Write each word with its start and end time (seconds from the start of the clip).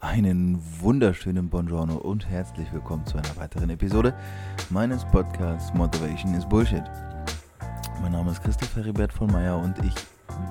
Einen 0.00 0.62
wunderschönen 0.80 1.48
Buongiorno 1.48 1.96
und 1.96 2.28
herzlich 2.28 2.70
willkommen 2.70 3.06
zu 3.06 3.16
einer 3.16 3.34
weiteren 3.36 3.70
Episode 3.70 4.12
meines 4.68 5.06
Podcasts 5.06 5.72
Motivation 5.72 6.34
is 6.34 6.46
Bullshit. 6.46 6.82
Mein 8.02 8.12
Name 8.12 8.30
ist 8.30 8.42
Christoph 8.42 8.76
Heribert 8.76 9.10
von 9.10 9.32
Meyer 9.32 9.58
und 9.58 9.74
ich 9.82 9.94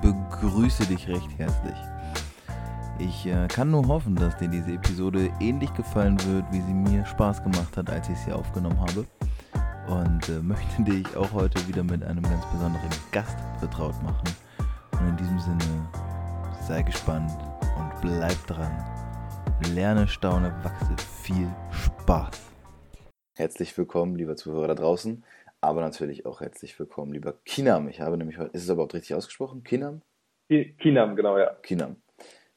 begrüße 0.02 0.86
dich 0.86 1.06
recht 1.06 1.30
herzlich. 1.38 1.76
Ich 2.98 3.26
äh, 3.26 3.46
kann 3.46 3.70
nur 3.70 3.86
hoffen, 3.86 4.16
dass 4.16 4.36
dir 4.36 4.48
diese 4.48 4.72
Episode 4.72 5.30
ähnlich 5.38 5.72
gefallen 5.74 6.18
wird, 6.26 6.44
wie 6.50 6.60
sie 6.60 6.74
mir 6.74 7.06
Spaß 7.06 7.44
gemacht 7.44 7.76
hat, 7.76 7.88
als 7.88 8.08
ich 8.08 8.18
sie 8.18 8.32
aufgenommen 8.32 8.80
habe. 8.80 9.06
Und 9.86 10.28
äh, 10.28 10.42
möchte 10.42 10.82
dich 10.82 11.16
auch 11.16 11.32
heute 11.32 11.66
wieder 11.68 11.84
mit 11.84 12.02
einem 12.02 12.24
ganz 12.24 12.44
besonderen 12.46 12.90
Gast 13.12 13.38
vertraut 13.60 14.02
machen. 14.02 14.28
Und 14.90 15.08
in 15.08 15.16
diesem 15.16 15.38
Sinne, 15.38 15.88
sei 16.66 16.82
gespannt 16.82 17.30
und 17.78 18.00
bleib 18.00 18.44
dran 18.48 18.95
Lerne, 19.64 20.06
staune, 20.06 20.52
wachse. 20.62 20.94
Viel 21.22 21.48
Spaß. 21.70 22.52
Herzlich 23.34 23.76
willkommen, 23.76 24.14
lieber 24.14 24.36
Zuhörer 24.36 24.68
da 24.68 24.74
draußen, 24.74 25.24
aber 25.60 25.80
natürlich 25.80 26.26
auch 26.26 26.40
herzlich 26.40 26.78
willkommen, 26.78 27.12
lieber 27.12 27.34
Kinam. 27.44 27.88
Ich 27.88 28.00
habe 28.00 28.18
nämlich 28.18 28.38
heute, 28.38 28.50
ist 28.52 28.64
es 28.64 28.68
überhaupt 28.68 28.94
richtig 28.94 29.14
ausgesprochen? 29.14 29.64
Kinam? 29.64 30.02
Kinam, 30.48 31.16
genau, 31.16 31.38
ja. 31.38 31.54
Kinam. 31.62 31.96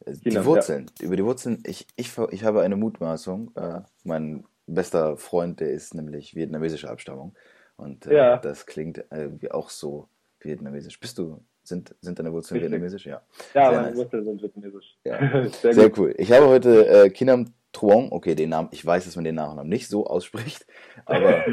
Äh, 0.06 0.14
die 0.14 0.30
Kinam, 0.30 0.46
Wurzeln, 0.46 0.92
ja. 1.00 1.06
über 1.06 1.16
die 1.16 1.24
Wurzeln, 1.24 1.64
ich, 1.66 1.88
ich, 1.96 2.18
ich 2.32 2.44
habe 2.44 2.62
eine 2.62 2.76
Mutmaßung. 2.76 3.56
Äh, 3.56 3.82
mein 4.04 4.46
bester 4.68 5.18
Freund, 5.18 5.62
der 5.62 5.72
ist 5.72 5.96
nämlich 5.96 6.36
vietnamesischer 6.36 6.92
Abstammung. 6.92 7.34
Und 7.78 8.08
äh, 8.08 8.16
ja. 8.16 8.38
das 8.38 8.66
klingt 8.66 9.06
irgendwie 9.10 9.52
auch 9.52 9.70
so 9.70 10.10
vietnamesisch. 10.42 11.00
Bist 11.00 11.18
du 11.18 11.44
sind, 11.70 11.96
sind 12.02 12.20
deine 12.20 12.34
Wurzeln 12.34 12.62
vietnamesisch? 12.62 13.06
Ja. 13.06 13.22
Ja, 13.54 13.72
meine 13.72 13.88
nice. 13.88 13.98
Wurzeln 13.98 14.26
sind 14.26 14.42
vietnamesisch. 14.42 14.98
Ja. 15.06 15.50
Sehr, 15.62 15.74
Sehr 15.74 15.98
cool. 15.98 16.14
Ich 16.18 16.32
habe 16.32 16.48
heute 16.48 16.88
äh, 16.88 17.10
Kinam 17.10 17.54
Truong, 17.72 18.12
okay, 18.12 18.36
den 18.36 18.50
Namen, 18.50 18.70
ich 18.72 18.86
weiß, 18.86 19.06
dass 19.06 19.16
man 19.16 19.24
den 19.24 19.36
Nachnamen 19.36 19.70
nicht 19.70 19.88
so 19.88 20.08
ausspricht, 20.08 20.66
aber, 21.06 21.46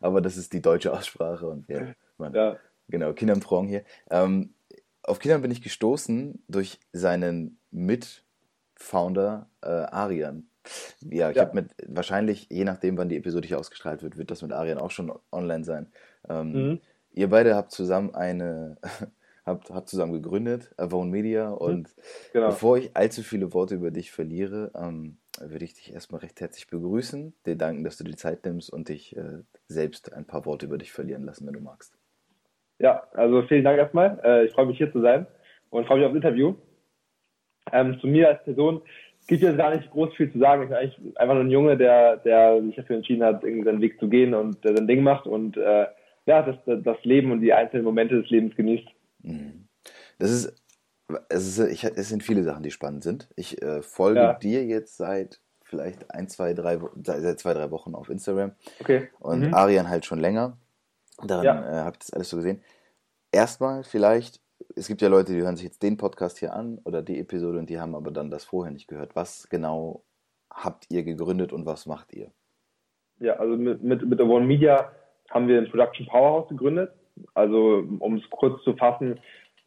aber 0.00 0.20
das 0.20 0.36
ist 0.36 0.52
die 0.52 0.62
deutsche 0.62 0.92
Aussprache 0.92 1.46
und 1.46 1.68
ja, 1.68 1.88
man, 2.16 2.32
ja. 2.32 2.56
genau, 2.88 3.12
Kinam 3.12 3.40
Truong 3.40 3.68
hier. 3.68 3.84
Ähm, 4.10 4.54
auf 5.02 5.18
Kinam 5.18 5.42
bin 5.42 5.50
ich 5.50 5.62
gestoßen 5.62 6.42
durch 6.48 6.80
seinen 6.92 7.58
Mitfounder 7.70 9.48
äh, 9.62 9.68
Arian. 9.68 10.48
Ja, 11.00 11.30
ich 11.30 11.36
ja. 11.36 11.42
habe 11.42 11.54
mit, 11.54 11.74
wahrscheinlich, 11.86 12.48
je 12.50 12.64
nachdem, 12.64 12.98
wann 12.98 13.08
die 13.08 13.16
Episode 13.16 13.48
hier 13.48 13.58
ausgestrahlt 13.58 14.02
wird, 14.02 14.18
wird 14.18 14.30
das 14.30 14.42
mit 14.42 14.52
Arian 14.52 14.78
auch 14.78 14.90
schon 14.90 15.12
online 15.32 15.64
sein. 15.64 15.90
Ähm, 16.28 16.52
mhm. 16.52 16.80
Ihr 17.12 17.30
beide 17.30 17.54
habt 17.56 17.72
zusammen 17.72 18.14
eine, 18.14 18.76
habt, 19.48 19.70
habt 19.70 19.88
zusammen 19.88 20.12
gegründet, 20.12 20.70
Avon 20.76 21.10
Media. 21.10 21.50
Mhm. 21.50 21.56
Und 21.56 21.88
genau. 22.32 22.46
bevor 22.48 22.78
ich 22.78 22.96
allzu 22.96 23.22
viele 23.22 23.52
Worte 23.52 23.74
über 23.74 23.90
dich 23.90 24.12
verliere, 24.12 24.70
ähm, 24.74 25.18
würde 25.40 25.64
ich 25.64 25.74
dich 25.74 25.92
erstmal 25.92 26.20
recht 26.20 26.40
herzlich 26.40 26.68
begrüßen, 26.68 27.34
dir 27.46 27.56
danken, 27.56 27.84
dass 27.84 27.96
du 27.96 28.04
die 28.04 28.16
Zeit 28.16 28.44
nimmst 28.44 28.72
und 28.72 28.88
dich 28.88 29.16
äh, 29.16 29.42
selbst 29.66 30.12
ein 30.12 30.26
paar 30.26 30.46
Worte 30.46 30.66
über 30.66 30.78
dich 30.78 30.92
verlieren 30.92 31.24
lassen, 31.24 31.46
wenn 31.46 31.54
du 31.54 31.60
magst. 31.60 31.96
Ja, 32.78 33.04
also 33.12 33.42
vielen 33.42 33.64
Dank 33.64 33.78
erstmal. 33.78 34.20
Äh, 34.24 34.44
ich 34.46 34.52
freue 34.52 34.66
mich 34.66 34.78
hier 34.78 34.92
zu 34.92 35.00
sein 35.00 35.26
und 35.70 35.86
freue 35.86 35.98
mich 35.98 36.06
aufs 36.06 36.16
Interview. 36.16 36.54
Ähm, 37.72 37.98
zu 38.00 38.06
mir 38.06 38.28
als 38.28 38.42
Person 38.44 38.82
gibt 39.26 39.42
jetzt 39.42 39.58
gar 39.58 39.74
nicht 39.74 39.90
groß 39.90 40.14
viel 40.14 40.32
zu 40.32 40.38
sagen. 40.38 40.62
Ich 40.62 40.68
bin 40.68 40.76
eigentlich 40.76 41.20
einfach 41.20 41.34
nur 41.34 41.44
ein 41.44 41.50
Junge, 41.50 41.76
der, 41.76 42.16
der 42.18 42.62
sich 42.62 42.76
dafür 42.76 42.96
entschieden 42.96 43.24
hat, 43.24 43.44
irgendwie 43.44 43.64
seinen 43.64 43.80
Weg 43.80 44.00
zu 44.00 44.08
gehen 44.08 44.34
und 44.34 44.64
der 44.64 44.76
sein 44.76 44.86
Ding 44.88 45.02
macht 45.02 45.26
und 45.26 45.56
äh, 45.56 45.86
ja, 46.26 46.42
das, 46.42 46.56
das 46.66 47.04
Leben 47.04 47.32
und 47.32 47.40
die 47.40 47.52
einzelnen 47.52 47.84
Momente 47.84 48.20
des 48.20 48.30
Lebens 48.30 48.54
genießt. 48.54 48.86
Mhm. 49.28 49.68
Das 50.18 50.30
ist, 50.30 50.54
es, 51.28 51.58
ist, 51.58 51.70
ich, 51.70 51.84
es 51.84 52.08
sind 52.08 52.22
viele 52.22 52.42
Sachen, 52.42 52.62
die 52.62 52.70
spannend 52.70 53.02
sind. 53.02 53.28
Ich 53.36 53.62
äh, 53.62 53.82
folge 53.82 54.20
ja. 54.20 54.34
dir 54.34 54.64
jetzt 54.64 54.96
seit 54.96 55.40
vielleicht 55.62 56.10
ein, 56.10 56.28
zwei, 56.28 56.54
drei, 56.54 56.78
seit 57.02 57.38
zwei, 57.38 57.54
drei 57.54 57.70
Wochen 57.70 57.94
auf 57.94 58.08
Instagram. 58.08 58.52
Okay. 58.80 59.08
Und 59.20 59.48
mhm. 59.48 59.54
Arian 59.54 59.88
halt 59.88 60.06
schon 60.06 60.18
länger. 60.18 60.56
Daran 61.22 61.44
ja. 61.44 61.70
äh, 61.70 61.84
habe 61.84 61.94
ich 61.94 61.98
das 62.06 62.12
alles 62.12 62.30
so 62.30 62.36
gesehen. 62.36 62.62
Erstmal 63.32 63.84
vielleicht, 63.84 64.40
es 64.76 64.88
gibt 64.88 65.02
ja 65.02 65.08
Leute, 65.08 65.32
die 65.32 65.42
hören 65.42 65.56
sich 65.56 65.66
jetzt 65.66 65.82
den 65.82 65.96
Podcast 65.96 66.38
hier 66.38 66.54
an 66.54 66.78
oder 66.84 67.02
die 67.02 67.18
Episode 67.18 67.58
und 67.58 67.68
die 67.68 67.78
haben 67.78 67.94
aber 67.94 68.10
dann 68.10 68.30
das 68.30 68.44
vorher 68.44 68.72
nicht 68.72 68.88
gehört. 68.88 69.14
Was 69.14 69.48
genau 69.48 70.04
habt 70.50 70.86
ihr 70.90 71.02
gegründet 71.02 71.52
und 71.52 71.66
was 71.66 71.86
macht 71.86 72.12
ihr? 72.12 72.30
Ja, 73.20 73.34
also 73.34 73.56
mit, 73.56 73.82
mit, 73.82 74.06
mit 74.06 74.18
der 74.18 74.26
One 74.26 74.46
Media 74.46 74.92
haben 75.30 75.48
wir 75.48 75.58
ein 75.58 75.68
Production 75.68 76.06
Powerhouse 76.06 76.48
gegründet. 76.48 76.92
Also 77.34 77.84
um 77.98 78.16
es 78.16 78.30
kurz 78.30 78.62
zu 78.64 78.74
fassen, 78.74 79.18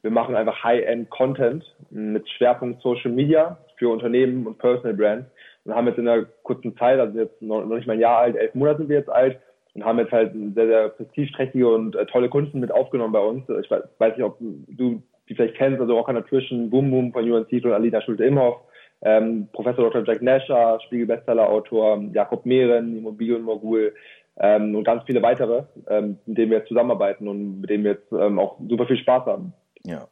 wir 0.01 0.12
machen 0.12 0.35
einfach 0.35 0.63
High-End-Content 0.63 1.63
mit 1.91 2.28
Schwerpunkt 2.29 2.81
Social 2.81 3.12
Media 3.12 3.57
für 3.78 3.89
Unternehmen 3.89 4.47
und 4.47 4.57
Personal 4.57 4.95
Brands 4.95 5.29
und 5.63 5.75
haben 5.75 5.88
jetzt 5.88 6.00
in 6.00 6.07
einer 6.07 6.25
kurzen 6.44 6.75
Zeit, 6.78 7.00
also 7.00 7.17
jetzt 7.19 7.41
noch, 7.41 7.63
nicht 7.66 7.88
mal 7.88 7.94
ein 7.94 8.00
Jahr 8.00 8.19
alt, 8.19 8.35
elf 8.35 8.56
Monate 8.56 8.79
sind 8.79 8.89
wir 8.89 8.97
jetzt 8.97 9.09
alt 9.09 9.39
und 9.73 9.85
haben 9.85 10.00
jetzt 10.00 10.12
halt 10.12 10.34
sehr, 10.56 10.67
sehr 10.67 10.89
prestigeträchtige 10.89 11.67
und 11.67 11.95
äh, 11.95 12.06
tolle 12.07 12.29
Kunden 12.29 12.59
mit 12.59 12.72
aufgenommen 12.72 13.13
bei 13.13 13.19
uns. 13.19 13.44
Ich 13.62 13.69
weiß, 13.69 13.83
weiß 14.00 14.18
nicht, 14.18 14.25
ob 14.25 14.38
du 14.39 15.01
die 15.29 15.35
vielleicht 15.35 15.56
kennst, 15.56 15.79
also 15.79 15.95
Rocker 15.95 16.13
Nutrition, 16.13 16.69
Boom 16.69 16.91
Boom 16.91 17.13
von 17.13 17.29
UNC 17.29 17.51
und 17.63 17.72
Alina 17.72 18.01
Schulte-Imhoff, 18.01 18.57
ähm, 19.03 19.47
Professor 19.53 19.89
Dr. 19.89 20.03
Jack 20.03 20.22
Nasher, 20.22 20.79
Spiegel-Bestseller-Autor, 20.85 22.03
Jakob 22.13 22.45
Mehren, 22.45 22.97
Immobilienmogul, 22.97 23.94
ähm, 24.38 24.75
und 24.75 24.84
ganz 24.84 25.03
viele 25.06 25.22
weitere, 25.22 25.64
ähm, 25.88 26.18
mit 26.25 26.38
denen 26.38 26.52
wir 26.52 26.59
jetzt 26.59 26.69
zusammenarbeiten 26.69 27.28
und 27.28 27.62
mit 27.62 27.69
denen 27.69 27.84
wir 27.84 27.92
jetzt 27.92 28.12
ähm, 28.12 28.40
auch 28.40 28.59
super 28.68 28.88
viel 28.88 28.97
Spaß 28.97 29.25
haben. 29.25 29.53
Ja. 29.84 30.08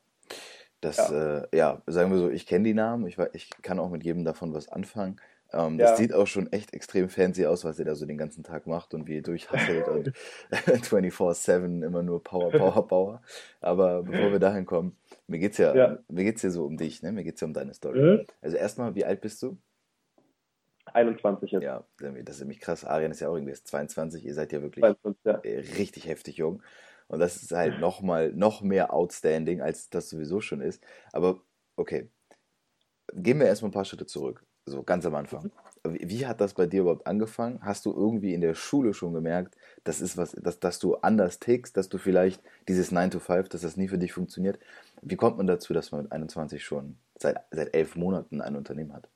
Das, 0.82 0.98
ja, 0.98 1.40
äh, 1.40 1.48
ja 1.54 1.82
sagen 1.88 2.12
wir 2.12 2.20
so, 2.20 2.30
ich 2.30 2.46
kenne 2.46 2.66
die 2.66 2.74
Namen, 2.74 3.06
ich, 3.08 3.18
ich 3.34 3.50
kann 3.62 3.80
auch 3.80 3.90
mit 3.90 4.04
jedem 4.04 4.24
davon 4.24 4.54
was 4.54 4.70
anfangen. 4.70 5.20
Ähm, 5.52 5.78
das 5.78 5.92
ja. 5.92 5.96
sieht 5.96 6.14
auch 6.14 6.28
schon 6.28 6.52
echt 6.52 6.74
extrem 6.74 7.10
fancy 7.10 7.46
aus, 7.46 7.66
was 7.66 7.80
er 7.80 7.86
da 7.86 7.96
so 7.96 8.06
den 8.06 8.18
ganzen 8.18 8.44
Tag 8.44 8.68
macht 8.68 8.94
und 8.94 9.08
wie 9.08 9.18
er 9.18 9.22
durchhasselt 9.24 9.88
und 9.88 10.12
24-7 10.52 11.84
immer 11.84 12.04
nur 12.04 12.24
Power, 12.24 12.52
Power, 12.52 12.88
Power. 12.88 13.22
Aber 13.60 14.04
bevor 14.04 14.32
wir 14.32 14.40
dahin 14.40 14.66
kommen, 14.66 14.96
mir 15.28 15.40
geht's 15.40 15.58
ja, 15.58 15.76
ja. 15.76 15.98
mir 16.08 16.24
geht's 16.24 16.44
ja 16.44 16.52
so 16.52 16.66
um 16.66 16.78
dich, 16.78 17.02
ne? 17.02 17.12
Mir 17.12 17.24
geht's 17.24 17.42
ja 17.42 17.48
um 17.48 17.54
deine 17.54 17.74
Story. 17.74 18.00
Mhm. 18.00 18.26
Also 18.42 18.58
erstmal, 18.58 18.94
wie 18.94 19.06
alt 19.06 19.22
bist 19.22 19.42
du? 19.42 19.58
21 20.94 21.52
jetzt. 21.52 21.64
Ja, 21.64 21.84
das 21.98 22.36
ist 22.36 22.42
nämlich 22.42 22.60
krass. 22.60 22.86
Arian 22.86 23.12
ist 23.12 23.20
ja 23.20 23.30
auch 23.30 23.36
irgendwie 23.36 23.54
22. 23.54 24.26
Ihr 24.26 24.34
seid 24.34 24.52
ja 24.52 24.62
wirklich 24.62 24.84
22, 24.84 25.26
ja. 25.26 25.40
Äh, 25.44 25.60
richtig 25.78 26.08
heftig 26.08 26.38
jung. 26.38 26.62
Und 27.08 27.20
das 27.20 27.42
ist 27.42 27.52
halt 27.52 27.80
nochmal 27.80 28.32
noch 28.34 28.62
mehr 28.62 28.94
outstanding, 28.94 29.62
als 29.62 29.90
das 29.90 30.10
sowieso 30.10 30.42
schon 30.42 30.62
ist. 30.62 30.84
Aber 31.12 31.42
okay, 31.76 32.10
gehen 33.14 33.40
wir 33.40 33.48
erstmal 33.48 33.70
ein 33.70 33.74
paar 33.74 33.86
Schritte 33.86 34.06
zurück. 34.06 34.46
So 34.66 34.84
ganz 34.84 35.06
am 35.06 35.16
Anfang. 35.16 35.52
Wie, 35.84 36.10
wie 36.10 36.28
hat 36.28 36.42
das 36.42 36.54
bei 36.54 36.68
dir 36.68 36.82
überhaupt 36.82 37.08
angefangen? 37.08 37.60
Hast 37.64 37.86
du 37.86 37.94
irgendwie 37.94 38.34
in 38.34 38.42
der 38.42 38.54
Schule 38.54 38.94
schon 38.94 39.14
gemerkt, 39.14 39.56
das 39.84 40.02
ist 40.02 40.18
was, 40.18 40.34
dass, 40.34 40.60
dass 40.60 40.78
du 40.78 40.96
anders 40.98 41.40
tickst, 41.40 41.76
dass 41.78 41.90
du 41.90 41.98
vielleicht 41.98 42.44
dieses 42.68 42.92
9 42.92 43.12
to 43.12 43.20
5, 43.20 43.50
dass 43.50 43.62
das 43.62 43.78
nie 43.78 43.88
für 43.88 43.98
dich 43.98 44.14
funktioniert? 44.14 44.60
Wie 45.02 45.16
kommt 45.16 45.38
man 45.38 45.48
dazu, 45.48 45.74
dass 45.74 45.92
man 45.92 46.04
mit 46.04 46.12
21 46.12 46.64
schon 46.64 46.98
seit, 47.18 47.38
seit 47.50 47.74
elf 47.74 47.96
Monaten 47.96 48.42
ein 48.42 48.56
Unternehmen 48.56 48.94
hat? 48.94 49.10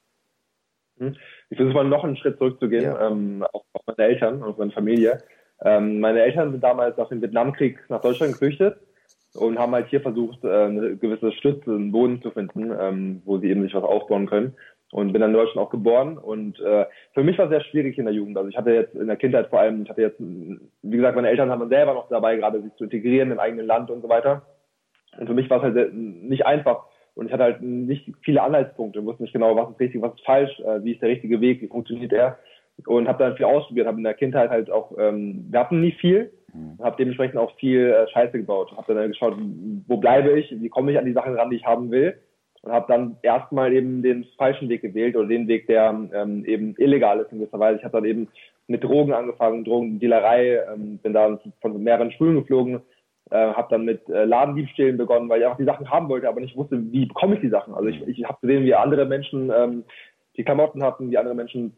Hm? 0.99 1.15
Ich 1.49 1.57
versuche 1.57 1.75
mal 1.75 1.83
noch 1.83 2.03
einen 2.03 2.17
Schritt 2.17 2.37
zurückzugehen, 2.37 2.83
ja. 2.83 3.07
ähm, 3.07 3.43
auf, 3.51 3.63
auf, 3.73 3.81
meine 3.85 4.07
Eltern 4.09 4.43
und 4.43 4.57
meine 4.57 4.71
Familie. 4.71 5.19
Ähm, 5.61 5.99
meine 5.99 6.21
Eltern 6.21 6.51
sind 6.51 6.63
damals 6.63 6.97
nach 6.97 7.09
dem 7.09 7.21
Vietnamkrieg 7.21 7.79
nach 7.89 8.01
Deutschland 8.01 8.33
geflüchtet 8.33 8.77
und 9.33 9.57
haben 9.57 9.73
halt 9.73 9.87
hier 9.87 10.01
versucht, 10.01 10.43
äh, 10.43 10.47
eine 10.47 10.97
gewisse 10.97 11.31
Stütze, 11.31 11.71
einen 11.71 11.91
Boden 11.91 12.21
zu 12.21 12.31
finden, 12.31 12.71
ähm, 12.79 13.21
wo 13.25 13.37
sie 13.39 13.49
eben 13.49 13.63
sich 13.63 13.73
was 13.73 13.83
aufbauen 13.83 14.27
können. 14.27 14.55
Und 14.91 15.11
bin 15.11 15.21
dann 15.21 15.31
in 15.31 15.37
Deutschland 15.37 15.65
auch 15.65 15.71
geboren. 15.71 16.19
Und 16.19 16.59
äh, 16.59 16.85
für 17.15 17.23
mich 17.23 17.39
war 17.39 17.45
es 17.45 17.51
sehr 17.51 17.63
schwierig 17.63 17.97
in 17.97 18.05
der 18.05 18.13
Jugend. 18.13 18.37
Also 18.37 18.49
ich 18.49 18.57
hatte 18.57 18.71
jetzt 18.71 18.93
in 18.93 19.07
der 19.07 19.15
Kindheit 19.15 19.47
vor 19.47 19.59
allem, 19.59 19.81
ich 19.81 19.89
hatte 19.89 20.03
jetzt, 20.03 20.19
wie 20.19 20.95
gesagt, 20.95 21.15
meine 21.15 21.29
Eltern 21.29 21.49
haben 21.49 21.67
selber 21.67 21.95
noch 21.95 22.09
dabei, 22.09 22.35
gerade 22.35 22.61
sich 22.61 22.75
zu 22.75 22.83
integrieren 22.83 23.31
im 23.31 23.39
eigenen 23.39 23.65
Land 23.65 23.89
und 23.89 24.03
so 24.03 24.09
weiter. 24.09 24.43
Und 25.17 25.25
für 25.25 25.33
mich 25.33 25.49
war 25.49 25.57
es 25.57 25.63
halt 25.63 25.73
sehr, 25.73 25.89
nicht 25.91 26.45
einfach, 26.45 26.85
und 27.15 27.27
ich 27.27 27.33
hatte 27.33 27.43
halt 27.43 27.61
nicht 27.61 28.11
viele 28.21 28.41
Anhaltspunkte, 28.41 28.99
und 28.99 29.05
wusste 29.05 29.23
nicht 29.23 29.33
genau, 29.33 29.55
was 29.55 29.69
ist 29.69 29.79
richtig, 29.79 30.01
was 30.01 30.15
ist 30.15 30.25
falsch, 30.25 30.59
äh, 30.61 30.83
wie 30.83 30.93
ist 30.93 31.01
der 31.01 31.09
richtige 31.09 31.41
Weg, 31.41 31.61
wie 31.61 31.67
funktioniert 31.67 32.11
er. 32.13 32.39
Und 32.87 33.07
habe 33.07 33.23
dann 33.23 33.37
viel 33.37 33.45
ausprobiert, 33.45 33.85
habe 33.85 33.97
in 33.97 34.03
der 34.03 34.15
Kindheit 34.15 34.49
halt 34.49 34.71
auch, 34.71 34.97
ähm, 34.97 35.45
wir 35.49 35.59
hatten 35.59 35.79
nie 35.79 35.91
viel, 35.91 36.31
mhm. 36.53 36.79
habe 36.81 36.95
dementsprechend 36.97 37.37
auch 37.37 37.55
viel 37.57 37.89
äh, 37.89 38.07
Scheiße 38.09 38.39
gebaut. 38.39 38.71
Habe 38.75 38.95
dann 38.95 39.09
geschaut, 39.09 39.37
wo 39.87 39.97
bleibe 39.97 40.39
ich, 40.39 40.49
wie 40.59 40.69
komme 40.69 40.91
ich 40.91 40.97
an 40.97 41.05
die 41.05 41.13
Sachen 41.13 41.35
ran, 41.35 41.51
die 41.51 41.57
ich 41.57 41.65
haben 41.65 41.91
will. 41.91 42.15
Und 42.63 42.71
habe 42.71 42.91
dann 42.91 43.17
erstmal 43.21 43.73
eben 43.73 44.01
den 44.01 44.25
falschen 44.37 44.69
Weg 44.69 44.81
gewählt 44.81 45.15
oder 45.15 45.27
den 45.27 45.47
Weg, 45.47 45.67
der 45.67 45.89
ähm, 46.13 46.45
eben 46.45 46.73
illegal 46.77 47.19
ist 47.19 47.31
in 47.31 47.39
gewisser 47.39 47.59
Weise. 47.59 47.77
Ich 47.77 47.83
habe 47.83 47.97
dann 47.97 48.05
eben 48.05 48.29
mit 48.67 48.83
Drogen 48.83 49.13
angefangen, 49.13 49.65
Drogendealerei, 49.65 50.61
ähm, 50.73 50.97
bin 50.97 51.13
da 51.13 51.37
von 51.61 51.83
mehreren 51.83 52.11
Schulen 52.11 52.35
geflogen, 52.35 52.81
äh, 53.33 53.53
habe 53.53 53.67
dann 53.71 53.83
mit 53.83 54.07
äh, 54.09 54.25
Ladendiebstählen 54.25 54.95
begonnen, 54.95 55.27
weil 55.27 55.39
ich 55.39 55.45
einfach 55.45 55.57
die 55.57 55.65
Sachen 55.65 55.89
haben 55.89 56.07
wollte, 56.07 56.29
aber 56.29 56.39
nicht 56.39 56.55
wusste, 56.55 56.79
wie 56.91 57.07
bekomme 57.07 57.35
ich 57.35 57.41
die 57.41 57.49
Sachen. 57.49 57.73
Also 57.73 57.87
ich, 57.87 57.99
mhm. 57.99 58.09
ich 58.09 58.23
habe 58.25 58.37
gesehen, 58.41 58.63
wie 58.63 58.75
andere 58.75 59.05
Menschen 59.05 59.51
ähm, 59.55 59.83
die 60.37 60.43
Klamotten 60.43 60.83
hatten, 60.83 61.09
wie 61.09 61.17
andere 61.17 61.33
Menschen 61.33 61.75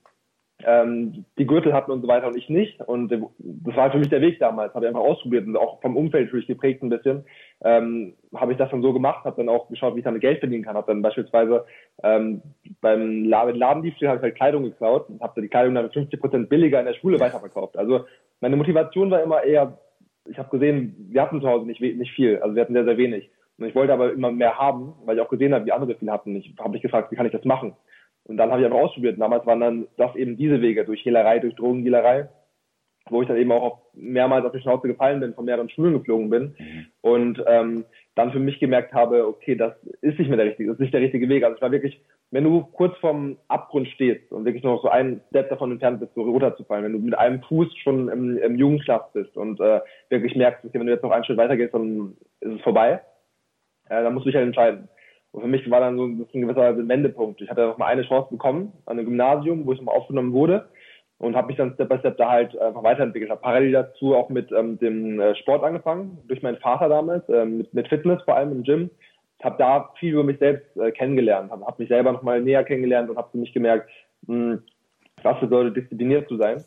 ähm, 0.66 1.24
die 1.38 1.48
Gürtel 1.48 1.74
hatten 1.74 1.92
und 1.92 2.02
so 2.02 2.10
weiter 2.10 2.28
und 2.28 2.36
ich 2.36 2.50
nicht. 2.50 2.82
Und 2.82 3.10
äh, 3.12 3.22
das 3.38 3.76
war 3.76 3.90
für 3.90 4.00
mich 4.00 4.10
der 4.10 4.20
Weg 4.20 4.38
damals. 4.40 4.74
Habe 4.74 4.86
ich 4.86 4.90
einfach 4.90 5.02
ausprobiert 5.02 5.48
und 5.48 5.56
auch 5.56 5.82
vom 5.82 5.96
Umfeld 5.96 6.26
natürlich 6.26 6.48
geprägt 6.48 6.84
ein 6.84 6.90
bisschen. 6.90 7.24
ähm, 7.64 8.16
habe 8.36 8.52
ich 8.52 8.58
das 8.58 8.70
dann 8.70 8.82
so 8.82 8.92
gemacht, 8.92 9.24
habe 9.24 9.38
dann 9.38 9.48
auch 9.48 9.70
geschaut, 9.70 9.96
wie 9.96 10.00
ich 10.00 10.06
damit 10.06 10.22
Geld 10.22 10.40
verdienen 10.40 10.64
kann. 10.66 10.76
Habe 10.76 10.92
dann 10.92 11.02
beispielsweise 11.02 11.66
ähm, 12.04 12.42
beim 12.82 13.24
Ladendiebstahl 13.24 14.10
habe 14.10 14.18
ich 14.18 14.24
halt 14.24 14.36
Kleidung 14.36 14.64
geklaut 14.64 15.10
und 15.10 15.22
habe 15.22 15.32
dann 15.36 15.44
die 15.44 15.50
Kleidung 15.50 15.76
dann 15.76 15.90
50 15.90 16.20
Prozent 16.20 16.50
billiger 16.50 16.82
in 16.82 16.86
der 16.86 16.96
Schule 16.96 17.18
weiterverkauft. 17.18 17.78
Also 17.78 18.06
meine 18.42 18.58
Motivation 18.58 19.10
war 19.10 19.24
immer 19.24 19.44
eher, 19.44 19.78
ich 20.26 20.38
habe 20.38 20.50
gesehen, 20.50 20.96
wir 21.10 21.22
hatten 21.22 21.42
zu 21.42 21.48
Hause 21.48 21.66
nicht, 21.66 21.82
nicht 21.82 22.12
viel, 22.14 22.38
also 22.40 22.56
wir 22.56 22.62
hatten 22.62 22.74
sehr, 22.74 22.86
sehr 22.86 22.98
wenig. 22.98 23.30
Und 23.58 23.68
ich 23.68 23.76
wollte 23.76 23.94
aber 23.94 24.12
immer 24.12 24.32
mehr 24.32 24.58
haben, 24.58 24.94
weil 25.06 25.18
ich 25.18 25.22
auch 25.22 25.30
gesehen 25.30 25.54
habe, 25.54 25.66
wie 25.66 25.72
andere 25.72 25.96
viel 25.96 26.12
hatten. 26.12 26.36
Ich 26.36 26.54
habe 26.60 26.72
mich 26.72 26.82
gefragt, 26.82 27.12
wie 27.12 27.16
kann 27.16 27.26
ich 27.26 27.32
das 27.32 27.46
machen? 27.46 27.74
Und 28.26 28.38
dann 28.38 28.52
habe 28.52 28.62
ich 28.62 28.66
einfach 28.66 28.80
ausprobiert. 28.80 29.16
Und 29.16 29.22
damals 29.22 29.46
waren 29.46 29.60
dann 29.60 29.88
das 29.98 30.16
eben 30.16 30.36
diese 30.36 30.62
Wege, 30.62 30.84
durch 30.84 31.06
Hehlerei, 31.06 31.40
durch 31.40 31.56
Drogendealerei, 31.56 32.28
wo 33.10 33.22
ich 33.22 33.28
dann 33.28 33.38
eben 33.38 33.52
auch 33.52 33.62
auf, 33.62 33.80
mehrmals 33.94 34.46
auf 34.46 34.52
die 34.52 34.60
Schnauze 34.60 34.88
gefallen 34.88 35.20
bin, 35.20 35.36
von 35.36 35.46
mehreren 35.46 35.70
Schulen 35.70 35.94
geflogen 35.94 36.30
bin. 36.30 36.56
Mhm. 36.58 36.86
Und 37.02 37.44
ähm, 37.48 37.86
dann 38.16 38.32
für 38.32 38.40
mich 38.40 38.60
gemerkt 38.60 38.94
habe, 38.94 39.28
okay, 39.28 39.56
das 39.56 39.74
ist 40.02 40.18
nicht 40.18 40.28
mehr 40.28 40.38
der 40.38 40.48
richtige, 40.48 40.70
das 40.70 40.76
ist 40.76 40.82
nicht 40.82 40.94
der 40.94 41.02
richtige 41.02 41.30
Weg. 41.30 41.44
Also 41.44 41.56
ich 41.56 41.62
war 41.62 41.72
wirklich, 41.72 42.02
wenn 42.32 42.44
du 42.44 42.64
kurz 42.64 42.98
vorm 42.98 43.38
Abgrund 43.48 43.88
stehst 43.90 44.32
und 44.32 44.46
wirklich 44.46 44.64
noch 44.64 44.82
so 44.82 44.90
einen 44.90 45.22
Step 45.30 45.50
davon 45.50 45.72
entfernt 45.72 46.00
bist, 46.00 46.14
so 46.16 46.24
runterzufallen, 46.24 46.86
wenn 46.86 46.94
du 46.94 47.00
mit 47.00 47.18
einem 47.18 47.42
Fuß 47.44 47.76
schon 47.78 48.10
im, 48.10 48.38
im 48.38 48.56
Jugendschlaf 48.56 49.12
bist 49.14 49.38
und 49.38 49.60
äh, 49.60 49.82
wirklich 50.10 50.36
merkst, 50.36 50.66
okay, 50.66 50.80
wenn 50.80 50.88
du 50.88 50.94
jetzt 50.94 51.04
noch 51.04 51.12
einen 51.12 51.24
Schritt 51.24 51.38
weiter 51.38 51.56
gehst, 51.56 51.74
dann 51.74 52.18
ist 52.42 52.56
es 52.56 52.62
vorbei, 52.62 53.02
äh, 53.90 54.04
dann 54.04 54.14
musst 54.14 54.26
du 54.26 54.30
dich 54.30 54.36
halt 54.36 54.48
entscheiden. 54.48 54.90
Und 55.32 55.42
für 55.42 55.48
mich 55.48 55.70
war 55.70 55.82
dann 55.82 55.98
so 55.98 56.06
ein, 56.06 56.28
gewisser 56.32 56.88
Wendepunkt. 56.88 57.42
Ich 57.42 57.50
hatte 57.50 57.68
noch 57.68 57.78
mal 57.78 57.88
eine 57.88 58.04
Chance 58.04 58.30
bekommen 58.32 58.72
an 58.86 58.98
einem 58.98 59.06
Gymnasium, 59.06 59.66
wo 59.66 59.74
ich 59.74 59.80
nochmal 59.80 59.96
aufgenommen 59.96 60.34
wurde 60.34 60.70
und 61.18 61.36
habe 61.36 61.48
mich 61.48 61.58
dann 61.58 61.74
Step 61.74 61.90
by 61.90 62.00
Step 62.00 62.18
da 62.18 62.30
halt 62.30 62.58
einfach 62.58 62.84
weiterentwickelt. 62.84 63.32
Habe 63.32 63.42
parallel 63.42 63.72
dazu 63.72 64.16
auch 64.16 64.30
mit 64.30 64.52
ähm, 64.52 64.78
dem 64.80 65.20
äh, 65.20 65.36
Sport 65.36 65.64
angefangen, 65.64 66.20
durch 66.28 66.42
meinen 66.42 66.58
Vater 66.58 66.90
damals, 66.90 67.28
ähm, 67.30 67.58
mit, 67.58 67.74
mit 67.74 67.88
Fitness, 67.88 68.22
vor 68.24 68.36
allem 68.36 68.52
im 68.52 68.64
Gym. 68.64 68.90
Habe 69.44 69.58
da 69.60 69.90
viel 70.00 70.14
über 70.14 70.24
mich 70.24 70.40
selbst 70.40 70.66
äh, 70.78 70.92
kennengelernt, 70.92 71.52
habe 71.52 71.66
hab 71.66 71.78
mich 71.78 71.90
selber 71.90 72.12
nochmal 72.12 72.42
näher 72.42 72.64
kennengelernt 72.64 73.10
und 73.10 73.18
habe 73.18 73.30
für 73.32 73.38
mich 73.38 73.54
gemerkt, 73.54 73.90
mh, 74.28 74.60
was 75.24 75.40
bedeutet, 75.40 75.76
diszipliniert 75.76 76.28
zu 76.28 76.38
sein. 76.38 76.64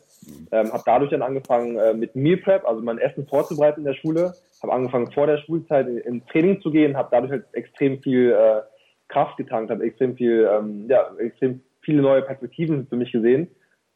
Ähm, 0.51 0.71
habe 0.71 0.83
dadurch 0.85 1.11
dann 1.11 1.21
angefangen 1.21 1.77
äh, 1.77 1.93
mit 1.93 2.15
Meal 2.15 2.37
Prep, 2.37 2.65
also 2.67 2.81
mein 2.81 2.97
Essen 2.99 3.25
vorzubereiten 3.27 3.81
in 3.81 3.85
der 3.85 3.93
Schule. 3.93 4.33
Habe 4.61 4.73
angefangen 4.73 5.11
vor 5.11 5.27
der 5.27 5.37
Schulzeit 5.37 5.87
ins 5.87 6.25
Training 6.25 6.61
zu 6.61 6.69
gehen, 6.69 6.97
habe 6.97 7.09
dadurch 7.11 7.31
halt 7.31 7.45
extrem 7.53 8.01
viel 8.01 8.31
äh, 8.31 8.61
Kraft 9.07 9.37
getankt, 9.37 9.71
habe 9.71 9.83
extrem 9.83 10.15
viel, 10.15 10.47
ähm, 10.51 10.85
ja, 10.89 11.09
extrem 11.17 11.61
viele 11.81 12.01
neue 12.01 12.21
Perspektiven 12.21 12.85
für 12.87 12.97
mich 12.97 13.11
gesehen 13.11 13.47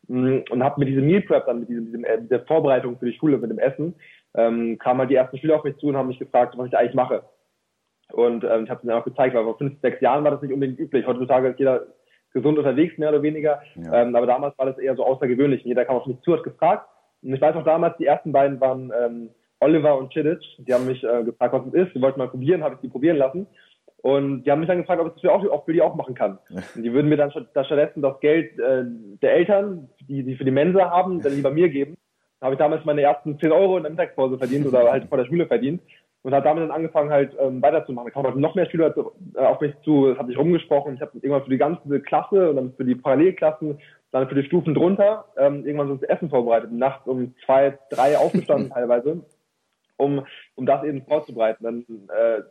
mm, 0.08 0.40
und 0.50 0.64
habe 0.64 0.80
mit 0.80 0.88
diesem 0.88 1.06
Meal 1.06 1.22
Prep 1.22 1.46
dann 1.46 1.60
mit 1.60 1.70
diesem, 1.70 1.86
diesem 1.86 2.06
äh, 2.06 2.22
der 2.22 2.46
Vorbereitung 2.46 2.98
für 2.98 3.06
die 3.06 3.18
Schule 3.18 3.38
mit 3.38 3.52
dem 3.52 3.60
Essen 3.60 3.96
ähm, 4.36 4.78
kamen 4.80 5.02
halt 5.02 5.10
die 5.12 5.16
ersten 5.16 5.38
Schüler 5.38 5.56
auf 5.56 5.64
mich 5.64 5.78
zu 5.78 5.88
und 5.88 5.98
haben 5.98 6.08
mich 6.08 6.20
gefragt, 6.20 6.58
was 6.58 6.68
ich 6.68 6.78
eigentlich 6.78 6.96
mache. 6.96 7.24
Und 8.14 8.44
ähm, 8.44 8.66
ich 8.66 8.70
habe 8.70 8.78
es 8.80 8.84
ihnen 8.84 8.94
auch 8.94 9.04
gezeigt, 9.04 9.34
weil 9.34 9.44
vor 9.44 9.58
fünf, 9.58 9.82
sechs 9.82 10.00
Jahren 10.00 10.24
war 10.24 10.30
das 10.30 10.42
nicht 10.44 10.54
unbedingt 10.54 10.80
üblich. 10.80 11.08
Heutzutage 11.08 11.48
ist 11.48 11.60
jeder 11.60 11.88
gesund 12.32 12.60
unterwegs, 12.60 12.96
mehr 13.00 13.10
oder 13.10 13.24
weniger. 13.24 13.62
Ja. 13.76 14.02
Ähm, 14.02 14.16
aber 14.16 14.28
damals 14.28 14.56
war 14.60 14.68
das 14.68 14.78
eher 14.78 14.96
so 14.96 15.04
außergewöhnlich. 15.04 15.64
Jeder 15.64 15.84
kam 15.84 15.96
auf 15.96 16.06
mich 16.06 16.22
zu, 16.22 16.34
hat 16.34 16.44
gefragt. 16.44 16.88
Und 17.24 17.34
ich 17.34 17.42
weiß 17.42 17.56
auch 17.56 17.64
damals, 17.64 17.98
die 17.98 18.06
ersten 18.06 18.32
beiden 18.32 18.62
waren 18.62 18.92
ähm, 19.04 19.30
Oliver 19.60 19.98
und 19.98 20.12
Chidic. 20.14 20.40
Die 20.60 20.74
haben 20.74 20.86
mich 20.86 21.04
äh, 21.04 21.24
gefragt, 21.24 21.54
was 21.54 21.66
es 21.66 21.88
ist. 21.88 21.96
Die 21.96 22.02
wollten 22.02 22.20
mal 22.20 22.30
probieren, 22.30 22.64
habe 22.64 22.76
ich 22.76 22.82
die 22.82 22.88
probieren 22.88 23.18
lassen. 23.18 23.48
Und 24.04 24.44
die 24.44 24.52
haben 24.52 24.60
mich 24.60 24.68
dann 24.68 24.78
gefragt, 24.80 25.02
ob 25.02 25.08
ich 25.08 25.14
das 25.14 25.22
für, 25.22 25.32
auch, 25.32 25.44
auch 25.50 25.66
für 25.66 25.74
die 25.74 25.82
auch 25.82 25.96
machen 25.96 26.14
kann. 26.14 26.38
Und 26.76 26.84
die 26.84 26.94
würden 26.94 27.10
mir 27.10 27.18
dann 27.18 27.32
stattdessen 27.32 28.04
das 28.04 28.20
Geld 28.20 28.60
äh, 28.60 28.84
der 29.24 29.34
Eltern, 29.34 29.90
die 30.02 30.24
die 30.24 30.36
für 30.36 30.46
die 30.46 30.52
Mensa 30.52 30.92
haben, 30.92 31.20
dann 31.20 31.34
lieber 31.34 31.50
mir 31.50 31.70
geben. 31.70 31.98
Da 32.40 32.46
habe 32.46 32.56
ich 32.56 32.60
damals 32.60 32.86
meine 32.86 33.02
ersten 33.02 33.40
10 33.40 33.52
Euro 33.52 33.78
in 33.78 33.84
der 33.84 33.92
Mittagspause 33.92 34.38
verdient 34.38 34.68
oder 34.68 34.92
halt 34.92 35.06
vor 35.06 35.18
der 35.18 35.26
Schule 35.26 35.48
verdient 35.48 35.82
und 36.24 36.34
habe 36.34 36.46
damit 36.46 36.64
dann 36.64 36.72
angefangen 36.72 37.12
halt 37.12 37.36
ähm, 37.40 37.62
weiterzumachen. 37.62 38.08
Da 38.08 38.14
kamen 38.14 38.28
halt 38.28 38.38
noch 38.38 38.56
mehr 38.56 38.70
Schüler 38.70 38.94
äh, 39.36 39.40
auf 39.40 39.62
mich 39.62 39.74
zu, 39.84 40.10
es 40.10 40.18
hat 40.18 40.28
sich 40.28 40.38
rumgesprochen. 40.38 40.96
Ich 40.96 41.02
habe 41.02 41.12
irgendwann 41.16 41.44
für 41.44 41.50
die 41.50 41.58
ganze 41.58 42.00
Klasse 42.02 42.50
und 42.50 42.56
dann 42.56 42.74
für 42.74 42.86
die 42.86 42.96
Parallelklassen, 42.96 43.80
dann 44.12 44.30
für 44.30 44.36
die 44.36 44.48
Stufen 44.48 44.74
drunter 44.74 45.26
ähm, 45.38 45.66
irgendwann 45.66 45.90
so 45.90 45.96
das 45.96 46.10
Essen 46.10 46.30
vorbereitet. 46.30 46.72
Nachts 46.72 47.08
um 47.08 47.36
zwei, 47.46 47.78
drei 47.90 48.18
aufgestanden 48.18 48.70
teilweise, 48.74 49.22
um 49.98 50.26
um 50.56 50.66
das 50.66 50.84
eben 50.84 51.04
vorzubereiten. 51.04 51.64
Dann 51.64 51.86
äh, 52.10 52.42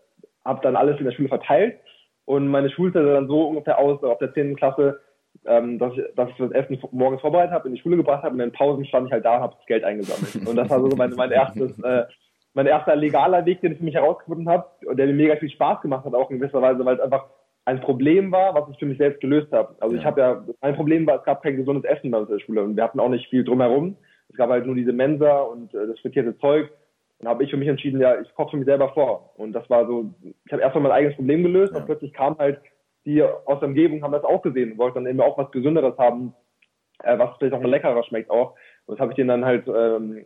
habe 0.45 0.61
dann 0.63 0.77
alles 0.77 0.99
in 0.99 1.07
der 1.07 1.13
Schule 1.13 1.29
verteilt 1.29 1.79
und 2.25 2.49
meine 2.49 2.71
Schulzeit 2.71 3.05
sah 3.05 3.15
dann 3.15 3.29
so 3.29 3.49
ungefähr 3.49 3.79
aus, 3.79 4.03
auf 4.03 4.19
der 4.19 4.33
10. 4.33 4.57
Klasse, 4.57 5.01
ähm, 5.45 5.79
dass, 5.79 5.93
ich, 5.95 6.03
dass 6.15 6.31
ich 6.31 6.37
das 6.37 6.53
Essen 6.53 6.81
morgens 6.93 7.21
vorbereitet 7.21 7.53
habe, 7.53 7.69
in 7.69 7.75
die 7.75 7.81
Schule 7.81 7.97
gebracht 7.97 8.23
habe 8.23 8.35
und 8.35 8.41
in 8.41 8.51
den 8.51 8.57
Pausen 8.57 8.85
stand 8.85 9.07
ich 9.07 9.13
halt 9.13 9.25
da 9.25 9.37
und 9.37 9.43
habe 9.43 9.57
das 9.57 9.67
Geld 9.67 9.85
eingesammelt. 9.85 10.49
Und 10.49 10.57
das 10.57 10.71
war 10.71 10.81
so 10.81 10.97
mein, 10.97 11.11
mein 11.11 11.31
erstes, 11.31 11.79
äh, 11.81 12.05
mein 12.55 12.67
erster 12.67 12.97
legaler 12.97 13.45
Weg, 13.47 13.61
den 13.61 13.73
ich 13.73 13.79
für 13.79 13.85
mich 13.85 13.95
herausgefunden 13.95 14.49
habe 14.49 14.67
und 14.87 14.97
der 14.97 15.07
mir 15.07 15.15
mega 15.15 15.37
viel 15.37 15.51
Spaß 15.51 15.81
gemacht 15.81 16.05
hat, 16.05 16.15
auch 16.15 16.31
in 16.31 16.39
gewisser 16.39 16.61
Weise, 16.63 16.85
weil 16.85 16.97
es 16.97 17.01
einfach 17.01 17.27
ein 17.65 17.81
Problem 17.81 18.33
war, 18.33 18.55
was 18.55 18.69
ich 18.71 18.79
für 18.79 18.87
mich 18.87 18.99
selbst 18.99 19.21
gelöst 19.21 19.53
habe. 19.53 19.75
Also 19.81 19.95
ja. 19.95 20.01
ich 20.01 20.07
habe 20.07 20.21
ja, 20.21 20.45
mein 20.61 20.75
Problem 20.75 21.07
war, 21.07 21.19
es 21.19 21.25
gab 21.25 21.43
kein 21.43 21.57
gesundes 21.57 21.85
Essen 21.85 22.11
bei 22.11 22.19
uns 22.19 22.29
in 22.29 22.37
der 22.37 22.45
Schule 22.45 22.63
und 22.63 22.77
wir 22.77 22.83
hatten 22.85 23.01
auch 23.01 23.09
nicht 23.09 23.29
viel 23.31 23.45
drumherum. 23.45 23.97
Es 24.29 24.37
gab 24.37 24.51
halt 24.51 24.67
nur 24.67 24.75
diese 24.75 24.93
Mensa 24.93 25.41
und 25.41 25.73
äh, 25.75 25.87
das 25.87 25.99
frittierte 26.01 26.37
Zeug 26.39 26.71
dann 27.23 27.31
habe 27.31 27.45
ich 27.45 27.51
für 27.51 27.57
mich 27.57 27.69
entschieden, 27.69 28.01
ja, 28.01 28.21
ich 28.21 28.35
koche 28.35 28.51
für 28.51 28.57
mich 28.57 28.67
selber 28.67 28.93
vor. 28.95 29.33
Und 29.37 29.53
das 29.53 29.69
war 29.71 29.87
so, 29.87 30.13
ich 30.45 30.53
habe 30.53 30.61
erstmal 30.61 30.83
mein 30.83 30.93
eigenes 30.93 31.15
Problem 31.15 31.45
gelöst 31.45 31.73
ja. 31.73 31.79
und 31.79 31.87
plötzlich 31.87 32.13
kam 32.13 32.37
halt 32.39 32.61
die 33.05 33.23
aus 33.23 33.61
der 33.61 33.69
Umgebung, 33.69 34.03
haben 34.03 34.13
das 34.13 34.25
auch 34.25 34.43
gesehen 34.43 34.73
und 34.73 34.79
wollten 34.79 34.97
dann 34.97 35.07
eben 35.07 35.21
auch 35.21 35.39
was 35.39 35.51
Gesünderes 35.53 35.97
haben, 35.99 36.35
äh, 37.05 37.17
was 37.19 37.31
vielleicht 37.39 37.55
auch 37.55 37.61
mal 37.61 37.71
leckerer 37.71 38.03
schmeckt 38.03 38.29
auch. 38.29 38.57
Und 38.87 38.97
das 38.97 39.01
habe 39.01 39.13
ich 39.13 39.17
denen 39.17 39.29
dann 39.29 39.45
halt 39.45 39.69
ähm, 39.69 40.25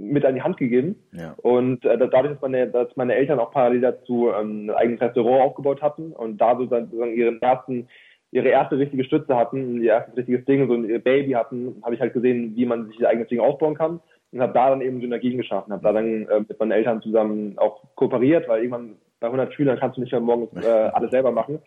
mit 0.00 0.24
an 0.24 0.34
die 0.34 0.42
Hand 0.42 0.56
gegeben. 0.56 0.96
Ja. 1.12 1.34
Und 1.42 1.84
äh, 1.84 1.98
dadurch, 1.98 2.32
dass 2.32 2.40
meine, 2.40 2.66
dass 2.68 2.96
meine 2.96 3.14
Eltern 3.14 3.38
auch 3.38 3.52
parallel 3.52 3.82
dazu 3.82 4.30
ähm, 4.30 4.70
ein 4.70 4.74
eigenes 4.74 5.00
Restaurant 5.00 5.42
aufgebaut 5.42 5.82
hatten 5.82 6.12
und 6.12 6.40
da 6.40 6.56
sozusagen 6.56 7.14
ihren 7.14 7.40
ersten 7.40 7.88
ihre 8.32 8.48
erste 8.48 8.78
richtige 8.78 9.04
Stütze 9.04 9.36
hatten, 9.36 9.82
ihr 9.82 9.90
erstes 9.90 10.16
richtiges 10.16 10.44
Ding, 10.44 10.68
so 10.68 10.74
ein 10.74 11.02
Baby 11.02 11.32
hatten, 11.32 11.82
habe 11.82 11.96
ich 11.96 12.00
halt 12.00 12.12
gesehen, 12.12 12.54
wie 12.54 12.64
man 12.64 12.86
sich 12.86 13.00
ihr 13.00 13.08
eigenes 13.08 13.28
Ding 13.28 13.40
aufbauen 13.40 13.74
kann 13.74 14.00
und 14.32 14.40
habe 14.40 14.52
da 14.52 14.70
dann 14.70 14.82
eben 14.82 15.00
Synergien 15.00 15.36
geschaffen, 15.36 15.72
habe 15.72 15.82
da 15.82 15.92
dann 15.92 16.28
äh, 16.28 16.40
mit 16.40 16.58
meinen 16.58 16.70
Eltern 16.70 17.02
zusammen 17.02 17.54
auch 17.58 17.82
kooperiert, 17.96 18.48
weil 18.48 18.60
irgendwann 18.60 18.96
bei 19.18 19.26
100 19.26 19.52
Schülern 19.52 19.78
kannst 19.78 19.96
du 19.96 20.00
nicht 20.00 20.12
mehr 20.12 20.20
morgens 20.20 20.64
äh, 20.64 20.68
alles 20.92 21.10
selber 21.10 21.32
machen. 21.32 21.58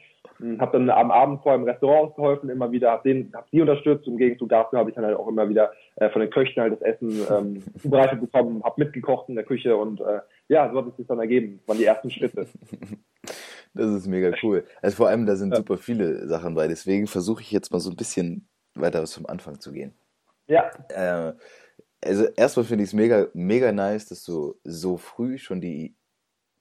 Habe 0.59 0.77
dann 0.77 0.89
am 0.89 1.11
Abend 1.11 1.41
vorher 1.41 1.59
im 1.59 1.67
Restaurant 1.67 2.09
ausgeholfen, 2.09 2.49
immer 2.49 2.71
wieder, 2.71 2.91
habe 2.91 3.27
hab 3.33 3.49
die 3.51 3.61
unterstützt. 3.61 4.07
Im 4.07 4.17
Gegenzug 4.17 4.49
dafür 4.49 4.79
habe 4.79 4.89
ich 4.89 4.95
dann 4.95 5.05
halt 5.05 5.17
auch 5.17 5.27
immer 5.27 5.47
wieder 5.49 5.71
äh, 5.95 6.09
von 6.09 6.21
den 6.21 6.29
Köchen 6.29 6.61
halt 6.61 6.73
das 6.73 6.81
Essen 6.81 7.21
ähm, 7.29 7.63
zubereitet 7.81 8.21
bekommen, 8.21 8.63
habe 8.63 8.83
mitgekocht 8.83 9.29
in 9.29 9.35
der 9.35 9.43
Küche 9.43 9.75
und 9.75 10.01
äh, 10.01 10.19
ja, 10.49 10.69
so 10.71 10.77
hat 10.77 10.87
es 10.87 10.97
sich 10.97 11.07
dann 11.07 11.19
ergeben. 11.19 11.59
Das 11.59 11.67
waren 11.67 11.77
die 11.77 11.85
ersten 11.85 12.11
Schritte. 12.11 12.47
Das 13.75 13.87
ist 13.87 14.05
mega 14.05 14.31
cool. 14.43 14.65
Also 14.83 14.97
vor 14.97 15.07
allem, 15.07 15.25
da 15.25 15.35
sind 15.35 15.49
ja. 15.49 15.57
super 15.57 15.77
viele 15.77 16.27
Sachen 16.27 16.53
bei. 16.53 16.67
Deswegen 16.67 17.07
versuche 17.07 17.41
ich 17.41 17.51
jetzt 17.51 17.71
mal 17.71 17.79
so 17.79 17.89
ein 17.89 17.95
bisschen 17.95 18.47
weiter 18.75 19.03
zum 19.05 19.25
Anfang 19.25 19.59
zu 19.59 19.71
gehen. 19.71 19.95
Ja. 20.47 20.69
Äh, 20.89 21.33
also 22.05 22.25
erstmal 22.35 22.65
finde 22.65 22.83
ich 22.83 22.91
es 22.91 22.93
mega, 22.93 23.27
mega 23.33 23.71
nice, 23.71 24.07
dass 24.09 24.23
du 24.23 24.55
so 24.63 24.97
früh 24.97 25.37
schon 25.37 25.61
die, 25.61 25.95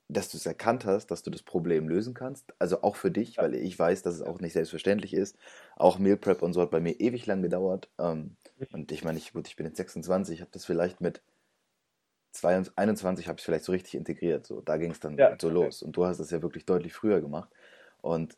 dass 0.09 0.29
du 0.29 0.37
es 0.37 0.47
erkannt 0.47 0.85
hast, 0.85 1.07
dass 1.07 1.23
du 1.23 1.31
das 1.31 1.43
Problem 1.43 1.89
lösen 1.89 2.15
kannst. 2.15 2.53
Also 2.59 2.83
auch 2.83 2.97
für 2.97 3.11
dich, 3.11 3.39
weil 3.39 3.55
ich 3.55 3.79
weiß, 3.79 4.03
dass 4.03 4.15
es 4.15 4.23
auch 4.23 4.41
nicht 4.41 4.53
selbstverständlich 4.53 5.15
ist. 5.15 5.37
Auch 5.77 5.99
Meal 5.99 6.17
Prep 6.17 6.43
und 6.43 6.53
so 6.53 6.61
hat 6.61 6.71
bei 6.71 6.81
mir 6.81 7.01
ewig 7.01 7.27
lang 7.27 7.43
gedauert. 7.43 7.89
Ähm, 7.99 8.37
und 8.73 8.93
ich 8.93 9.05
meine, 9.05 9.19
ich, 9.19 9.33
gut, 9.33 9.49
ich 9.49 9.57
bin 9.57 9.67
jetzt 9.67 9.79
26, 9.79 10.41
habe 10.41 10.51
das 10.53 10.65
vielleicht 10.65 11.01
mit 11.01 11.23
22, 12.33 12.79
21 12.79 13.29
habe 13.29 13.39
ich 13.39 13.45
vielleicht 13.45 13.65
so 13.65 13.73
richtig 13.73 13.95
integriert. 13.95 14.47
So, 14.47 14.61
da 14.61 14.77
ging 14.77 14.91
es 14.91 15.01
dann 15.01 15.17
ja. 15.19 15.37
so 15.41 15.49
los. 15.49 15.83
Und 15.83 15.97
du 15.97 16.05
hast 16.07 16.19
das 16.19 16.31
ja 16.31 16.43
wirklich 16.43 16.67
deutlich 16.67 16.93
früher 16.93 17.21
gemacht. 17.21 17.51
Und 18.01 18.37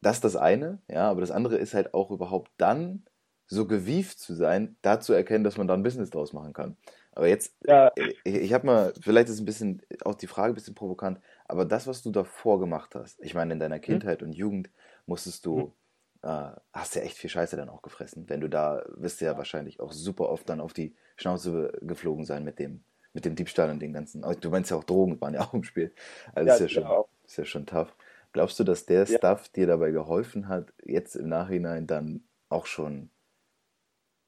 das 0.00 0.16
ist 0.16 0.24
das 0.24 0.36
eine, 0.36 0.78
ja, 0.88 1.10
aber 1.10 1.20
das 1.20 1.30
andere 1.30 1.56
ist 1.56 1.74
halt 1.74 1.94
auch 1.94 2.10
überhaupt 2.10 2.50
dann 2.56 3.04
so 3.46 3.66
gewieft 3.66 4.18
zu 4.18 4.34
sein, 4.34 4.76
da 4.82 5.00
zu 5.00 5.12
erkennen, 5.12 5.44
dass 5.44 5.56
man 5.56 5.68
da 5.68 5.74
ein 5.74 5.82
Business 5.82 6.10
draus 6.10 6.32
machen 6.32 6.52
kann. 6.52 6.76
Aber 7.16 7.28
jetzt, 7.28 7.56
ja. 7.66 7.90
ich, 7.96 8.34
ich 8.34 8.52
habe 8.52 8.66
mal, 8.66 8.92
vielleicht 9.00 9.30
ist 9.30 9.40
ein 9.40 9.46
bisschen, 9.46 9.80
auch 10.04 10.14
die 10.14 10.26
Frage 10.26 10.52
ein 10.52 10.54
bisschen 10.54 10.74
provokant, 10.74 11.18
aber 11.46 11.64
das, 11.64 11.86
was 11.86 12.02
du 12.02 12.10
davor 12.10 12.60
gemacht 12.60 12.94
hast, 12.94 13.18
ich 13.24 13.34
meine, 13.34 13.54
in 13.54 13.58
deiner 13.58 13.76
mhm. 13.76 13.80
Kindheit 13.80 14.20
mhm. 14.20 14.28
und 14.28 14.32
Jugend 14.34 14.70
musstest 15.06 15.46
du, 15.46 15.56
mhm. 16.22 16.28
äh, 16.28 16.50
hast 16.74 16.94
ja 16.94 17.00
echt 17.00 17.16
viel 17.16 17.30
Scheiße 17.30 17.56
dann 17.56 17.70
auch 17.70 17.80
gefressen. 17.80 18.28
Wenn 18.28 18.42
du 18.42 18.50
da, 18.50 18.84
wirst 18.96 19.22
du 19.22 19.24
ja 19.24 19.38
wahrscheinlich 19.38 19.80
auch 19.80 19.92
super 19.92 20.28
oft 20.28 20.46
dann 20.50 20.60
auf 20.60 20.74
die 20.74 20.94
Schnauze 21.16 21.72
geflogen 21.80 22.26
sein 22.26 22.44
mit 22.44 22.58
dem, 22.58 22.84
mit 23.14 23.24
dem 23.24 23.34
Diebstahl 23.34 23.70
und 23.70 23.80
den 23.80 23.94
ganzen, 23.94 24.22
du 24.38 24.50
meinst 24.50 24.70
ja 24.70 24.76
auch 24.76 24.84
Drogen 24.84 25.18
waren 25.22 25.32
ja 25.32 25.40
auch 25.40 25.54
im 25.54 25.64
Spiel. 25.64 25.94
Also 26.34 26.48
ja, 26.48 26.54
ist, 26.56 26.60
ja 26.60 26.68
schon, 26.68 26.82
genau. 26.82 27.08
ist 27.24 27.38
ja 27.38 27.44
schon 27.46 27.64
tough. 27.64 27.96
Glaubst 28.34 28.60
du, 28.60 28.64
dass 28.64 28.84
der 28.84 29.06
ja. 29.06 29.16
Stuff 29.16 29.48
dir 29.48 29.66
dabei 29.66 29.90
geholfen 29.90 30.48
hat, 30.48 30.74
jetzt 30.84 31.16
im 31.16 31.30
Nachhinein 31.30 31.86
dann 31.86 32.24
auch 32.50 32.66
schon 32.66 33.08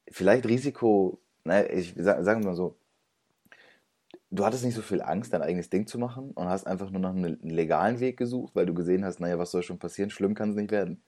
vielleicht 0.09 0.47
Risiko, 0.47 1.21
naja, 1.43 1.69
ich 1.69 1.93
sag, 1.95 2.23
sagen 2.23 2.41
wir 2.41 2.49
mal 2.49 2.55
so, 2.55 2.78
du 4.31 4.45
hattest 4.45 4.65
nicht 4.65 4.75
so 4.75 4.81
viel 4.81 5.01
Angst, 5.01 5.33
dein 5.33 5.41
eigenes 5.41 5.69
Ding 5.69 5.87
zu 5.87 5.99
machen 5.99 6.31
und 6.31 6.47
hast 6.47 6.67
einfach 6.67 6.89
nur 6.89 7.01
nach 7.01 7.15
einem 7.15 7.37
legalen 7.41 7.99
Weg 7.99 8.17
gesucht, 8.17 8.55
weil 8.55 8.65
du 8.65 8.73
gesehen 8.73 9.05
hast, 9.05 9.19
naja, 9.19 9.39
was 9.39 9.51
soll 9.51 9.63
schon 9.63 9.79
passieren, 9.79 10.09
schlimm 10.09 10.33
kann 10.33 10.51
es 10.51 10.55
nicht 10.55 10.71
werden. 10.71 11.01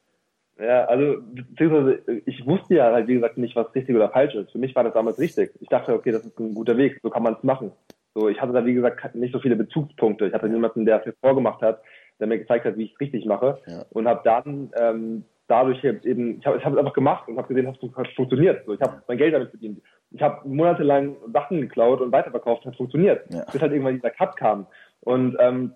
Ja, 0.60 0.86
also, 0.86 1.22
beziehungsweise, 1.22 2.04
ich 2.26 2.46
wusste 2.46 2.76
ja 2.76 2.92
halt, 2.92 3.08
wie 3.08 3.16
gesagt, 3.16 3.38
nicht, 3.38 3.56
was 3.56 3.74
richtig 3.74 3.96
oder 3.96 4.10
falsch 4.10 4.36
ist. 4.36 4.52
Für 4.52 4.60
mich 4.60 4.76
war 4.76 4.84
das 4.84 4.94
damals 4.94 5.18
richtig. 5.18 5.52
Ich 5.60 5.70
dachte, 5.70 5.94
okay, 5.94 6.12
das 6.12 6.26
ist 6.26 6.40
ein 6.40 6.54
guter 6.54 6.78
Weg, 6.78 7.00
so 7.02 7.10
kann 7.10 7.24
man 7.24 7.34
es 7.34 7.44
machen. 7.44 7.72
So, 8.14 8.30
ich 8.30 8.40
hatte 8.40 8.54
da, 8.54 8.66
wie 8.66 8.74
gesagt, 8.74 9.16
nicht 9.16 9.34
so 9.34 9.40
viele 9.40 9.56
Bezugspunkte. 9.56 10.28
Ich 10.28 10.34
hatte 10.34 10.50
niemanden, 10.50 10.86
der 10.86 11.00
es 11.00 11.06
mir 11.06 11.14
vorgemacht 11.22 11.62
hat, 11.62 11.82
der 12.20 12.28
mir 12.28 12.38
gezeigt 12.38 12.66
hat, 12.66 12.78
wie 12.78 12.84
ich 12.84 12.94
es 12.94 13.00
richtig 13.00 13.26
mache. 13.26 13.60
Ja. 13.66 13.86
Und 13.90 14.08
habe 14.08 14.22
dann 14.24 14.72
ähm, 14.80 15.24
dadurch 15.52 15.84
eben, 15.84 16.40
ich 16.40 16.46
habe 16.46 16.58
es 16.58 16.66
hab 16.66 16.78
einfach 16.78 16.94
gemacht 16.94 17.28
und 17.28 17.38
habe 17.38 17.54
gesehen, 17.54 17.68
es 17.68 18.14
funktioniert. 18.16 18.66
So, 18.66 18.74
ich 18.74 18.82
habe 18.82 19.04
mein 19.08 19.18
Geld 19.18 19.34
damit 19.34 19.50
verdient. 19.50 19.82
Ich 20.12 20.22
habe 20.22 20.48
monatelang 20.48 21.16
Sachen 21.34 21.62
geklaut 21.62 22.02
und 22.02 22.12
weiterverkauft, 22.12 22.66
hat 22.66 22.76
funktioniert. 22.76 23.24
Ja. 23.30 23.44
Bis 23.52 23.62
halt 23.62 23.72
irgendwann 23.72 23.96
dieser 23.96 24.10
Cut 24.10 24.36
kam. 24.38 24.66
Und 25.02 25.36
ähm, 25.40 25.74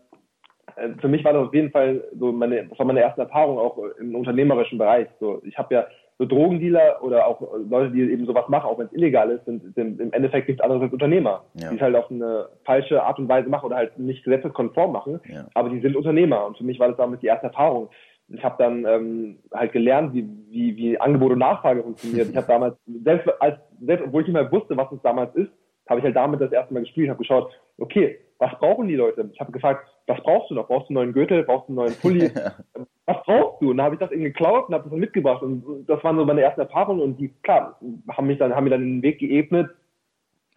äh, 0.75 0.89
für 0.99 1.07
mich 1.07 1.23
war 1.23 1.33
das 1.33 1.47
auf 1.47 1.53
jeden 1.53 1.71
Fall 1.71 2.03
so 2.17 2.31
meine, 2.31 2.65
das 2.67 2.79
war 2.79 2.85
meine 2.85 3.01
erste 3.01 3.21
Erfahrung 3.21 3.57
auch 3.57 3.77
im 3.99 4.15
unternehmerischen 4.15 4.77
Bereich. 4.77 5.07
So, 5.19 5.41
ich 5.43 5.57
habe 5.57 5.75
ja 5.75 5.87
so 6.17 6.25
Drogendealer 6.25 7.03
oder 7.03 7.27
auch 7.27 7.41
Leute, 7.69 7.91
die 7.91 8.01
eben 8.01 8.25
sowas 8.25 8.47
machen, 8.47 8.69
auch 8.69 8.79
wenn 8.79 8.87
es 8.87 8.93
illegal 8.93 9.29
ist, 9.31 9.43
sind, 9.45 9.75
sind 9.75 9.99
im 9.99 10.13
Endeffekt 10.13 10.47
nichts 10.47 10.63
anderes 10.63 10.83
als 10.83 10.93
Unternehmer, 10.93 11.43
ja. 11.55 11.69
die 11.69 11.75
es 11.75 11.81
halt 11.81 11.95
auf 11.95 12.09
eine 12.09 12.47
falsche 12.63 13.03
Art 13.03 13.19
und 13.19 13.27
Weise 13.27 13.49
machen 13.49 13.65
oder 13.65 13.75
halt 13.75 13.99
nicht 13.99 14.23
gesetzeskonform 14.23 14.93
machen, 14.93 15.19
ja. 15.27 15.45
aber 15.53 15.69
die 15.69 15.81
sind 15.81 15.95
Unternehmer 15.95 16.45
und 16.45 16.57
für 16.57 16.63
mich 16.63 16.79
war 16.79 16.87
das 16.87 16.97
damals 16.97 17.19
die 17.19 17.27
erste 17.27 17.47
Erfahrung. 17.47 17.89
Ich 18.29 18.43
habe 18.43 18.55
dann 18.57 18.85
ähm, 18.85 19.39
halt 19.53 19.71
gelernt, 19.71 20.13
wie, 20.13 20.27
wie, 20.49 20.75
wie 20.75 20.99
Angebot 20.99 21.33
und 21.33 21.39
Nachfrage 21.39 21.83
funktioniert. 21.83 22.29
Ich 22.29 22.35
habe 22.35 22.47
damals, 22.47 22.75
selbst, 23.03 23.29
als, 23.39 23.57
selbst 23.81 24.05
obwohl 24.07 24.21
ich 24.21 24.27
nicht 24.27 24.35
mehr 24.35 24.51
wusste, 24.51 24.75
was 24.75 24.91
es 24.91 25.01
damals 25.03 25.35
ist, 25.35 25.51
habe 25.87 25.99
ich 25.99 26.05
halt 26.05 26.15
damit 26.15 26.41
das 26.41 26.51
erste 26.51 26.73
Mal 26.73 26.81
gespielt, 26.81 27.09
habe 27.09 27.19
geschaut, 27.19 27.51
okay, 27.77 28.19
was 28.39 28.51
brauchen 28.59 28.87
die 28.87 28.95
Leute? 28.95 29.29
Ich 29.31 29.39
habe 29.39 29.51
gefragt, 29.51 29.87
was 30.07 30.21
brauchst 30.21 30.49
du 30.49 30.55
noch? 30.55 30.67
Brauchst 30.67 30.89
du 30.89 30.93
einen 30.93 30.95
neuen 30.95 31.13
Gürtel? 31.13 31.43
Brauchst 31.43 31.69
du 31.69 31.71
einen 31.71 31.77
neuen 31.77 31.95
Pulli? 31.95 32.31
was 33.05 33.17
brauchst 33.23 33.61
du? 33.61 33.71
Und 33.71 33.77
dann 33.77 33.85
habe 33.85 33.95
ich 33.95 33.99
das 33.99 34.11
irgendwie 34.11 34.31
geklaut 34.31 34.67
und 34.67 34.73
habe 34.73 34.83
das 34.83 34.91
dann 34.91 34.99
mitgebracht. 34.99 35.41
Und 35.41 35.85
das 35.87 36.03
waren 36.03 36.17
so 36.17 36.25
meine 36.25 36.41
ersten 36.41 36.61
Erfahrungen 36.61 37.01
und 37.01 37.17
die, 37.17 37.29
klar, 37.43 37.79
haben 38.09 38.27
mich 38.27 38.37
dann, 38.37 38.55
haben 38.55 38.65
mir 38.65 38.71
dann 38.71 38.81
den 38.81 39.01
Weg 39.03 39.19
geebnet, 39.19 39.69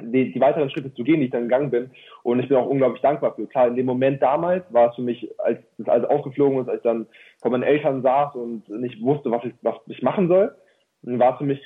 die, 0.00 0.32
die 0.32 0.40
weiteren 0.40 0.70
Schritte 0.70 0.94
zu 0.94 1.02
gehen, 1.02 1.20
die 1.20 1.26
ich 1.26 1.32
dann 1.32 1.44
gegangen 1.44 1.70
bin. 1.70 1.90
Und 2.22 2.40
ich 2.40 2.48
bin 2.48 2.56
auch 2.56 2.66
unglaublich 2.66 3.02
dankbar 3.02 3.34
für. 3.34 3.46
Klar, 3.46 3.68
in 3.68 3.76
dem 3.76 3.86
Moment 3.86 4.22
damals 4.22 4.64
war 4.72 4.90
es 4.90 4.96
für 4.96 5.02
mich, 5.02 5.28
als 5.38 5.58
das 5.78 5.88
alles 5.88 6.08
aufgeflogen 6.08 6.60
ist, 6.60 6.68
als 6.68 6.78
ich 6.78 6.84
dann 6.84 7.06
vor 7.40 7.50
meinen 7.50 7.64
Eltern 7.64 8.02
saß 8.02 8.34
und 8.36 8.68
nicht 8.68 9.02
wusste, 9.02 9.30
was 9.30 9.44
ich, 9.44 9.52
was 9.62 9.76
ich 9.86 10.02
machen 10.02 10.28
soll, 10.28 10.54
war 11.02 11.38
für 11.38 11.44
mich 11.44 11.60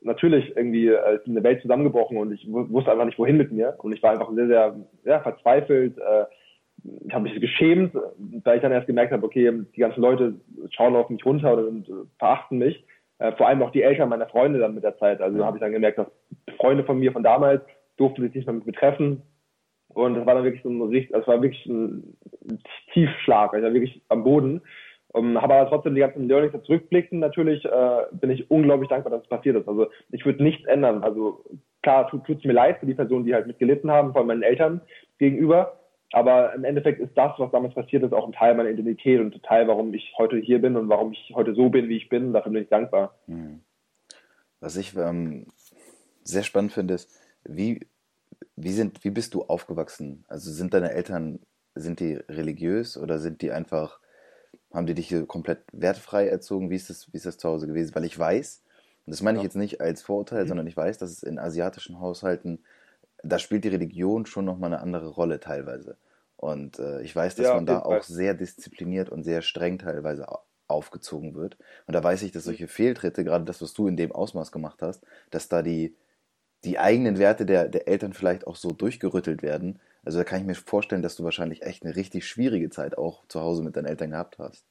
natürlich 0.00 0.56
irgendwie 0.56 0.88
äh, 0.88 1.18
eine 1.26 1.42
Welt 1.42 1.60
zusammengebrochen 1.62 2.16
und 2.16 2.32
ich 2.32 2.46
wusste 2.48 2.90
einfach 2.90 3.04
nicht, 3.04 3.18
wohin 3.18 3.36
mit 3.36 3.52
mir. 3.52 3.74
Und 3.78 3.92
ich 3.92 4.02
war 4.02 4.12
einfach 4.12 4.32
sehr, 4.34 4.46
sehr 4.46 4.76
ja, 5.04 5.20
verzweifelt. 5.20 5.98
Äh, 5.98 6.24
ich 7.06 7.12
habe 7.12 7.24
mich 7.24 7.40
geschämt, 7.40 7.92
da 8.18 8.54
ich 8.54 8.62
dann 8.62 8.72
erst 8.72 8.86
gemerkt 8.86 9.12
habe, 9.12 9.26
okay, 9.26 9.52
die 9.74 9.80
ganzen 9.80 10.00
Leute 10.00 10.34
schauen 10.70 10.94
auf 10.94 11.10
mich 11.10 11.24
runter 11.26 11.56
und, 11.58 11.88
äh, 11.88 11.92
verachten 12.18 12.58
mich. 12.58 12.84
Vor 13.36 13.48
allem 13.48 13.62
auch 13.62 13.72
die 13.72 13.82
Eltern 13.82 14.10
meiner 14.10 14.28
Freunde 14.28 14.60
dann 14.60 14.76
mit 14.76 14.84
der 14.84 14.96
Zeit. 14.96 15.20
Also 15.20 15.44
habe 15.44 15.56
ich 15.56 15.60
dann 15.60 15.72
gemerkt, 15.72 15.98
dass 15.98 16.06
Freunde 16.56 16.84
von 16.84 17.00
mir 17.00 17.10
von 17.10 17.24
damals 17.24 17.62
durften 17.98 18.22
sich 18.22 18.34
nicht 18.34 18.46
mehr 18.46 18.54
mit 18.54 18.66
mir 18.66 18.72
treffen. 18.72 19.22
Und 19.88 20.14
das 20.14 20.26
war 20.26 20.34
dann 20.34 20.44
wirklich 20.44 20.62
so 20.62 20.70
ein 20.70 21.08
das 21.10 21.26
war 21.26 21.42
wirklich 21.42 21.66
ein 21.66 22.16
Tiefschlag. 22.92 23.52
Ich 23.54 23.62
war 23.62 23.74
wirklich 23.74 24.02
am 24.08 24.24
Boden. 24.24 24.62
Um, 25.10 25.30
ähm, 25.30 25.42
habe 25.42 25.54
aber 25.54 25.70
trotzdem 25.70 25.94
die 25.94 26.02
ganzen 26.02 26.28
Learnings 26.28 26.52
zurückblicken. 26.64 27.18
Natürlich 27.18 27.64
äh, 27.64 28.02
bin 28.12 28.30
ich 28.30 28.50
unglaublich 28.50 28.90
dankbar, 28.90 29.10
dass 29.10 29.22
es 29.22 29.28
passiert 29.28 29.56
ist. 29.56 29.66
Also 29.66 29.86
ich 30.10 30.24
würde 30.26 30.42
nichts 30.42 30.66
ändern. 30.66 31.02
Also 31.02 31.44
klar, 31.82 32.08
tut 32.08 32.28
es 32.28 32.44
mir 32.44 32.52
leid 32.52 32.78
für 32.78 32.86
die 32.86 32.94
Personen, 32.94 33.24
die 33.24 33.34
halt 33.34 33.46
mitgelitten 33.46 33.90
haben, 33.90 34.12
vor 34.12 34.18
allem 34.20 34.28
meinen 34.28 34.42
Eltern 34.42 34.82
gegenüber. 35.18 35.78
Aber 36.12 36.54
im 36.54 36.64
Endeffekt 36.64 37.00
ist 37.00 37.16
das, 37.16 37.32
was 37.38 37.50
damals 37.50 37.74
passiert 37.74 38.02
ist, 38.02 38.12
auch 38.12 38.26
ein 38.26 38.32
Teil 38.32 38.54
meiner 38.54 38.70
Identität 38.70 39.20
und 39.20 39.34
ein 39.34 39.42
Teil, 39.42 39.68
warum 39.68 39.92
ich 39.92 40.14
heute 40.16 40.36
hier 40.36 40.60
bin 40.60 40.76
und 40.76 40.88
warum 40.88 41.12
ich 41.12 41.32
heute 41.34 41.54
so 41.54 41.68
bin, 41.68 41.88
wie 41.88 41.96
ich 41.96 42.08
bin. 42.08 42.32
Dafür 42.32 42.52
bin 42.52 42.62
ich 42.62 42.68
dankbar. 42.68 43.14
Hm. 43.26 43.60
Was 44.60 44.76
ich 44.76 44.96
ähm, 44.96 45.46
sehr 46.22 46.42
spannend 46.42 46.72
finde, 46.72 46.94
ist, 46.94 47.18
wie, 47.48 47.86
wie, 48.56 48.72
sind, 48.72 49.04
wie 49.04 49.10
bist 49.10 49.34
du 49.34 49.42
aufgewachsen? 49.44 50.24
Also 50.28 50.52
sind 50.52 50.74
deine 50.74 50.92
Eltern, 50.92 51.40
sind 51.74 52.00
die 52.00 52.14
religiös 52.14 52.96
oder 52.96 53.18
sind 53.18 53.42
die 53.42 53.52
einfach 53.52 54.00
haben 54.72 54.86
die 54.86 54.94
dich 54.94 55.14
komplett 55.26 55.60
wertfrei 55.72 56.28
erzogen? 56.28 56.70
Wie 56.70 56.76
ist 56.76 56.90
das, 56.90 57.12
wie 57.12 57.16
ist 57.16 57.26
das 57.26 57.38
zu 57.38 57.48
Hause 57.48 57.66
gewesen? 57.66 57.94
Weil 57.94 58.04
ich 58.04 58.18
weiß, 58.18 58.62
und 59.06 59.10
das 59.10 59.22
meine 59.22 59.38
ich 59.38 59.44
jetzt 59.44 59.56
nicht 59.56 59.80
als 59.80 60.02
Vorurteil, 60.02 60.44
mhm. 60.44 60.48
sondern 60.48 60.66
ich 60.66 60.76
weiß, 60.76 60.98
dass 60.98 61.10
es 61.10 61.22
in 61.22 61.38
asiatischen 61.38 62.00
Haushalten, 62.00 62.60
da 63.22 63.38
spielt 63.38 63.64
die 63.64 63.68
Religion 63.68 64.26
schon 64.26 64.44
nochmal 64.44 64.72
eine 64.72 64.82
andere 64.82 65.08
Rolle 65.08 65.40
teilweise. 65.40 65.96
Und 66.36 66.78
äh, 66.78 67.00
ich 67.02 67.16
weiß, 67.16 67.34
dass 67.34 67.46
ja, 67.46 67.54
man 67.54 67.66
da 67.66 67.80
auch 67.80 68.02
sehr 68.02 68.34
diszipliniert 68.34 69.08
und 69.08 69.24
sehr 69.24 69.42
streng 69.42 69.78
teilweise 69.78 70.26
aufgezogen 70.68 71.34
wird. 71.34 71.56
Und 71.86 71.94
da 71.94 72.04
weiß 72.04 72.22
ich, 72.22 72.30
dass 72.30 72.44
mhm. 72.44 72.50
solche 72.50 72.68
Fehltritte, 72.68 73.24
gerade 73.24 73.44
das, 73.44 73.62
was 73.62 73.72
du 73.72 73.88
in 73.88 73.96
dem 73.96 74.12
Ausmaß 74.12 74.52
gemacht 74.52 74.82
hast, 74.82 75.02
dass 75.30 75.48
da 75.48 75.62
die, 75.62 75.96
die 76.64 76.78
eigenen 76.78 77.18
Werte 77.18 77.46
der, 77.46 77.68
der 77.68 77.88
Eltern 77.88 78.12
vielleicht 78.12 78.46
auch 78.46 78.56
so 78.56 78.70
durchgerüttelt 78.70 79.42
werden, 79.42 79.80
also 80.04 80.18
da 80.18 80.24
kann 80.24 80.40
ich 80.40 80.46
mir 80.46 80.54
vorstellen, 80.54 81.02
dass 81.02 81.16
du 81.16 81.24
wahrscheinlich 81.24 81.62
echt 81.62 81.84
eine 81.84 81.94
richtig 81.94 82.26
schwierige 82.26 82.70
Zeit 82.70 82.96
auch 82.96 83.26
zu 83.28 83.40
Hause 83.40 83.62
mit 83.62 83.76
deinen 83.76 83.86
Eltern 83.86 84.10
gehabt 84.10 84.38
hast. 84.38 84.66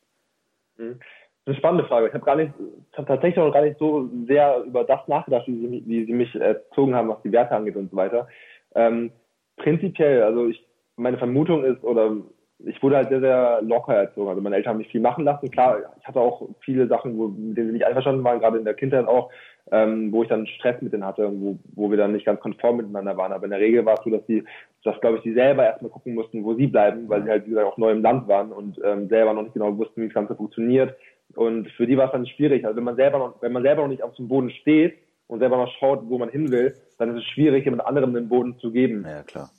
Mhm. 0.77 1.00
Das 1.46 1.53
ist 1.53 1.56
eine 1.56 1.56
spannende 1.58 1.88
Frage. 1.88 2.08
Ich 2.08 2.13
habe 2.13 2.25
gar 2.25 2.36
nicht, 2.36 2.51
ich 2.91 2.98
habe 2.98 3.08
tatsächlich 3.08 3.38
noch 3.38 3.53
gar 3.53 3.62
nicht 3.62 3.79
so 3.79 4.10
sehr 4.27 4.63
über 4.65 4.84
das 4.84 5.08
nachgedacht, 5.08 5.48
wie 5.48 5.56
sie, 5.56 5.84
wie 5.86 6.06
sie 6.06 6.13
mich 6.13 6.36
erzogen 6.36 6.94
haben, 6.94 7.08
was 7.08 7.22
die 7.22 7.32
Werte 7.32 7.56
angeht 7.56 7.77
und 7.77 7.89
so 7.89 7.96
weiter. 7.96 8.27
Ähm, 8.75 9.12
prinzipiell, 9.56 10.24
also 10.24 10.48
ich, 10.48 10.67
meine 10.98 11.17
Vermutung 11.17 11.63
ist, 11.63 11.84
oder 11.84 12.17
ich 12.60 12.82
wurde 12.84 12.98
halt 12.98 13.10
sehr, 13.10 13.22
sehr 13.22 13.62
locker 13.62 13.94
erzogen. 13.94 14.29
Also 14.29 14.41
meine 14.41 14.56
Eltern 14.56 14.72
haben 14.72 14.77
mich 14.79 14.91
viel 14.91 15.00
machen 15.00 15.24
lassen. 15.24 15.50
Klar, 15.50 15.94
ich 16.00 16.08
hatte 16.08 16.20
auch 16.20 16.50
viele 16.60 16.88
Sachen, 16.88 17.17
wo, 17.17 17.27
mit 17.27 17.56
denen 17.56 17.67
sie 17.67 17.74
nicht 17.74 17.86
einverstanden 17.86 18.24
waren, 18.24 18.39
gerade 18.39 18.58
in 18.58 18.65
der 18.65 18.74
Kindheit 18.74 19.08
auch, 19.08 19.32
ähm, 19.71 20.12
wo 20.12 20.24
ich 20.24 20.29
dann 20.29 20.47
Stress 20.47 20.81
mit 20.81 20.93
denen 20.93 21.05
hatte, 21.05 21.29
wo, 21.33 21.57
wo 21.75 21.89
wir 21.89 21.97
dann 21.97 22.13
nicht 22.13 22.25
ganz 22.25 22.39
konform 22.39 22.77
miteinander 22.77 23.17
waren. 23.17 23.33
Aber 23.33 23.45
in 23.45 23.51
der 23.51 23.59
Regel 23.59 23.86
war 23.86 23.95
es 23.95 24.03
so, 24.03 24.09
dass 24.09 24.25
die, 24.25 24.43
dass 24.83 25.00
glaube 25.01 25.17
ich, 25.17 25.24
die 25.24 25.33
selber 25.33 25.65
erstmal 25.65 25.91
gucken 25.91 26.15
mussten, 26.15 26.43
wo 26.43 26.53
sie 26.55 26.67
bleiben, 26.67 27.09
weil 27.09 27.24
sie 27.24 27.29
halt, 27.29 27.45
wie 27.45 27.50
gesagt, 27.50 27.67
auch 27.67 27.77
neu 27.77 27.91
im 27.91 28.01
Land 28.01 28.27
waren 28.27 28.51
und 28.51 28.79
ähm, 28.83 29.09
selber 29.09 29.33
noch 29.33 29.43
nicht 29.43 29.53
genau 29.53 29.77
wussten, 29.77 30.01
wie 30.01 30.07
das 30.07 30.13
Ganze 30.13 30.36
funktioniert. 30.36 30.95
Und 31.36 31.69
für 31.71 31.86
die 31.86 31.97
war 31.97 32.05
es 32.05 32.12
dann 32.13 32.25
schwierig. 32.25 32.65
Also 32.65 32.77
wenn 32.77 32.83
man 32.83 32.95
selber 32.95 33.19
noch, 33.19 33.41
wenn 33.41 33.51
man 33.51 33.63
selber 33.63 33.81
noch 33.81 33.89
nicht 33.89 34.03
auf 34.03 34.15
dem 34.15 34.27
Boden 34.27 34.50
steht 34.50 34.97
und 35.27 35.39
selber 35.39 35.57
noch 35.57 35.71
schaut, 35.79 36.01
wo 36.03 36.17
man 36.17 36.29
hin 36.29 36.51
will, 36.51 36.74
dann 36.97 37.09
ist 37.09 37.24
es 37.24 37.25
schwierig, 37.25 37.65
jemand 37.65 37.86
anderem 37.86 38.13
den 38.13 38.29
Boden 38.29 38.57
zu 38.59 38.71
geben. 38.71 39.05
Ja, 39.05 39.24
klar. 39.24 39.50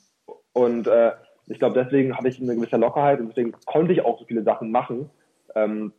Und 0.55 0.87
äh, 0.87 1.13
ich 1.47 1.59
glaube, 1.59 1.83
deswegen 1.83 2.17
habe 2.17 2.29
ich 2.29 2.41
eine 2.41 2.55
gewisse 2.55 2.77
Lockerheit 2.77 3.21
und 3.21 3.29
deswegen 3.29 3.53
konnte 3.67 3.93
ich 3.93 4.05
auch 4.05 4.19
so 4.19 4.25
viele 4.25 4.43
Sachen 4.43 4.71
machen, 4.71 5.11
ähm, 5.55 5.93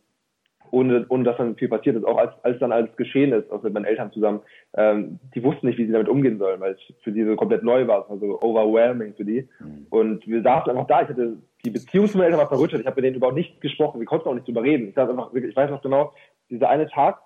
ohne, 0.70 1.06
ohne 1.08 1.24
dass 1.24 1.36
dann 1.36 1.56
viel 1.56 1.68
passiert 1.68 1.96
ist. 1.96 2.04
Auch 2.04 2.18
als, 2.18 2.32
als 2.42 2.58
dann 2.58 2.72
alles 2.72 2.94
geschehen 2.96 3.32
ist, 3.32 3.50
auch 3.50 3.62
mit 3.62 3.72
meinen 3.72 3.84
Eltern 3.84 4.12
zusammen, 4.12 4.40
ähm, 4.74 5.18
die 5.34 5.42
wussten 5.42 5.66
nicht, 5.66 5.78
wie 5.78 5.86
sie 5.86 5.92
damit 5.92 6.08
umgehen 6.08 6.38
sollen, 6.38 6.60
weil 6.60 6.72
es 6.72 6.94
für 7.02 7.12
sie 7.12 7.24
so 7.24 7.36
komplett 7.36 7.62
neu 7.62 7.86
war, 7.86 8.02
es 8.02 8.10
war 8.10 8.18
so 8.18 8.40
overwhelming 8.40 9.14
für 9.14 9.24
die. 9.24 9.48
Mhm. 9.58 9.86
Und 9.90 10.26
wir 10.26 10.42
saßen 10.42 10.70
einfach 10.70 10.86
da, 10.86 11.02
ich 11.02 11.08
hatte 11.08 11.36
die 11.64 11.70
Beziehung 11.70 12.06
zu 12.06 12.16
meinen 12.16 12.26
Eltern 12.26 12.40
war 12.40 12.48
verrüttelt, 12.48 12.80
ich 12.80 12.86
habe 12.86 12.96
mit 12.96 13.04
denen 13.04 13.16
überhaupt 13.16 13.36
nichts 13.36 13.60
gesprochen, 13.60 14.00
wir 14.00 14.06
konnten 14.06 14.28
auch 14.28 14.34
nicht 14.34 14.46
drüber 14.46 14.62
reden. 14.62 14.88
Ich 14.88 14.94
saß 14.94 15.10
einfach, 15.10 15.32
ich 15.34 15.56
weiß 15.56 15.70
noch 15.70 15.82
genau, 15.82 16.12
dieser 16.48 16.68
eine 16.68 16.88
Tag, 16.88 17.20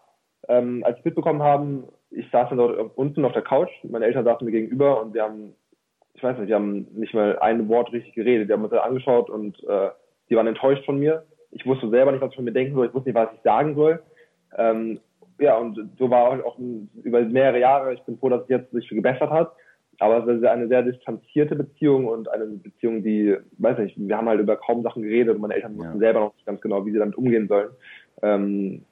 ähm, 0.48 0.82
als 0.84 0.98
wir 0.98 1.04
mitbekommen 1.06 1.42
haben, 1.42 1.84
ich 2.10 2.28
saß 2.30 2.48
dann 2.48 2.58
dort 2.58 2.96
unten 2.96 3.24
auf 3.24 3.32
der 3.32 3.42
Couch, 3.42 3.70
meine 3.82 4.04
Eltern 4.04 4.24
saßen 4.24 4.44
mir 4.44 4.52
gegenüber 4.52 5.02
und 5.02 5.14
wir 5.14 5.22
haben 5.22 5.54
ich 6.14 6.22
weiß 6.22 6.38
nicht, 6.38 6.48
die 6.48 6.54
haben 6.54 6.86
nicht 6.94 7.12
mal 7.12 7.38
ein 7.40 7.68
Wort 7.68 7.92
richtig 7.92 8.14
geredet. 8.14 8.48
Die 8.48 8.52
haben 8.52 8.62
uns 8.62 8.70
dann 8.70 8.80
angeschaut 8.80 9.28
und 9.28 9.62
äh, 9.64 9.90
die 10.30 10.36
waren 10.36 10.46
enttäuscht 10.46 10.84
von 10.84 10.98
mir. 10.98 11.24
Ich 11.54 11.64
wusste 11.66 11.88
selber 11.88 12.12
nicht, 12.12 12.20
was 12.20 12.30
ich 12.30 12.36
von 12.36 12.44
mir 12.44 12.52
denken 12.52 12.74
soll. 12.74 12.86
Ich 12.86 12.94
wusste 12.94 13.08
nicht, 13.08 13.16
was 13.16 13.32
ich 13.34 13.42
sagen 13.42 13.74
soll. 13.74 14.02
Ähm, 14.56 15.00
ja, 15.38 15.56
und 15.56 15.78
so 15.98 16.10
war 16.10 16.28
auch, 16.28 16.44
auch 16.44 16.58
über 17.02 17.20
mehrere 17.22 17.60
Jahre. 17.60 17.94
Ich 17.94 18.02
bin 18.02 18.18
froh, 18.18 18.28
dass 18.28 18.42
es 18.42 18.48
jetzt 18.48 18.70
sich 18.72 18.88
gebessert 18.88 19.30
hat. 19.30 19.52
Aber 20.00 20.26
es 20.26 20.38
ist 20.38 20.44
eine 20.44 20.68
sehr 20.68 20.82
distanzierte 20.82 21.54
Beziehung 21.54 22.06
und 22.06 22.28
eine 22.28 22.46
Beziehung, 22.46 23.02
die, 23.02 23.36
weiß 23.58 23.78
nicht, 23.78 23.96
wir 23.96 24.16
haben 24.16 24.28
halt 24.28 24.40
über 24.40 24.56
kaum 24.56 24.82
Sachen 24.82 25.02
geredet 25.02 25.36
und 25.36 25.40
meine 25.40 25.54
Eltern 25.54 25.76
wussten 25.76 25.94
ja. 25.94 25.98
selber 25.98 26.20
noch 26.20 26.34
nicht 26.34 26.46
ganz 26.46 26.60
genau, 26.60 26.84
wie 26.84 26.90
sie 26.90 26.98
damit 26.98 27.16
umgehen 27.16 27.46
sollen. 27.48 27.68
Ähm, 28.22 28.82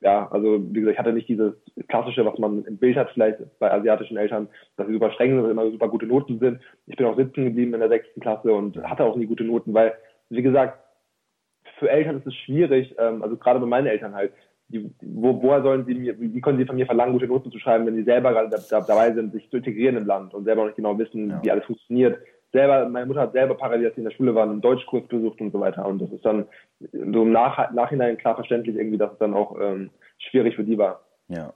ja, 0.00 0.28
also 0.30 0.60
wie 0.70 0.80
gesagt, 0.80 0.94
ich 0.94 0.98
hatte 0.98 1.12
nicht 1.12 1.28
dieses 1.28 1.54
klassische, 1.88 2.24
was 2.24 2.38
man 2.38 2.64
im 2.64 2.76
Bild 2.76 2.96
hat, 2.96 3.10
vielleicht 3.10 3.38
bei 3.58 3.72
asiatischen 3.72 4.16
Eltern, 4.16 4.48
dass 4.76 4.86
sie 4.86 4.92
super 4.92 5.10
streng 5.12 5.30
sind 5.30 5.44
und 5.44 5.50
immer 5.50 5.70
super 5.70 5.88
gute 5.88 6.06
Noten 6.06 6.38
sind. 6.38 6.60
Ich 6.86 6.96
bin 6.96 7.06
auch 7.06 7.16
sitzen 7.16 7.44
geblieben 7.44 7.74
in 7.74 7.80
der 7.80 7.88
sechsten 7.88 8.20
Klasse 8.20 8.52
und 8.52 8.76
hatte 8.82 9.04
auch 9.04 9.16
nie 9.16 9.26
gute 9.26 9.44
Noten, 9.44 9.72
weil, 9.72 9.94
wie 10.28 10.42
gesagt, 10.42 10.78
für 11.84 11.90
Eltern 11.90 12.16
ist 12.16 12.26
es 12.26 12.34
schwierig, 12.34 12.94
ähm, 12.98 13.22
also 13.22 13.36
gerade 13.36 13.60
bei 13.60 13.66
meinen 13.66 13.86
Eltern 13.86 14.14
halt, 14.14 14.32
die, 14.68 14.90
wo, 15.02 15.42
woher 15.42 15.62
sollen 15.62 15.84
sie 15.84 15.94
mir, 15.94 16.18
wie 16.18 16.40
können 16.40 16.58
sie 16.58 16.64
von 16.64 16.76
mir 16.76 16.86
verlangen, 16.86 17.12
gute 17.12 17.26
Noten 17.26 17.52
zu 17.52 17.58
schreiben, 17.58 17.86
wenn 17.86 17.94
sie 17.94 18.04
selber 18.04 18.32
gerade 18.32 18.48
da, 18.48 18.56
da, 18.70 18.80
dabei 18.80 19.12
sind, 19.12 19.32
sich 19.32 19.50
zu 19.50 19.58
integrieren 19.58 19.98
im 19.98 20.06
Land 20.06 20.32
und 20.32 20.44
selber 20.44 20.62
noch 20.62 20.68
nicht 20.68 20.76
genau 20.76 20.98
wissen, 20.98 21.28
ja. 21.28 21.42
wie 21.42 21.50
alles 21.50 21.66
funktioniert. 21.66 22.18
Selber, 22.52 22.88
meine 22.88 23.04
Mutter 23.04 23.20
hat 23.20 23.32
selber 23.32 23.54
parallel, 23.56 23.86
als 23.86 23.96
sie 23.96 24.00
in 24.00 24.08
der 24.08 24.16
Schule 24.16 24.34
war, 24.34 24.44
einen 24.44 24.62
Deutschkurs 24.62 25.06
besucht 25.08 25.40
und 25.40 25.52
so 25.52 25.60
weiter. 25.60 25.84
Und 25.84 26.00
das 26.00 26.10
ist 26.10 26.24
dann 26.24 26.46
so 26.80 27.22
im 27.22 27.32
Nach 27.32 27.70
Nachhinein 27.72 28.16
klar 28.16 28.36
verständlich 28.36 28.76
irgendwie, 28.76 28.96
dass 28.96 29.12
es 29.12 29.18
dann 29.18 29.34
auch 29.34 29.60
ähm, 29.60 29.90
schwierig 30.30 30.56
für 30.56 30.64
die 30.64 30.78
war. 30.78 31.04
Ja. 31.28 31.52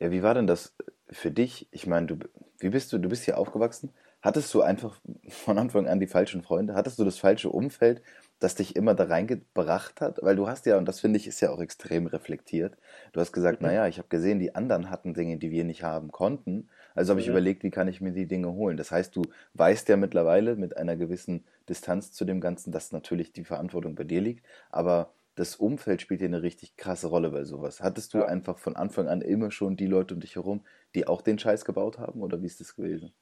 Ja, 0.00 0.10
wie 0.10 0.24
war 0.24 0.34
denn 0.34 0.48
das 0.48 0.74
für 1.10 1.30
dich? 1.30 1.68
Ich 1.70 1.86
meine, 1.86 2.06
du, 2.06 2.16
wie 2.58 2.70
bist 2.70 2.92
du, 2.92 2.98
du 2.98 3.08
bist 3.08 3.24
hier 3.24 3.38
aufgewachsen? 3.38 3.92
Hattest 4.22 4.52
du 4.54 4.62
einfach 4.62 4.98
von 5.28 5.58
Anfang 5.58 5.86
an 5.86 6.00
die 6.00 6.06
falschen 6.06 6.42
Freunde? 6.42 6.74
Hattest 6.74 6.98
du 6.98 7.04
das 7.04 7.18
falsche 7.18 7.50
Umfeld, 7.50 8.02
das 8.42 8.54
dich 8.54 8.76
immer 8.76 8.94
da 8.94 9.04
reingebracht 9.04 10.00
hat? 10.00 10.18
Weil 10.22 10.36
du 10.36 10.48
hast 10.48 10.66
ja, 10.66 10.78
und 10.78 10.86
das 10.86 11.00
finde 11.00 11.18
ich, 11.18 11.26
ist 11.26 11.40
ja 11.40 11.50
auch 11.50 11.60
extrem 11.60 12.06
reflektiert. 12.06 12.76
Du 13.12 13.20
hast 13.20 13.32
gesagt, 13.32 13.60
mhm. 13.60 13.68
naja, 13.68 13.86
ich 13.86 13.98
habe 13.98 14.08
gesehen, 14.08 14.38
die 14.38 14.54
anderen 14.54 14.90
hatten 14.90 15.14
Dinge, 15.14 15.38
die 15.38 15.50
wir 15.50 15.64
nicht 15.64 15.82
haben 15.82 16.12
konnten. 16.12 16.68
Also 16.94 17.10
habe 17.10 17.20
ich 17.20 17.26
mhm. 17.26 17.32
überlegt, 17.32 17.62
wie 17.62 17.70
kann 17.70 17.88
ich 17.88 18.00
mir 18.00 18.12
die 18.12 18.26
Dinge 18.26 18.52
holen. 18.52 18.76
Das 18.76 18.90
heißt, 18.90 19.14
du 19.14 19.22
weißt 19.54 19.88
ja 19.88 19.96
mittlerweile 19.96 20.56
mit 20.56 20.76
einer 20.76 20.96
gewissen 20.96 21.44
Distanz 21.68 22.12
zu 22.12 22.24
dem 22.24 22.40
Ganzen, 22.40 22.72
dass 22.72 22.92
natürlich 22.92 23.32
die 23.32 23.44
Verantwortung 23.44 23.94
bei 23.94 24.04
dir 24.04 24.20
liegt, 24.20 24.44
aber 24.70 25.12
das 25.34 25.56
Umfeld 25.56 26.02
spielt 26.02 26.20
ja 26.20 26.26
eine 26.26 26.42
richtig 26.42 26.76
krasse 26.76 27.06
Rolle 27.06 27.30
bei 27.30 27.44
sowas. 27.44 27.80
Hattest 27.80 28.12
du 28.12 28.18
ja. 28.18 28.26
einfach 28.26 28.58
von 28.58 28.76
Anfang 28.76 29.08
an 29.08 29.22
immer 29.22 29.50
schon 29.50 29.76
die 29.76 29.86
Leute 29.86 30.14
um 30.14 30.20
dich 30.20 30.34
herum, 30.34 30.62
die 30.94 31.06
auch 31.06 31.22
den 31.22 31.38
Scheiß 31.38 31.64
gebaut 31.64 31.98
haben 31.98 32.20
oder 32.20 32.42
wie 32.42 32.46
ist 32.46 32.60
das 32.60 32.76
gewesen? 32.76 33.12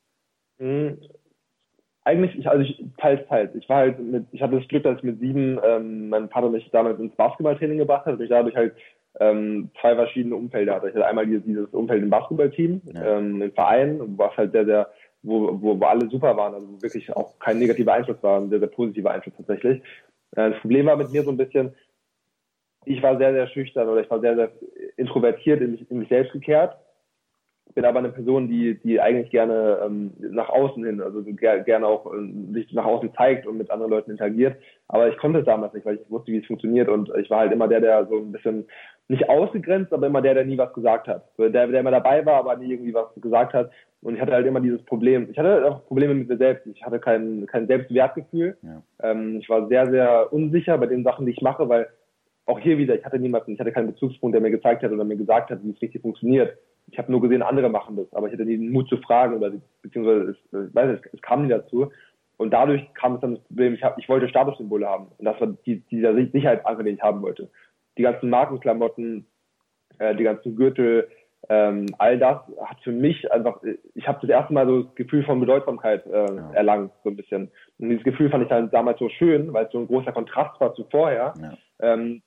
Eigentlich, 2.04 2.38
ich, 2.38 2.48
also 2.48 2.62
ich, 2.62 2.82
teils, 2.96 3.26
teils. 3.28 3.54
Ich 3.54 3.68
war 3.68 3.78
halt 3.78 3.98
mit, 4.00 4.26
ich 4.32 4.40
hatte 4.40 4.58
das 4.58 4.68
Glück, 4.68 4.84
dass 4.84 4.98
ich 4.98 5.02
mit 5.02 5.20
sieben, 5.20 5.60
ähm, 5.62 6.08
mein 6.08 6.30
Vater 6.30 6.48
mich 6.48 6.68
damals 6.70 6.98
ins 6.98 7.14
Basketballtraining 7.14 7.78
gebracht 7.78 8.06
hat 8.06 8.14
und 8.14 8.22
ich 8.22 8.30
dadurch 8.30 8.56
halt 8.56 8.74
ähm, 9.18 9.70
zwei 9.80 9.94
verschiedene 9.94 10.36
Umfelder 10.36 10.74
hatte. 10.74 10.88
Ich 10.88 10.94
hatte 10.94 11.06
einmal 11.06 11.26
dieses, 11.26 11.44
dieses 11.44 11.68
Umfeld 11.74 12.02
im 12.02 12.10
Basketballteam, 12.10 12.80
ja. 12.84 13.18
ähm, 13.18 13.42
im 13.42 13.52
Verein, 13.52 14.00
was 14.16 14.34
halt 14.36 14.52
sehr, 14.52 14.64
sehr, 14.64 14.90
wo, 15.22 15.60
wo, 15.60 15.78
wo 15.78 15.84
alle 15.84 16.08
super 16.08 16.36
waren, 16.36 16.54
also 16.54 16.80
wirklich 16.80 17.14
auch 17.14 17.38
kein 17.38 17.58
negativer 17.58 17.92
Einfluss 17.92 18.22
war, 18.22 18.40
ein 18.40 18.48
sehr, 18.48 18.60
sehr 18.60 18.68
positiver 18.68 19.10
Einfluss 19.10 19.34
tatsächlich. 19.36 19.82
Äh, 20.36 20.50
das 20.50 20.60
Problem 20.60 20.86
war 20.86 20.96
mit 20.96 21.12
mir 21.12 21.22
so 21.22 21.30
ein 21.30 21.36
bisschen, 21.36 21.74
ich 22.86 23.02
war 23.02 23.18
sehr, 23.18 23.32
sehr 23.34 23.46
schüchtern 23.48 23.88
oder 23.88 24.00
ich 24.00 24.10
war 24.10 24.20
sehr, 24.20 24.36
sehr 24.36 24.50
introvertiert 24.96 25.60
in 25.60 25.72
mich, 25.72 25.90
in 25.90 25.98
mich 25.98 26.08
selbst 26.08 26.32
gekehrt 26.32 26.78
bin 27.74 27.84
aber 27.84 28.00
eine 28.00 28.10
Person, 28.10 28.48
die, 28.48 28.78
die 28.80 29.00
eigentlich 29.00 29.30
gerne 29.30 29.78
ähm, 29.84 30.12
nach 30.18 30.48
außen 30.48 30.84
hin, 30.84 31.00
also 31.00 31.22
ger 31.22 31.60
gerne 31.60 31.86
auch 31.86 32.12
äh, 32.12 32.52
sich 32.52 32.72
nach 32.72 32.84
außen 32.84 33.12
zeigt 33.14 33.46
und 33.46 33.58
mit 33.58 33.70
anderen 33.70 33.90
Leuten 33.90 34.10
interagiert. 34.10 34.56
Aber 34.88 35.08
ich 35.08 35.16
konnte 35.18 35.40
es 35.40 35.44
damals 35.44 35.72
nicht, 35.72 35.86
weil 35.86 35.96
ich 35.96 36.10
wusste, 36.10 36.32
wie 36.32 36.38
es 36.38 36.46
funktioniert. 36.46 36.88
Und 36.88 37.10
ich 37.16 37.30
war 37.30 37.40
halt 37.40 37.52
immer 37.52 37.68
der, 37.68 37.80
der 37.80 38.06
so 38.06 38.16
ein 38.16 38.32
bisschen 38.32 38.66
nicht 39.08 39.28
ausgegrenzt, 39.28 39.92
aber 39.92 40.06
immer 40.06 40.22
der, 40.22 40.34
der 40.34 40.44
nie 40.44 40.58
was 40.58 40.72
gesagt 40.72 41.08
hat. 41.08 41.28
Der, 41.38 41.50
der 41.50 41.80
immer 41.80 41.90
dabei 41.90 42.24
war, 42.26 42.34
aber 42.34 42.56
nie 42.56 42.72
irgendwie 42.72 42.94
was 42.94 43.14
gesagt 43.20 43.54
hat. 43.54 43.70
Und 44.02 44.14
ich 44.14 44.20
hatte 44.20 44.32
halt 44.32 44.46
immer 44.46 44.60
dieses 44.60 44.82
Problem. 44.84 45.28
Ich 45.30 45.38
hatte 45.38 45.64
auch 45.64 45.86
Probleme 45.86 46.14
mit 46.14 46.28
mir 46.28 46.38
selbst. 46.38 46.66
Ich 46.66 46.84
hatte 46.84 46.98
kein, 46.98 47.46
kein 47.46 47.66
Selbstwertgefühl. 47.66 48.56
Ja. 48.62 48.82
Ähm, 49.02 49.38
ich 49.40 49.48
war 49.48 49.68
sehr, 49.68 49.90
sehr 49.90 50.32
unsicher 50.32 50.78
bei 50.78 50.86
den 50.86 51.04
Sachen, 51.04 51.26
die 51.26 51.32
ich 51.32 51.42
mache, 51.42 51.68
weil 51.68 51.88
auch 52.46 52.58
hier 52.58 52.78
wieder, 52.78 52.96
ich 52.96 53.04
hatte 53.04 53.18
niemanden, 53.18 53.52
ich 53.52 53.60
hatte 53.60 53.72
keinen 53.72 53.88
Bezugspunkt, 53.92 54.34
der 54.34 54.40
mir 54.40 54.50
gezeigt 54.50 54.82
hat 54.82 54.90
oder 54.90 55.04
mir 55.04 55.16
gesagt 55.16 55.50
hat, 55.50 55.62
wie 55.62 55.70
es 55.70 55.82
richtig 55.82 56.02
funktioniert 56.02 56.56
ich 56.90 56.98
habe 56.98 57.10
nur 57.10 57.20
gesehen, 57.20 57.42
andere 57.42 57.68
machen 57.68 57.96
das, 57.96 58.12
aber 58.12 58.26
ich 58.26 58.32
hatte 58.32 58.44
den 58.44 58.70
Mut 58.70 58.88
zu 58.88 58.96
fragen 58.98 59.36
oder 59.36 59.52
beziehungsweise 59.82 60.32
es, 60.32 60.68
ich 60.68 60.74
weiß 60.74 60.92
nicht, 60.92 61.14
es 61.14 61.22
kam 61.22 61.42
nie 61.42 61.48
dazu. 61.48 61.90
Und 62.36 62.52
dadurch 62.52 62.82
kam 62.94 63.14
es 63.14 63.20
dann 63.20 63.34
das 63.34 63.44
Problem, 63.44 63.74
ich, 63.74 63.84
hab, 63.84 63.98
ich 63.98 64.08
wollte 64.08 64.28
Statussymbole 64.28 64.88
haben. 64.88 65.08
Und 65.18 65.24
das 65.26 65.38
war 65.40 65.48
die, 65.66 65.80
dieser 65.90 66.14
Sicherheitsanker, 66.14 66.82
den 66.82 66.94
ich 66.94 67.02
haben 67.02 67.20
wollte. 67.20 67.50
Die 67.98 68.02
ganzen 68.02 68.30
Markenklamotten, 68.30 69.26
äh, 69.98 70.14
die 70.16 70.24
ganzen 70.24 70.56
Gürtel, 70.56 71.08
ähm, 71.48 71.86
all 71.98 72.18
das 72.18 72.38
hat 72.64 72.80
für 72.82 72.92
mich 72.92 73.30
einfach, 73.32 73.60
ich 73.94 74.06
habe 74.06 74.18
das 74.20 74.30
erste 74.30 74.52
Mal 74.52 74.66
so 74.66 74.82
das 74.82 74.94
Gefühl 74.94 75.24
von 75.24 75.40
Bedeutsamkeit 75.40 76.06
äh, 76.06 76.34
ja. 76.34 76.50
erlangt, 76.52 76.92
so 77.04 77.10
ein 77.10 77.16
bisschen. 77.16 77.50
Und 77.78 77.90
dieses 77.90 78.04
Gefühl 78.04 78.30
fand 78.30 78.42
ich 78.42 78.48
dann 78.48 78.70
damals 78.70 78.98
so 78.98 79.08
schön, 79.08 79.52
weil 79.52 79.66
es 79.66 79.72
so 79.72 79.78
ein 79.78 79.86
großer 79.86 80.12
Kontrast 80.12 80.60
war 80.60 80.74
zu 80.74 80.84
vorher. 80.90 81.34
Ja. 81.40 81.52
Ähm, 81.80 82.22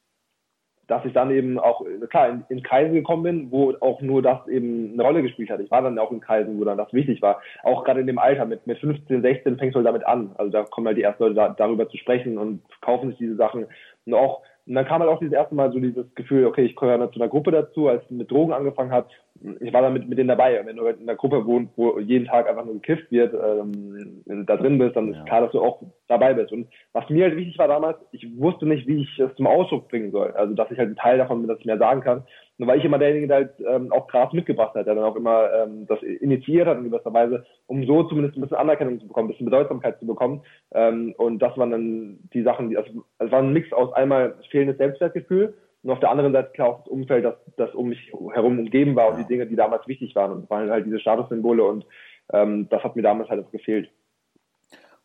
dass 0.87 1.05
ich 1.05 1.13
dann 1.13 1.31
eben 1.31 1.59
auch, 1.59 1.83
klar, 2.09 2.29
in, 2.29 2.43
in 2.49 2.63
Kreise 2.63 2.93
gekommen 2.93 3.23
bin, 3.23 3.51
wo 3.51 3.73
auch 3.79 4.01
nur 4.01 4.21
das 4.21 4.47
eben 4.47 4.93
eine 4.93 5.03
Rolle 5.03 5.21
gespielt 5.21 5.49
hat. 5.49 5.59
Ich 5.59 5.71
war 5.71 5.81
dann 5.81 5.97
auch 5.99 6.11
in 6.11 6.19
Kreisen, 6.19 6.59
wo 6.59 6.63
dann 6.65 6.77
das 6.77 6.93
wichtig 6.93 7.21
war. 7.21 7.41
Auch 7.63 7.83
gerade 7.83 8.01
in 8.01 8.07
dem 8.07 8.19
Alter, 8.19 8.45
mit, 8.45 8.67
mit 8.67 8.79
15, 8.79 9.21
16 9.21 9.57
fängst 9.57 9.75
du 9.75 9.77
halt 9.77 9.87
damit 9.87 10.05
an. 10.05 10.31
Also 10.37 10.51
da 10.51 10.63
kommen 10.63 10.87
halt 10.87 10.97
die 10.97 11.03
ersten 11.03 11.23
Leute 11.23 11.35
da, 11.35 11.49
darüber 11.49 11.87
zu 11.89 11.97
sprechen 11.97 12.37
und 12.37 12.61
kaufen 12.81 13.09
sich 13.09 13.17
diese 13.17 13.35
Sachen. 13.35 13.65
Und 14.05 14.13
auch 14.13 14.41
und 14.65 14.75
dann 14.75 14.85
kam 14.85 15.01
halt 15.01 15.11
auch 15.11 15.19
dieses 15.19 15.33
erste 15.33 15.55
Mal 15.55 15.71
so 15.73 15.79
dieses 15.79 16.05
Gefühl, 16.15 16.45
okay, 16.45 16.63
ich 16.63 16.75
gehöre 16.75 17.11
zu 17.11 17.19
einer 17.19 17.29
Gruppe 17.29 17.51
dazu, 17.51 17.89
als 17.89 18.03
ich 18.03 18.11
mit 18.11 18.31
Drogen 18.31 18.53
angefangen 18.53 18.91
hat. 18.91 19.09
Ich 19.59 19.73
war 19.73 19.81
dann 19.81 19.93
mit, 19.93 20.07
mit 20.07 20.17
denen 20.17 20.29
dabei. 20.29 20.61
Wenn 20.65 20.77
du 20.77 20.85
halt 20.85 20.99
in 20.99 21.09
einer 21.09 21.17
Gruppe 21.17 21.45
wohnst, 21.45 21.73
wo 21.75 21.99
jeden 21.99 22.27
Tag 22.27 22.49
einfach 22.49 22.65
nur 22.65 22.75
gekifft 22.75 23.11
wird, 23.11 23.33
ähm, 23.33 24.21
wenn 24.25 24.37
du 24.37 24.43
da 24.45 24.57
drin 24.57 24.77
bist, 24.77 24.95
dann 24.95 25.11
ja. 25.11 25.19
ist 25.19 25.25
klar, 25.25 25.41
dass 25.41 25.51
du 25.51 25.61
auch 25.61 25.81
dabei 26.07 26.33
bist. 26.33 26.51
Und 26.51 26.67
was 26.93 27.09
mir 27.09 27.25
halt 27.25 27.35
wichtig 27.35 27.57
war 27.57 27.67
damals, 27.67 27.97
ich 28.11 28.25
wusste 28.37 28.65
nicht, 28.65 28.87
wie 28.87 29.01
ich 29.01 29.19
es 29.19 29.35
zum 29.35 29.47
Ausdruck 29.47 29.89
bringen 29.89 30.11
soll. 30.11 30.31
Also, 30.31 30.53
dass 30.53 30.71
ich 30.71 30.77
halt 30.77 30.89
ein 30.89 30.95
Teil 30.95 31.17
davon 31.17 31.39
bin, 31.39 31.49
dass 31.49 31.59
ich 31.59 31.65
mehr 31.65 31.77
sagen 31.77 32.01
kann. 32.01 32.23
Nur 32.57 32.67
weil 32.67 32.79
ich 32.79 32.85
immer 32.85 32.99
derjenige, 32.99 33.27
der 33.27 33.37
halt 33.37 33.53
ähm, 33.67 33.91
auch 33.91 34.07
Gras 34.07 34.31
mitgebracht 34.31 34.75
hat, 34.75 34.85
der 34.85 34.95
dann 34.95 35.03
auch 35.03 35.15
immer 35.15 35.51
ähm, 35.53 35.87
das 35.87 36.01
initiiert 36.03 36.67
hat 36.67 36.77
in 36.77 36.85
gewisser 36.89 37.13
Weise, 37.13 37.45
um 37.67 37.85
so 37.85 38.03
zumindest 38.03 38.37
ein 38.37 38.41
bisschen 38.41 38.57
Anerkennung 38.57 38.99
zu 38.99 39.07
bekommen, 39.07 39.27
ein 39.27 39.31
bisschen 39.31 39.45
Bedeutsamkeit 39.45 39.99
zu 39.99 40.05
bekommen. 40.05 40.43
Ähm, 40.73 41.13
und 41.17 41.39
das 41.39 41.57
waren 41.57 41.71
dann 41.71 42.19
die 42.33 42.43
Sachen, 42.43 42.69
die, 42.69 42.77
also, 42.77 43.03
es 43.17 43.31
war 43.31 43.39
ein 43.39 43.53
Mix 43.53 43.73
aus 43.73 43.91
einmal 43.93 44.35
fehlendes 44.49 44.77
Selbstwertgefühl 44.77 45.55
und 45.83 45.91
auf 45.91 45.99
der 45.99 46.11
anderen 46.11 46.31
Seite 46.31 46.51
klar 46.53 46.69
auch 46.69 46.79
das 46.79 46.87
Umfeld, 46.87 47.25
das, 47.25 47.35
das 47.57 47.75
um 47.75 47.89
mich 47.89 48.11
herum 48.33 48.57
umgeben 48.59 48.95
war 48.95 49.09
und 49.09 49.17
die 49.17 49.27
Dinge, 49.27 49.45
die 49.45 49.57
damals 49.57 49.85
wichtig 49.87 50.15
waren. 50.15 50.31
Und 50.31 50.49
waren 50.49 50.69
halt 50.69 50.85
diese 50.85 50.99
Statussymbole 50.99 51.63
und 51.63 51.85
ähm, 52.31 52.69
das 52.69 52.83
hat 52.83 52.95
mir 52.95 53.01
damals 53.01 53.29
halt 53.29 53.45
auch 53.45 53.51
gefehlt. 53.51 53.91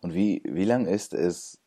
Und 0.00 0.14
wie, 0.14 0.40
wie 0.44 0.64
lange 0.64 0.88
ist 0.88 1.14
es 1.14 1.60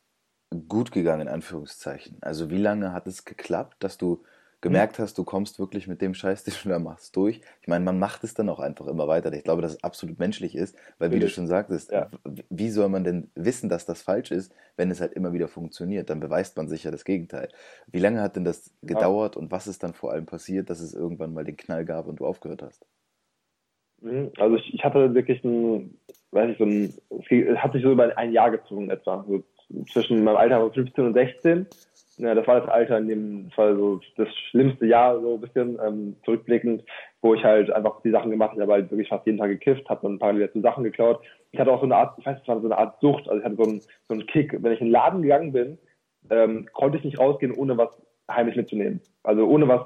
gut 0.69 0.93
gegangen, 0.93 1.23
in 1.23 1.27
Anführungszeichen? 1.27 2.19
Also 2.21 2.49
wie 2.49 2.57
lange 2.57 2.93
hat 2.93 3.05
es 3.05 3.25
geklappt, 3.25 3.83
dass 3.83 3.97
du 3.97 4.23
gemerkt 4.61 4.99
hast, 4.99 5.17
du 5.17 5.23
kommst 5.23 5.59
wirklich 5.59 5.87
mit 5.87 6.01
dem 6.01 6.13
Scheiß, 6.13 6.43
den 6.45 6.53
du 6.63 6.69
da 6.69 6.79
machst, 6.79 7.15
durch. 7.15 7.41
Ich 7.61 7.67
meine, 7.67 7.83
man 7.83 7.99
macht 7.99 8.23
es 8.23 8.33
dann 8.33 8.49
auch 8.49 8.59
einfach 8.59 8.87
immer 8.87 9.07
weiter. 9.07 9.33
Ich 9.33 9.43
glaube, 9.43 9.61
dass 9.61 9.73
es 9.73 9.83
absolut 9.83 10.19
menschlich 10.19 10.55
ist, 10.55 10.77
weil 10.99 11.11
wie 11.11 11.19
du 11.19 11.27
schon 11.27 11.47
sagtest, 11.47 11.91
ja. 11.91 12.09
wie 12.49 12.69
soll 12.69 12.89
man 12.89 13.03
denn 13.03 13.31
wissen, 13.35 13.69
dass 13.69 13.85
das 13.85 14.01
falsch 14.01 14.31
ist, 14.31 14.53
wenn 14.77 14.91
es 14.91 15.01
halt 15.01 15.13
immer 15.13 15.33
wieder 15.33 15.47
funktioniert? 15.47 16.09
Dann 16.09 16.19
beweist 16.19 16.55
man 16.57 16.69
sicher 16.69 16.91
das 16.91 17.03
Gegenteil. 17.03 17.49
Wie 17.91 17.99
lange 17.99 18.21
hat 18.21 18.35
denn 18.35 18.45
das 18.45 18.73
gedauert 18.81 19.35
ja. 19.35 19.41
und 19.41 19.51
was 19.51 19.67
ist 19.67 19.83
dann 19.83 19.93
vor 19.93 20.11
allem 20.11 20.25
passiert, 20.25 20.69
dass 20.69 20.79
es 20.79 20.93
irgendwann 20.93 21.33
mal 21.33 21.43
den 21.43 21.57
Knall 21.57 21.85
gab 21.85 22.07
und 22.07 22.19
du 22.19 22.25
aufgehört 22.25 22.61
hast? 22.61 22.85
Mhm. 24.01 24.31
Also 24.37 24.55
ich, 24.55 24.73
ich 24.73 24.83
hatte 24.83 25.13
wirklich 25.13 25.43
ein, 25.43 25.97
weiß 26.31 26.51
ich, 26.51 26.57
so 26.57 26.65
ein, 26.65 26.93
es 27.19 27.57
hat 27.57 27.73
sich 27.73 27.83
so 27.83 27.91
über 27.91 28.17
ein 28.17 28.31
Jahr 28.31 28.51
gezogen 28.51 28.89
etwa, 28.89 29.25
so 29.27 29.43
zwischen 29.91 30.23
meinem 30.23 30.37
Alter 30.37 30.59
von 30.59 30.73
15 30.73 31.05
und 31.05 31.13
16 31.13 31.67
ja, 32.21 32.35
das 32.35 32.47
war 32.47 32.59
das 32.61 32.69
Alter, 32.69 32.99
in 32.99 33.07
dem, 33.07 33.51
war 33.55 33.75
so 33.75 33.99
das 34.15 34.27
schlimmste 34.49 34.85
Jahr, 34.85 35.19
so 35.19 35.35
ein 35.35 35.41
bisschen 35.41 35.79
ähm, 35.85 36.15
zurückblickend, 36.23 36.83
wo 37.21 37.33
ich 37.33 37.43
halt 37.43 37.71
einfach 37.71 38.01
die 38.03 38.11
Sachen 38.11 38.29
gemacht 38.29 38.51
habe. 38.51 38.61
Habe 38.61 38.73
halt 38.73 38.91
wirklich 38.91 39.09
fast 39.09 39.25
jeden 39.25 39.39
Tag 39.39 39.49
gekifft, 39.49 39.89
habe 39.89 40.01
dann 40.03 40.19
parallel 40.19 40.47
dazu 40.47 40.61
Sachen 40.61 40.83
geklaut. 40.83 41.21
Ich 41.51 41.59
hatte 41.59 41.71
auch 41.71 41.79
so 41.79 41.85
eine 41.85 41.95
Art, 41.95 42.17
ich 42.19 42.25
weiß 42.25 42.35
nicht, 42.35 42.45
so 42.45 42.53
eine 42.53 42.77
Art 42.77 42.99
Sucht, 43.01 43.27
also 43.27 43.39
ich 43.39 43.45
hatte 43.45 43.55
so 43.55 43.63
einen, 43.63 43.79
so 43.79 44.13
einen 44.13 44.27
Kick. 44.27 44.55
Wenn 44.61 44.71
ich 44.71 44.81
in 44.81 44.87
den 44.87 44.91
Laden 44.91 45.21
gegangen 45.23 45.51
bin, 45.51 45.77
ähm, 46.29 46.67
konnte 46.73 46.97
ich 46.97 47.03
nicht 47.03 47.19
rausgehen, 47.19 47.53
ohne 47.53 47.77
was 47.77 47.89
heimlich 48.29 48.55
mitzunehmen. 48.55 49.01
Also 49.23 49.47
ohne 49.47 49.67
was 49.67 49.81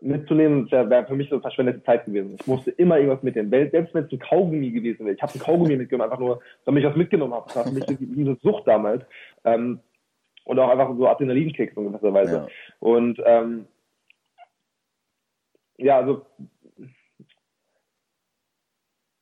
mitzunehmen, 0.00 0.70
wäre 0.70 0.90
wär 0.90 1.06
für 1.06 1.14
mich 1.14 1.28
so 1.28 1.38
verschwendete 1.40 1.82
Zeit 1.84 2.04
gewesen. 2.06 2.36
Ich 2.40 2.46
musste 2.46 2.70
immer 2.72 2.98
irgendwas 2.98 3.22
mitnehmen. 3.22 3.50
Selbst 3.50 3.94
wenn 3.94 4.04
es 4.04 4.12
ein 4.12 4.18
Kaugummi 4.18 4.70
gewesen 4.70 5.04
wäre. 5.04 5.14
Ich 5.14 5.22
habe 5.22 5.32
ein 5.34 5.40
Kaugummi 5.40 5.76
mitgenommen, 5.76 6.10
einfach 6.10 6.20
nur, 6.20 6.40
damit 6.64 6.82
ich 6.82 6.90
was 6.90 6.96
mitgenommen 6.96 7.34
habe. 7.34 7.46
Das 7.46 7.56
war 7.56 7.64
für 7.64 7.72
mich 7.72 7.88
eine 7.88 8.36
Sucht 8.42 8.66
damals. 8.66 9.04
Ähm, 9.44 9.80
und 10.44 10.58
auch 10.58 10.68
einfach 10.68 10.94
so 10.96 11.08
Adrenalinkicks 11.08 11.76
in 11.76 11.84
gewisser 11.84 12.12
Weise. 12.12 12.36
Ja. 12.36 12.46
Und 12.80 13.20
ähm, 13.24 13.66
ja, 15.78 15.98
also 15.98 16.26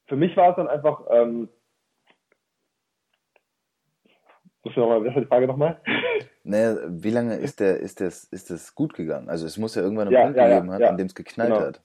für 0.07 0.17
mich 0.17 0.37
war 0.37 0.51
es 0.51 0.57
dann 0.57 0.69
einfach, 0.69 1.07
ähm, 1.11 1.49
muss 4.63 4.73
ich 4.73 4.77
nochmal, 4.77 5.05
was 5.05 5.15
ist 5.15 5.23
die 5.23 5.27
Frage 5.27 5.47
nochmal? 5.47 5.81
Naja, 6.43 6.79
wie 6.89 7.11
lange 7.11 7.37
ist 7.37 7.61
der, 7.61 7.77
ist 7.77 8.01
das, 8.01 8.25
ist 8.25 8.51
das 8.51 8.75
gut 8.75 8.95
gegangen? 8.95 9.29
Also 9.29 9.45
es 9.45 9.59
muss 9.59 9.75
ja 9.75 9.83
irgendwann 9.83 10.09
einen 10.09 10.15
ja, 10.15 10.23
Punkt 10.23 10.39
ja, 10.39 10.49
gegeben 10.49 10.69
ja, 10.69 10.75
haben, 10.75 10.85
an 10.85 10.97
dem 10.97 11.07
es 11.07 11.15
geknallt 11.15 11.53
genau. 11.53 11.67
hat. 11.67 11.83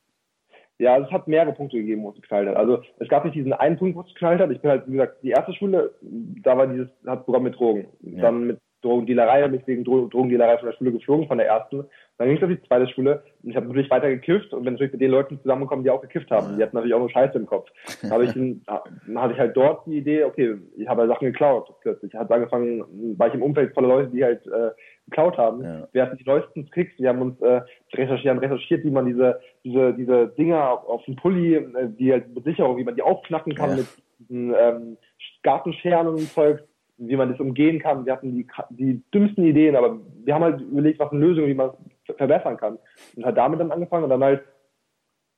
Ja, 0.78 0.98
es 0.98 1.12
hat 1.12 1.28
mehrere 1.28 1.52
Punkte 1.52 1.78
gegeben, 1.78 2.04
wo 2.04 2.12
es 2.12 2.16
geknallt 2.16 2.48
hat. 2.48 2.56
Also 2.56 2.82
es 3.00 3.10
gab 3.10 3.26
nicht 3.26 3.36
diesen 3.36 3.52
einen 3.52 3.78
Punkt, 3.78 3.98
wo 3.98 4.02
es 4.02 4.08
geknallt 4.08 4.40
hat. 4.40 4.50
Ich 4.52 4.62
bin 4.62 4.72
halt, 4.72 4.88
wie 4.88 4.94
gesagt, 4.94 5.22
die 5.24 5.32
erste 5.32 5.54
Schule, 5.54 5.94
da 6.02 6.58
war 6.58 6.68
dieses, 6.68 6.88
hat 7.06 7.26
Programm 7.26 7.44
mit 7.44 7.56
Drogen. 7.56 7.88
Dann 8.02 8.48
mit 8.48 8.60
Drogendealerei, 8.86 9.44
habe 9.44 9.56
ich 9.56 9.68
wegen 9.68 9.84
Dro 9.84 10.08
Drogendealerei 10.08 10.58
von 10.58 10.68
der 10.70 10.78
Schule 10.78 10.92
geflogen, 10.92 11.28
von 11.28 11.38
der 11.38 11.48
ersten. 11.48 11.86
Dann 12.18 12.28
ging 12.28 12.38
ich 12.38 12.44
auf 12.44 12.50
die 12.50 12.62
zweite 12.62 12.88
Schule 12.88 13.24
und 13.44 13.50
ich 13.50 13.56
habe 13.56 13.68
natürlich 13.68 13.90
weiter 13.90 14.08
gekifft 14.08 14.54
und 14.54 14.64
bin 14.64 14.74
natürlich 14.74 14.94
mit 14.94 15.02
den 15.02 15.12
Leuten 15.12 15.40
zusammengekommen, 15.42 15.84
die 15.84 15.90
auch 15.90 16.02
gekifft 16.02 16.32
haben. 16.32 16.56
Die 16.56 16.64
hatten 16.64 16.76
natürlich 16.76 16.94
auch 16.94 17.00
nur 17.00 17.10
Scheiße 17.10 17.38
im 17.38 17.46
Kopf. 17.46 17.70
Dann, 18.02 18.12
habe 18.12 18.26
ich 18.26 18.34
dann 18.66 19.22
hatte 19.22 19.34
ich 19.34 19.40
halt 19.40 19.58
dort 19.58 19.86
die 19.86 19.98
Idee, 19.98 20.24
okay, 20.24 20.56
ich 20.78 20.88
habe 20.88 21.02
halt 21.02 21.12
Sachen 21.12 21.26
geklaut 21.26 21.74
plötzlich. 21.82 22.14
Ich 22.14 22.20
habe 22.20 22.34
angefangen, 22.34 22.86
war 23.18 23.28
ich 23.28 23.34
im 23.34 23.44
Umfeld 23.44 23.74
voller 23.74 23.90
Leute, 23.90 24.12
die 24.12 24.24
halt 24.24 24.46
äh, 24.48 24.72
geklaut 25.08 25.38
haben. 25.38 25.64
Ja. 25.64 25.88
Wir 25.92 26.04
hatten 26.04 26.18
die 26.18 26.26
neuesten 26.26 26.68
Tricks, 26.68 26.94
wir 26.98 27.10
haben 27.10 27.22
uns 27.22 27.42
äh, 27.42 27.62
recherchiert, 27.94 28.42
recherchiert, 28.42 28.86
wie 28.86 28.92
man 28.92 29.06
diese, 29.06 29.42
diese, 29.64 29.94
diese 29.94 30.28
Dinger 30.38 30.72
auf, 30.72 30.88
auf 30.88 31.06
dem 31.06 31.16
Pulli, 31.18 31.56
äh, 31.56 31.90
die 31.90 32.12
halt 32.12 32.34
mit 32.34 32.46
Sicherung, 32.46 32.78
wie 32.78 32.84
man 32.84 32.96
die 32.96 33.02
aufknacken 33.02 33.56
kann 33.56 33.72
ja. 33.72 33.76
mit 33.78 33.88
diesen 34.20 34.54
ähm, 34.58 34.98
Gartenscheren 35.44 36.08
und 36.08 36.22
Zeug 36.32 36.64
wie 36.98 37.16
man 37.16 37.30
das 37.30 37.40
umgehen 37.40 37.80
kann. 37.80 38.06
Wir 38.06 38.14
hatten 38.14 38.36
die, 38.36 38.48
die 38.70 39.02
dümmsten 39.14 39.46
Ideen, 39.46 39.76
aber 39.76 40.00
wir 40.24 40.34
haben 40.34 40.44
halt 40.44 40.62
überlegt, 40.62 41.00
was 41.00 41.12
eine 41.12 41.22
Lösung, 41.22 41.48
wie 41.48 41.54
man 41.54 41.72
es 42.08 42.16
verbessern 42.16 42.58
kann. 42.58 42.78
Und 43.16 43.26
hat 43.26 43.38
damit 43.38 43.60
dann 43.60 43.72
angefangen 43.72 44.04
und 44.04 44.10
dann 44.10 44.24
halt 44.24 44.44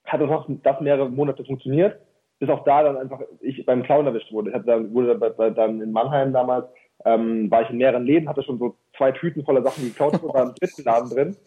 hat 0.05 0.21
das 0.21 0.29
auch 0.29 0.47
das 0.63 0.79
mehrere 0.79 1.09
Monate 1.09 1.43
funktioniert, 1.43 1.99
bis 2.39 2.49
auch 2.49 2.63
da 2.63 2.83
dann 2.83 2.97
einfach 2.97 3.19
ich 3.41 3.65
beim 3.65 3.83
Clown 3.83 4.05
erwischt 4.05 4.31
wurde. 4.31 4.49
Ich 4.49 4.55
hatte 4.55 4.65
dann, 4.65 4.93
wurde 4.93 5.15
bei, 5.15 5.29
bei, 5.29 5.49
dann 5.49 5.81
in 5.81 5.91
Mannheim 5.91 6.31
damals, 6.31 6.65
ähm, 7.03 7.51
war 7.51 7.63
ich 7.63 7.69
in 7.69 7.77
mehreren 7.77 8.05
Läden, 8.05 8.29
hatte 8.29 8.43
schon 8.43 8.57
so 8.57 8.75
zwei 8.95 9.11
Tüten 9.11 9.43
voller 9.43 9.63
Sachen, 9.63 9.83
die 9.83 9.89
geklaut 9.89 10.21
wurden, 10.21 10.33
war 10.33 10.43
im 10.43 10.55
dritten 10.55 10.83
Laden 10.83 11.09
drin. 11.09 11.37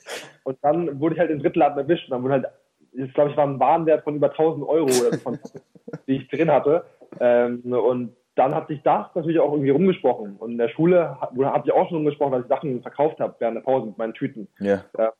Und 0.45 0.59
dann 0.63 1.01
wurde 1.01 1.15
ich 1.15 1.21
halt 1.21 1.31
im 1.31 1.41
dritten 1.41 1.59
Laden 1.59 1.79
erwischt 1.79 2.07
und 2.07 2.11
dann 2.11 2.23
wurde 2.23 2.35
halt 2.35 2.47
ich 2.93 3.15
glaube, 3.15 3.31
ich 3.31 3.37
war 3.37 3.47
ein 3.47 3.61
Warenwert 3.61 4.05
von 4.05 4.17
über 4.17 4.31
1000 4.31 4.67
Euro, 4.67 4.89
von, 5.23 5.39
die 6.07 6.17
ich 6.17 6.29
drin 6.29 6.51
hatte. 6.51 6.85
Ähm, 7.19 7.63
und 7.73 8.17
dann 8.37 8.55
hat 8.55 8.69
sich 8.69 8.83
das 8.83 9.07
natürlich 9.15 9.41
auch 9.41 9.53
irgendwie 9.53 9.71
rumgesprochen. 9.71 10.37
Und 10.37 10.53
in 10.53 10.59
der 10.59 10.69
Schule 10.69 11.21
habe 11.21 11.63
ich 11.65 11.73
auch 11.73 11.89
schon 11.89 11.99
rumgesprochen, 11.99 12.33
dass 12.33 12.43
ich 12.43 12.49
Sachen 12.49 12.83
verkauft 12.83 13.21
habe 13.21 13.35
während 13.39 13.57
der 13.57 13.63
Pause 13.63 13.87
mit 13.87 13.99
meinen 13.99 14.15
Tüten. 14.15 14.49
Ja. 14.59 14.85
ja 14.97 15.13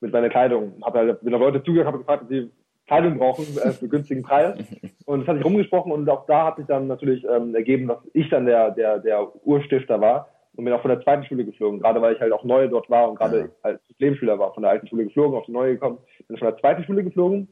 mit 0.00 0.12
meiner 0.12 0.28
Kleidung. 0.28 0.74
Habe 0.84 0.98
halt, 0.98 1.18
wenn 1.22 1.32
Leute 1.32 1.62
zugehört, 1.62 1.88
habe 1.88 1.98
gefragt, 1.98 2.24
ob 2.24 2.28
sie 2.28 2.50
Kleidung 2.86 3.18
brauchen 3.18 3.44
äh, 3.58 3.70
für 3.70 3.88
günstigen 3.88 4.22
Preis. 4.22 4.56
Und 5.06 5.20
das 5.20 5.28
hat 5.28 5.36
sich 5.36 5.44
rumgesprochen 5.44 5.92
und 5.92 6.08
auch 6.08 6.24
da 6.26 6.46
hat 6.46 6.56
sich 6.56 6.66
dann 6.66 6.86
natürlich 6.86 7.24
ähm, 7.24 7.54
ergeben, 7.54 7.88
dass 7.88 7.98
ich 8.14 8.28
dann 8.30 8.46
der, 8.46 8.70
der, 8.70 8.98
der 8.98 9.28
Urstifter 9.44 10.00
war 10.00 10.30
und 10.56 10.64
bin 10.64 10.72
auch 10.72 10.80
von 10.80 10.90
der 10.90 11.02
zweiten 11.02 11.24
Schule 11.24 11.44
geflogen, 11.44 11.80
gerade 11.80 12.00
weil 12.00 12.14
ich 12.14 12.20
halt 12.20 12.32
auch 12.32 12.42
neu 12.42 12.68
dort 12.68 12.88
war 12.88 13.10
und 13.10 13.16
gerade 13.18 13.40
ja. 13.40 13.48
als 13.60 13.80
Lebensschüler 13.98 14.38
war, 14.38 14.54
von 14.54 14.62
der 14.62 14.72
alten 14.72 14.86
Schule 14.86 15.04
geflogen, 15.04 15.36
auf 15.36 15.44
die 15.44 15.52
neue 15.52 15.74
gekommen, 15.74 15.98
bin 16.26 16.38
von 16.38 16.48
der 16.48 16.56
zweiten 16.56 16.84
Schule 16.84 17.04
geflogen 17.04 17.48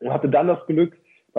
und 0.00 0.10
hatte 0.10 0.30
dann 0.30 0.48
das 0.48 0.64
Glück, 0.66 0.96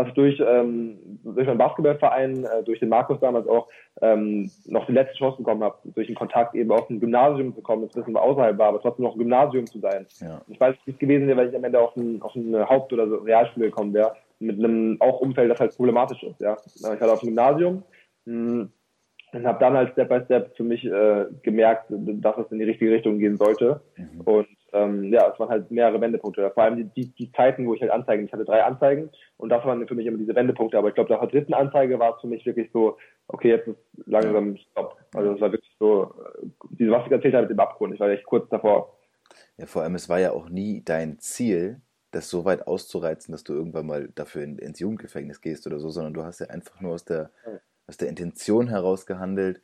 ich 0.07 0.13
durch, 0.13 0.41
ähm, 0.45 0.97
durch 1.23 1.47
meinen 1.47 1.57
Basketballverein, 1.57 2.45
äh, 2.45 2.63
durch 2.63 2.79
den 2.79 2.89
Markus 2.89 3.19
damals 3.19 3.47
auch 3.47 3.67
ähm, 4.01 4.49
noch 4.65 4.85
die 4.85 4.93
letzte 4.93 5.17
Chance 5.17 5.37
bekommen 5.37 5.63
habe, 5.63 5.77
durch 5.83 6.07
den 6.07 6.15
Kontakt 6.15 6.55
eben 6.55 6.71
auf 6.71 6.89
ein 6.89 6.99
Gymnasium 6.99 7.53
zu 7.53 7.61
kommen, 7.61 7.83
das 7.83 7.95
ein 7.95 8.01
bisschen 8.01 8.17
außerhalb 8.17 8.57
war, 8.57 8.69
aber 8.69 8.81
trotzdem 8.81 9.05
noch 9.05 9.13
ein 9.13 9.19
Gymnasium 9.19 9.67
zu 9.67 9.79
sein. 9.79 10.05
Ja. 10.19 10.41
Ich 10.47 10.59
weiß, 10.59 10.75
wie 10.85 10.91
es 10.91 10.99
gewesen 10.99 11.27
wäre, 11.27 11.37
weil 11.37 11.49
ich 11.49 11.55
am 11.55 11.63
Ende 11.63 11.79
auf, 11.79 11.95
ein, 11.95 12.21
auf 12.21 12.35
eine 12.35 12.67
Haupt- 12.67 12.93
oder 12.93 13.07
so 13.07 13.17
Realschule 13.17 13.67
gekommen 13.67 13.93
wäre, 13.93 14.15
mit 14.39 14.57
einem 14.57 14.97
auch 14.99 15.19
Umfeld, 15.19 15.51
das 15.51 15.59
halt 15.59 15.75
problematisch 15.75 16.23
ist. 16.23 16.39
Ja, 16.39 16.57
Ich 16.75 16.83
hatte 16.83 17.11
auf 17.11 17.19
dem 17.19 17.29
Gymnasium 17.29 17.83
mh, 18.25 18.51
hm, 18.51 18.71
und 19.33 19.47
habe 19.47 19.59
dann 19.59 19.73
halt 19.73 19.93
Step 19.93 20.09
by 20.09 20.21
Step 20.25 20.55
für 20.57 20.63
mich 20.63 20.83
äh, 20.85 21.25
gemerkt, 21.43 21.85
dass 21.89 22.37
es 22.37 22.51
in 22.51 22.59
die 22.59 22.65
richtige 22.65 22.91
Richtung 22.91 23.17
gehen 23.19 23.37
sollte. 23.37 23.81
Mhm. 23.95 24.21
Und 24.21 24.47
ähm, 24.73 25.11
ja, 25.11 25.29
es 25.31 25.39
waren 25.39 25.49
halt 25.49 25.69
mehrere 25.71 25.99
Wendepunkte. 25.99 26.49
Vor 26.51 26.63
allem 26.63 26.77
die, 26.77 26.85
die, 26.85 27.07
die 27.13 27.31
Zeiten, 27.33 27.67
wo 27.67 27.73
ich 27.73 27.81
halt 27.81 27.91
Anzeigen, 27.91 28.25
ich 28.25 28.33
hatte 28.33 28.45
drei 28.45 28.63
Anzeigen 28.63 29.09
und 29.37 29.49
das 29.49 29.65
waren 29.65 29.85
für 29.87 29.95
mich 29.95 30.05
immer 30.05 30.17
diese 30.17 30.35
Wendepunkte. 30.35 30.77
Aber 30.77 30.89
ich 30.89 30.95
glaube, 30.95 31.11
nach 31.11 31.19
der 31.19 31.29
dritten 31.29 31.53
Anzeige 31.53 31.99
war 31.99 32.15
es 32.15 32.21
für 32.21 32.27
mich 32.27 32.45
wirklich 32.45 32.69
so, 32.71 32.97
okay, 33.27 33.49
jetzt 33.49 33.67
ist 33.67 33.77
langsam 34.05 34.57
Stopp. 34.57 34.97
Also 35.13 35.33
es 35.33 35.41
war 35.41 35.51
wirklich 35.51 35.75
so, 35.79 36.13
diese, 36.69 36.91
was 36.91 37.05
ich 37.05 37.11
erzählt 37.11 37.33
habe 37.33 37.47
mit 37.47 37.51
dem 37.51 37.59
Abgrund, 37.59 37.93
ich 37.93 37.99
war 37.99 38.09
echt 38.09 38.25
kurz 38.25 38.49
davor. 38.49 38.97
Ja, 39.57 39.65
vor 39.65 39.83
allem, 39.83 39.95
es 39.95 40.09
war 40.09 40.19
ja 40.19 40.31
auch 40.31 40.49
nie 40.49 40.81
dein 40.83 41.19
Ziel, 41.19 41.81
das 42.11 42.29
so 42.29 42.45
weit 42.45 42.67
auszureizen, 42.67 43.31
dass 43.31 43.43
du 43.43 43.53
irgendwann 43.53 43.87
mal 43.87 44.09
dafür 44.15 44.43
in, 44.43 44.57
ins 44.57 44.79
Jugendgefängnis 44.79 45.41
gehst 45.41 45.65
oder 45.67 45.79
so, 45.79 45.89
sondern 45.89 46.13
du 46.13 46.23
hast 46.23 46.39
ja 46.39 46.47
einfach 46.47 46.81
nur 46.81 46.93
aus 46.93 47.05
der, 47.05 47.31
aus 47.87 47.97
der 47.97 48.09
Intention 48.09 48.67
heraus 48.67 49.05
gehandelt, 49.05 49.61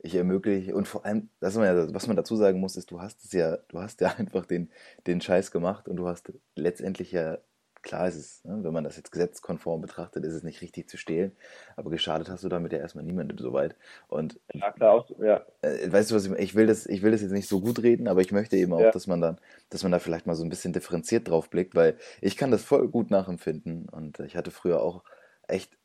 ich 0.00 0.14
ermögliche 0.14 0.74
und 0.74 0.86
vor 0.86 1.04
allem, 1.04 1.28
das 1.40 1.56
man 1.56 1.64
ja, 1.64 1.94
was 1.94 2.06
man 2.06 2.16
dazu 2.16 2.36
sagen 2.36 2.60
muss, 2.60 2.76
ist, 2.76 2.90
du 2.90 3.00
hast 3.00 3.24
es 3.24 3.32
ja, 3.32 3.56
du 3.68 3.80
hast 3.80 4.00
ja 4.00 4.08
einfach 4.18 4.46
den, 4.46 4.70
den 5.06 5.20
Scheiß 5.20 5.50
gemacht 5.50 5.88
und 5.88 5.96
du 5.96 6.06
hast 6.06 6.32
letztendlich 6.54 7.12
ja, 7.12 7.38
klar 7.82 8.08
ist 8.08 8.16
es, 8.16 8.44
ne, 8.44 8.58
wenn 8.62 8.72
man 8.72 8.84
das 8.84 8.96
jetzt 8.96 9.12
gesetzkonform 9.12 9.80
betrachtet, 9.80 10.24
ist 10.24 10.34
es 10.34 10.42
nicht 10.42 10.60
richtig 10.62 10.88
zu 10.88 10.96
stehlen, 10.96 11.32
aber 11.76 11.90
geschadet 11.90 12.28
hast 12.28 12.44
du 12.44 12.48
damit 12.48 12.72
ja 12.72 12.78
erstmal 12.78 13.04
niemandem 13.04 13.38
soweit. 13.38 13.76
Und 14.08 14.38
ja, 14.52 14.70
klar, 14.72 14.92
auch, 14.92 15.10
ja. 15.20 15.44
Äh, 15.62 15.90
weißt 15.90 16.10
du 16.10 16.14
was, 16.14 16.26
ich, 16.26 16.32
ich 16.32 16.54
will 16.54 16.66
das, 16.66 16.86
ich 16.86 17.02
will 17.02 17.12
das 17.12 17.22
jetzt 17.22 17.32
nicht 17.32 17.48
so 17.48 17.60
gut 17.60 17.82
reden, 17.82 18.08
aber 18.08 18.20
ich 18.20 18.32
möchte 18.32 18.56
eben 18.56 18.72
auch, 18.72 18.80
ja. 18.80 18.90
dass 18.90 19.06
man 19.06 19.20
dann, 19.20 19.38
dass 19.70 19.82
man 19.82 19.92
da 19.92 19.98
vielleicht 19.98 20.26
mal 20.26 20.34
so 20.34 20.44
ein 20.44 20.50
bisschen 20.50 20.72
differenziert 20.72 21.28
drauf 21.28 21.50
blickt, 21.50 21.74
weil 21.74 21.96
ich 22.20 22.36
kann 22.36 22.50
das 22.50 22.62
voll 22.62 22.88
gut 22.88 23.10
nachempfinden 23.10 23.88
und 23.88 24.20
ich 24.20 24.36
hatte 24.36 24.50
früher 24.50 24.80
auch 24.80 25.02
echt 25.46 25.76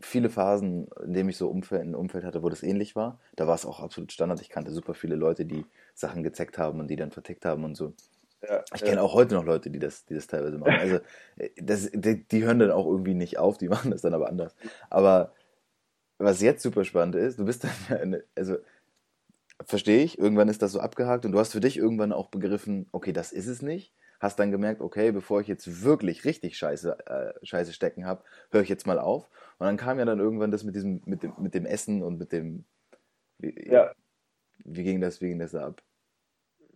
viele 0.00 0.30
Phasen, 0.30 0.86
in 1.04 1.12
denen 1.12 1.28
ich 1.28 1.36
so 1.36 1.48
Umfeld, 1.48 1.82
ein 1.82 1.94
Umfeld 1.94 2.24
hatte, 2.24 2.42
wo 2.42 2.48
das 2.48 2.62
ähnlich 2.62 2.94
war. 2.94 3.18
Da 3.36 3.46
war 3.46 3.54
es 3.54 3.66
auch 3.66 3.80
absolut 3.80 4.12
Standard. 4.12 4.40
Ich 4.40 4.48
kannte 4.48 4.70
super 4.72 4.94
viele 4.94 5.16
Leute, 5.16 5.44
die 5.44 5.66
Sachen 5.94 6.22
gezeckt 6.22 6.58
haben 6.58 6.80
und 6.80 6.88
die 6.88 6.96
dann 6.96 7.10
vertickt 7.10 7.44
haben 7.44 7.64
und 7.64 7.76
so. 7.76 7.92
Ja, 8.48 8.64
ich 8.74 8.82
kenne 8.82 8.96
ja. 8.96 9.02
auch 9.02 9.14
heute 9.14 9.34
noch 9.34 9.44
Leute, 9.44 9.70
die 9.70 9.78
das, 9.78 10.04
die 10.04 10.14
das 10.14 10.26
teilweise 10.26 10.58
machen. 10.58 10.78
Also 10.78 10.96
äh, 11.36 11.50
das, 11.56 11.90
die, 11.92 12.24
die, 12.24 12.44
hören 12.44 12.58
dann 12.58 12.70
auch 12.70 12.86
irgendwie 12.86 13.14
nicht 13.14 13.38
auf, 13.38 13.58
die 13.58 13.68
machen 13.70 13.90
das 13.90 14.02
dann 14.02 14.14
aber 14.14 14.28
anders. 14.28 14.54
Aber 14.90 15.32
was 16.18 16.40
jetzt 16.40 16.62
super 16.62 16.84
spannend 16.84 17.16
ist, 17.16 17.38
du 17.38 17.44
bist 17.44 17.64
dann, 17.64 18.16
also 18.36 18.56
verstehe 19.64 20.02
ich, 20.02 20.18
irgendwann 20.18 20.48
ist 20.48 20.62
das 20.62 20.72
so 20.72 20.80
abgehakt 20.80 21.24
und 21.24 21.32
du 21.32 21.38
hast 21.38 21.52
für 21.52 21.60
dich 21.60 21.76
irgendwann 21.76 22.12
auch 22.12 22.28
begriffen, 22.28 22.88
okay, 22.92 23.12
das 23.12 23.32
ist 23.32 23.46
es 23.46 23.62
nicht 23.62 23.92
hast 24.22 24.38
dann 24.38 24.52
gemerkt, 24.52 24.80
okay, 24.80 25.10
bevor 25.10 25.40
ich 25.40 25.48
jetzt 25.48 25.84
wirklich 25.84 26.24
richtig 26.24 26.56
Scheiße, 26.56 26.96
äh, 27.06 27.44
Scheiße 27.44 27.72
stecken 27.72 28.06
habe, 28.06 28.22
höre 28.52 28.62
ich 28.62 28.68
jetzt 28.68 28.86
mal 28.86 29.00
auf. 29.00 29.28
Und 29.58 29.66
dann 29.66 29.76
kam 29.76 29.98
ja 29.98 30.04
dann 30.04 30.20
irgendwann 30.20 30.52
das 30.52 30.64
mit 30.64 30.76
diesem, 30.76 31.02
mit 31.04 31.22
dem, 31.22 31.32
mit 31.38 31.54
dem 31.54 31.66
Essen 31.66 32.02
und 32.02 32.18
mit 32.18 32.32
dem. 32.32 32.64
Wie, 33.38 33.68
ja. 33.68 33.90
Wie 34.64 34.84
ging 34.84 35.00
das, 35.00 35.20
wie 35.20 35.28
ging 35.28 35.40
das 35.40 35.54
ab? 35.56 35.82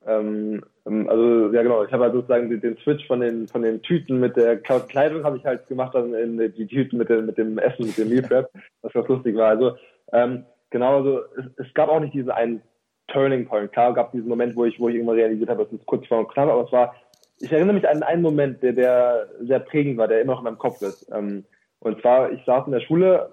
Ähm, 0.06 0.64
ähm 0.86 1.08
also 1.08 1.52
ja 1.52 1.62
genau, 1.62 1.84
ich 1.84 1.92
habe 1.92 2.04
halt 2.04 2.14
sozusagen 2.14 2.50
den, 2.50 2.60
den, 2.60 2.76
Switch 2.78 3.06
von 3.06 3.20
den 3.20 3.46
von 3.48 3.62
den 3.62 3.82
Tüten 3.82 4.18
mit 4.20 4.36
der 4.36 4.58
Kleidung 4.58 5.24
habe 5.24 5.36
ich 5.36 5.44
halt 5.44 5.66
gemacht 5.68 5.94
dann 5.94 6.14
in 6.14 6.38
die 6.38 6.66
Tüten 6.66 6.98
mit 6.98 7.08
dem 7.08 7.26
mit 7.26 7.38
dem 7.38 7.58
Essen 7.58 7.86
mit 7.86 7.98
dem 7.98 8.08
Meal 8.08 8.22
Prep, 8.22 8.50
was 8.82 8.92
ganz 8.92 9.08
lustig 9.08 9.36
war. 9.36 9.50
Also 9.50 9.76
ähm, 10.12 10.44
genau, 10.70 10.98
also 10.98 11.20
es, 11.36 11.66
es, 11.66 11.74
gab 11.74 11.88
auch 11.88 12.00
nicht 12.00 12.14
diesen 12.14 12.30
einen 12.30 12.62
Turning 13.08 13.46
Point. 13.46 13.72
Klar 13.72 13.94
gab 13.94 14.06
es 14.06 14.12
diesen 14.12 14.28
Moment, 14.28 14.54
wo 14.56 14.64
ich 14.64 14.78
wo 14.78 14.88
ich 14.88 14.96
irgendwann 14.96 15.16
realisiert 15.16 15.48
habe, 15.48 15.64
es 15.64 15.72
ist 15.72 15.86
kurz 15.86 16.06
vor 16.06 16.26
knapp, 16.28 16.48
aber 16.48 16.64
es 16.64 16.72
war 16.72 16.94
ich 17.40 17.52
erinnere 17.52 17.74
mich 17.74 17.88
an 17.88 18.02
einen 18.02 18.22
Moment, 18.22 18.62
der, 18.62 18.72
der 18.72 19.28
sehr 19.40 19.60
prägend 19.60 19.98
war, 19.98 20.08
der 20.08 20.20
immer 20.20 20.32
noch 20.32 20.40
in 20.40 20.44
meinem 20.44 20.58
Kopf 20.58 20.80
ist. 20.82 21.10
Ähm, 21.12 21.44
und 21.80 22.00
zwar, 22.00 22.32
ich 22.32 22.44
saß 22.44 22.66
in 22.66 22.72
der 22.72 22.80
Schule, 22.80 23.30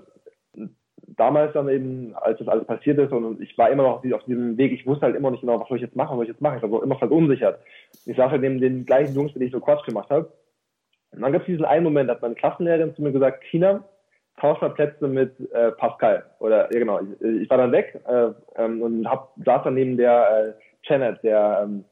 damals 1.16 1.54
dann 1.54 1.70
eben, 1.70 2.13
als 2.16 2.39
das 2.39 2.48
alles 2.48 2.66
passiert 2.66 3.00
ist, 3.00 3.12
und 3.12 3.42
ich 3.42 3.58
war 3.58 3.70
immer 3.70 3.84
noch 3.84 4.04
auf 4.04 4.24
diesem 4.26 4.58
Weg, 4.58 4.72
ich 4.72 4.86
wusste 4.86 5.06
halt 5.06 5.16
immer 5.16 5.32
nicht 5.32 5.42
genau, 5.42 5.60
was 5.60 5.68
soll 5.68 5.78
ich 5.78 5.84
jetzt 5.84 5.96
machen, 5.96 6.12
was 6.12 6.18
soll 6.18 6.26
ich 6.26 6.32
jetzt 6.32 6.42
machen. 6.42 6.58
Ich 6.58 6.63
war 6.63 6.70
so 6.70 6.82
immer 6.82 6.98
verunsichert. 6.98 7.60
Ich 8.06 8.18
saß 8.18 8.32
halt 8.32 8.42
neben 8.42 8.60
den 8.60 8.86
gleichen 8.86 9.16
Jungs, 9.16 9.34
mit 9.34 9.42
denen 9.42 9.48
ich 9.48 9.54
so 9.54 9.60
Quatsch 9.60 9.86
gemacht 9.86 10.10
habe. 10.10 10.32
Und 11.12 11.22
dann 11.22 11.32
gab 11.32 11.42
es 11.42 11.48
diesen 11.48 11.66
einen 11.66 11.84
Moment, 11.84 12.10
da 12.10 12.16
hat 12.16 12.22
meine 12.22 12.36
Klassenlehrerin 12.36 12.96
zu 12.96 13.02
mir 13.02 13.12
gesagt, 13.12 13.44
China, 13.46 13.84
tausch 14.39 14.60
mal 14.62 14.72
Plätze 14.72 15.08
mit 15.08 15.32
äh, 15.52 15.72
Pascal. 15.74 16.26
Oder, 16.39 16.72
ja 16.74 16.80
genau, 16.80 17.00
ich, 17.00 17.42
ich 17.44 17.50
war 17.50 17.58
dann 17.58 17.72
weg 17.72 18.02
äh, 18.08 18.30
ähm, 18.58 18.82
und 18.82 19.10
hab, 19.10 19.34
saß 19.46 19.63
dann 19.63 19.76
neben 19.76 19.98
der 19.98 20.56
äh, 20.58 20.89
Janet, 20.89 21.24
der 21.24 21.62
ähm, 21.63 21.86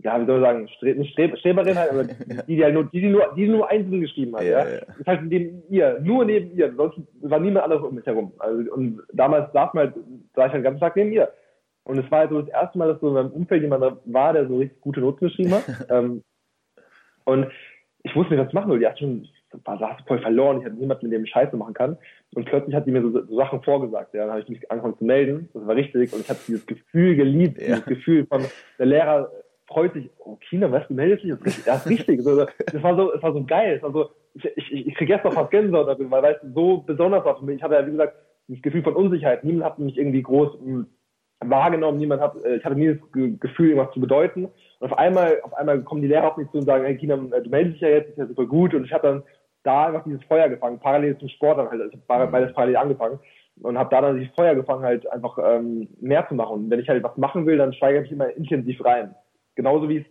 ja, 0.00 0.20
wie 0.20 0.26
soll 0.26 0.38
ich 0.38 0.44
sagen, 0.44 0.68
Stre 0.68 1.04
Streb 1.06 1.38
Streberin 1.38 1.76
halt, 1.76 1.90
aber 1.90 2.04
die, 2.46 2.56
die 2.56 2.64
halt 2.64 2.74
nur, 2.74 2.84
die, 2.84 3.00
die 3.00 3.08
nur, 3.08 3.32
die 3.36 3.48
nur 3.48 3.68
einzeln 3.68 4.00
geschrieben 4.00 4.36
hat, 4.36 4.44
ja. 4.44 4.64
ja. 4.64 4.74
ja. 4.74 4.80
Das 4.98 5.06
heißt, 5.06 5.22
neben 5.24 5.62
ihr, 5.68 5.98
nur 6.00 6.24
neben 6.24 6.56
ihr, 6.56 6.72
sonst 6.76 7.00
war 7.22 7.40
niemand 7.40 7.64
anderes 7.64 7.82
um 7.82 7.94
mich 7.94 8.06
herum. 8.06 8.32
Also, 8.38 8.72
und 8.72 9.02
damals 9.12 9.52
saß 9.52 9.74
man 9.74 9.86
halt, 9.86 9.94
saß 10.34 10.46
ich 10.46 10.52
halt 10.52 10.54
den 10.54 10.62
ganzen 10.62 10.80
Tag 10.80 10.96
neben 10.96 11.12
ihr. 11.12 11.32
Und 11.84 11.98
es 11.98 12.10
war 12.10 12.20
halt 12.20 12.30
so 12.30 12.42
das 12.42 12.50
erste 12.50 12.78
Mal, 12.78 12.88
dass 12.88 13.00
so 13.00 13.08
in 13.08 13.14
meinem 13.14 13.30
Umfeld 13.30 13.62
jemand 13.62 13.98
war, 14.04 14.32
der 14.32 14.46
so 14.46 14.58
richtig 14.58 14.80
gute 14.82 15.00
Noten 15.00 15.26
geschrieben 15.26 15.54
hat. 15.54 15.64
ähm, 15.90 16.22
und 17.24 17.46
ich 18.02 18.14
wusste 18.14 18.34
nicht, 18.34 18.46
was 18.46 18.52
machen 18.52 18.68
soll. 18.68 18.78
Die 18.78 18.86
hat 18.86 18.98
schon, 18.98 19.26
war, 19.64 19.78
saß 19.78 20.02
voll 20.06 20.20
verloren. 20.20 20.58
Ich 20.58 20.66
hatte 20.66 20.76
niemanden, 20.76 21.06
mit 21.06 21.14
dem 21.14 21.24
ich 21.24 21.30
Scheiße 21.30 21.56
machen 21.56 21.74
kann. 21.74 21.96
Und 22.34 22.44
plötzlich 22.44 22.74
hat 22.74 22.86
die 22.86 22.90
mir 22.90 23.02
so, 23.02 23.10
so 23.10 23.36
Sachen 23.36 23.62
vorgesagt. 23.62 24.14
Ja, 24.14 24.20
dann 24.22 24.30
habe 24.30 24.42
ich 24.42 24.48
mich 24.48 24.70
angefangen 24.70 24.98
zu 24.98 25.04
melden. 25.04 25.48
Das 25.54 25.66
war 25.66 25.74
richtig. 25.74 26.12
Und 26.12 26.20
ich 26.20 26.28
habe 26.28 26.38
dieses 26.46 26.66
Gefühl 26.66 27.16
geliebt, 27.16 27.58
ja. 27.58 27.66
dieses 27.68 27.84
Gefühl 27.86 28.26
von 28.26 28.44
der 28.78 28.86
Lehrer 28.86 29.32
freut 29.68 29.92
sich, 29.92 30.10
oh 30.18 30.36
China, 30.48 30.72
was, 30.72 30.88
du 30.88 30.94
meldest 30.94 31.22
dich, 31.22 31.64
das 31.64 31.86
ist, 31.86 31.90
richtig. 31.90 32.22
So, 32.22 32.36
das 32.36 32.82
war 32.82 32.96
so, 32.96 33.12
es 33.12 33.22
war 33.22 33.32
so 33.32 33.44
geil. 33.44 33.76
Es 33.76 33.82
war 33.82 33.92
so, 33.92 34.10
ich, 34.34 34.44
ich, 34.56 34.86
ich 34.88 34.94
kriege 34.94 35.12
jetzt 35.12 35.24
noch 35.24 35.34
fast 35.34 35.50
Gänsehaut 35.50 35.86
darüber, 35.86 36.22
weil 36.22 36.40
du, 36.42 36.48
so 36.54 36.78
besonders 36.78 37.24
war 37.24 37.38
für 37.38 37.44
mich. 37.44 37.56
Ich 37.56 37.62
hatte 37.62 37.74
ja, 37.74 37.86
wie 37.86 37.92
gesagt, 37.92 38.16
das 38.48 38.62
Gefühl 38.62 38.82
von 38.82 38.96
Unsicherheit. 38.96 39.44
Niemand 39.44 39.64
hat 39.64 39.78
mich 39.78 39.96
irgendwie 39.96 40.22
groß 40.22 40.58
mh, 40.60 40.64
hm, 40.64 40.86
wahrgenommen, 41.50 41.98
niemand 41.98 42.22
hat, 42.22 42.34
äh, 42.44 42.56
ich 42.56 42.64
hatte 42.64 42.76
nie 42.76 42.88
das 42.88 42.98
Gefühl, 43.12 43.70
irgendwas 43.70 43.92
zu 43.92 44.00
bedeuten. 44.00 44.46
Und 44.80 44.92
auf 44.92 44.98
einmal, 44.98 45.40
auf 45.42 45.54
einmal 45.54 45.82
kommen 45.82 46.02
die 46.02 46.08
Lehrer 46.08 46.28
auf 46.28 46.36
mich 46.36 46.50
zu 46.50 46.58
und 46.58 46.66
sagen, 46.66 46.84
hey 46.84 46.96
China, 46.96 47.14
äh, 47.14 47.42
du 47.42 47.50
meldest 47.50 47.74
dich 47.74 47.82
ja 47.82 47.88
jetzt, 47.88 48.10
ist 48.10 48.18
ja 48.18 48.26
super 48.26 48.46
gut. 48.46 48.74
Und 48.74 48.84
ich 48.84 48.92
habe 48.92 49.06
dann 49.06 49.22
da 49.64 49.86
einfach 49.86 50.04
dieses 50.04 50.24
Feuer 50.24 50.48
gefangen, 50.48 50.80
parallel 50.80 51.18
zum 51.18 51.28
Sport 51.28 51.58
dann 51.58 51.68
halt. 51.68 51.82
Also 51.82 51.94
ich 51.94 52.08
habe 52.08 52.26
mhm. 52.26 52.32
beides 52.32 52.54
parallel 52.54 52.76
angefangen 52.76 53.18
und 53.62 53.78
habe 53.78 53.90
da 53.90 54.00
dann 54.00 54.18
dieses 54.18 54.34
Feuer 54.34 54.54
gefangen, 54.54 54.82
halt 54.82 55.10
einfach 55.12 55.38
ähm, 55.42 55.88
mehr 56.00 56.26
zu 56.28 56.34
machen. 56.34 56.54
Und 56.54 56.70
wenn 56.70 56.80
ich 56.80 56.88
halt 56.88 57.02
was 57.02 57.16
machen 57.16 57.46
will, 57.46 57.58
dann 57.58 57.72
steigere 57.72 58.02
ich 58.02 58.10
mich 58.10 58.18
immer 58.18 58.30
intensiv 58.30 58.84
rein. 58.84 59.14
Genauso 59.58 59.88
wie 59.88 59.98
es 59.98 60.06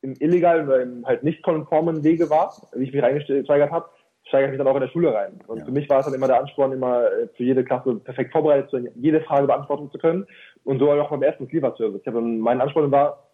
im 0.00 0.14
illegalen 0.20 0.66
oder 0.66 0.80
im 0.80 1.04
halt 1.04 1.22
nicht 1.22 1.42
konformen 1.42 2.02
Wege 2.02 2.30
war, 2.30 2.50
wie 2.72 2.84
ich 2.84 2.94
mich 2.94 3.02
reingesteigert 3.02 3.70
habe, 3.70 3.90
steigere 4.26 4.46
ich 4.46 4.52
mich 4.52 4.58
dann 4.58 4.68
auch 4.68 4.76
in 4.76 4.80
der 4.80 4.88
Schule 4.88 5.12
rein. 5.12 5.38
Und 5.46 5.58
ja. 5.58 5.64
für 5.66 5.70
mich 5.70 5.86
war 5.90 5.98
es 5.98 6.06
dann 6.06 6.14
immer 6.14 6.28
der 6.28 6.40
Ansporn, 6.40 6.72
immer 6.72 7.04
äh, 7.12 7.28
für 7.36 7.44
jede 7.44 7.62
Klasse 7.62 7.96
perfekt 7.96 8.32
vorbereitet 8.32 8.70
zu 8.70 8.76
sein, 8.76 8.88
jede 8.94 9.20
Frage 9.20 9.46
beantworten 9.46 9.90
zu 9.90 9.98
können. 9.98 10.26
Und 10.64 10.78
so 10.78 10.90
auch 10.90 11.10
beim 11.10 11.22
ersten 11.22 11.46
Lieferservice. 11.46 12.00
Ich 12.00 12.06
habe 12.06 12.22
mein 12.22 12.62
Ansporn 12.62 12.90
war, 12.90 13.28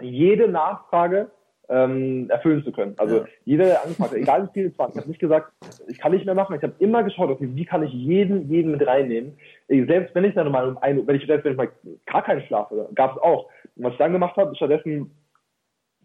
jede 0.00 0.48
Nachfrage 0.48 1.30
ähm, 1.68 2.30
erfüllen 2.30 2.64
zu 2.64 2.72
können. 2.72 2.94
Also 2.96 3.18
ja. 3.18 3.24
jede 3.44 3.82
Anfrage, 3.82 4.16
egal 4.16 4.48
wie 4.48 4.52
viel 4.52 4.66
es 4.68 4.78
war. 4.78 4.88
Ich 4.88 4.96
habe 4.96 5.08
nicht 5.08 5.20
gesagt, 5.20 5.52
ich 5.86 5.98
kann 5.98 6.12
nicht 6.12 6.24
mehr 6.24 6.34
machen. 6.34 6.56
Ich 6.56 6.62
habe 6.62 6.74
immer 6.78 7.02
geschaut, 7.02 7.28
okay, 7.28 7.48
wie 7.52 7.64
kann 7.66 7.82
ich 7.82 7.92
jeden, 7.92 8.48
jeden 8.48 8.72
mit 8.72 8.86
reinnehmen. 8.86 9.36
Selbst 9.68 10.14
wenn 10.14 10.24
ich 10.24 10.34
dann 10.34 10.50
mal 10.50 10.66
um 10.66 10.78
ein, 10.78 11.06
wenn 11.06 11.16
ich 11.16 11.26
selbst 11.26 11.44
wenn 11.44 11.52
ich 11.52 11.58
mal 11.58 11.68
gar 12.06 12.22
keinen 12.22 12.40
schlafe, 12.42 12.88
gab 12.94 13.16
es 13.16 13.22
auch. 13.22 13.48
Und 13.76 13.84
was 13.84 13.92
ich 13.92 13.98
dann 13.98 14.12
gemacht 14.12 14.36
habe, 14.36 14.52
ist 14.52 14.56
stattdessen 14.58 15.16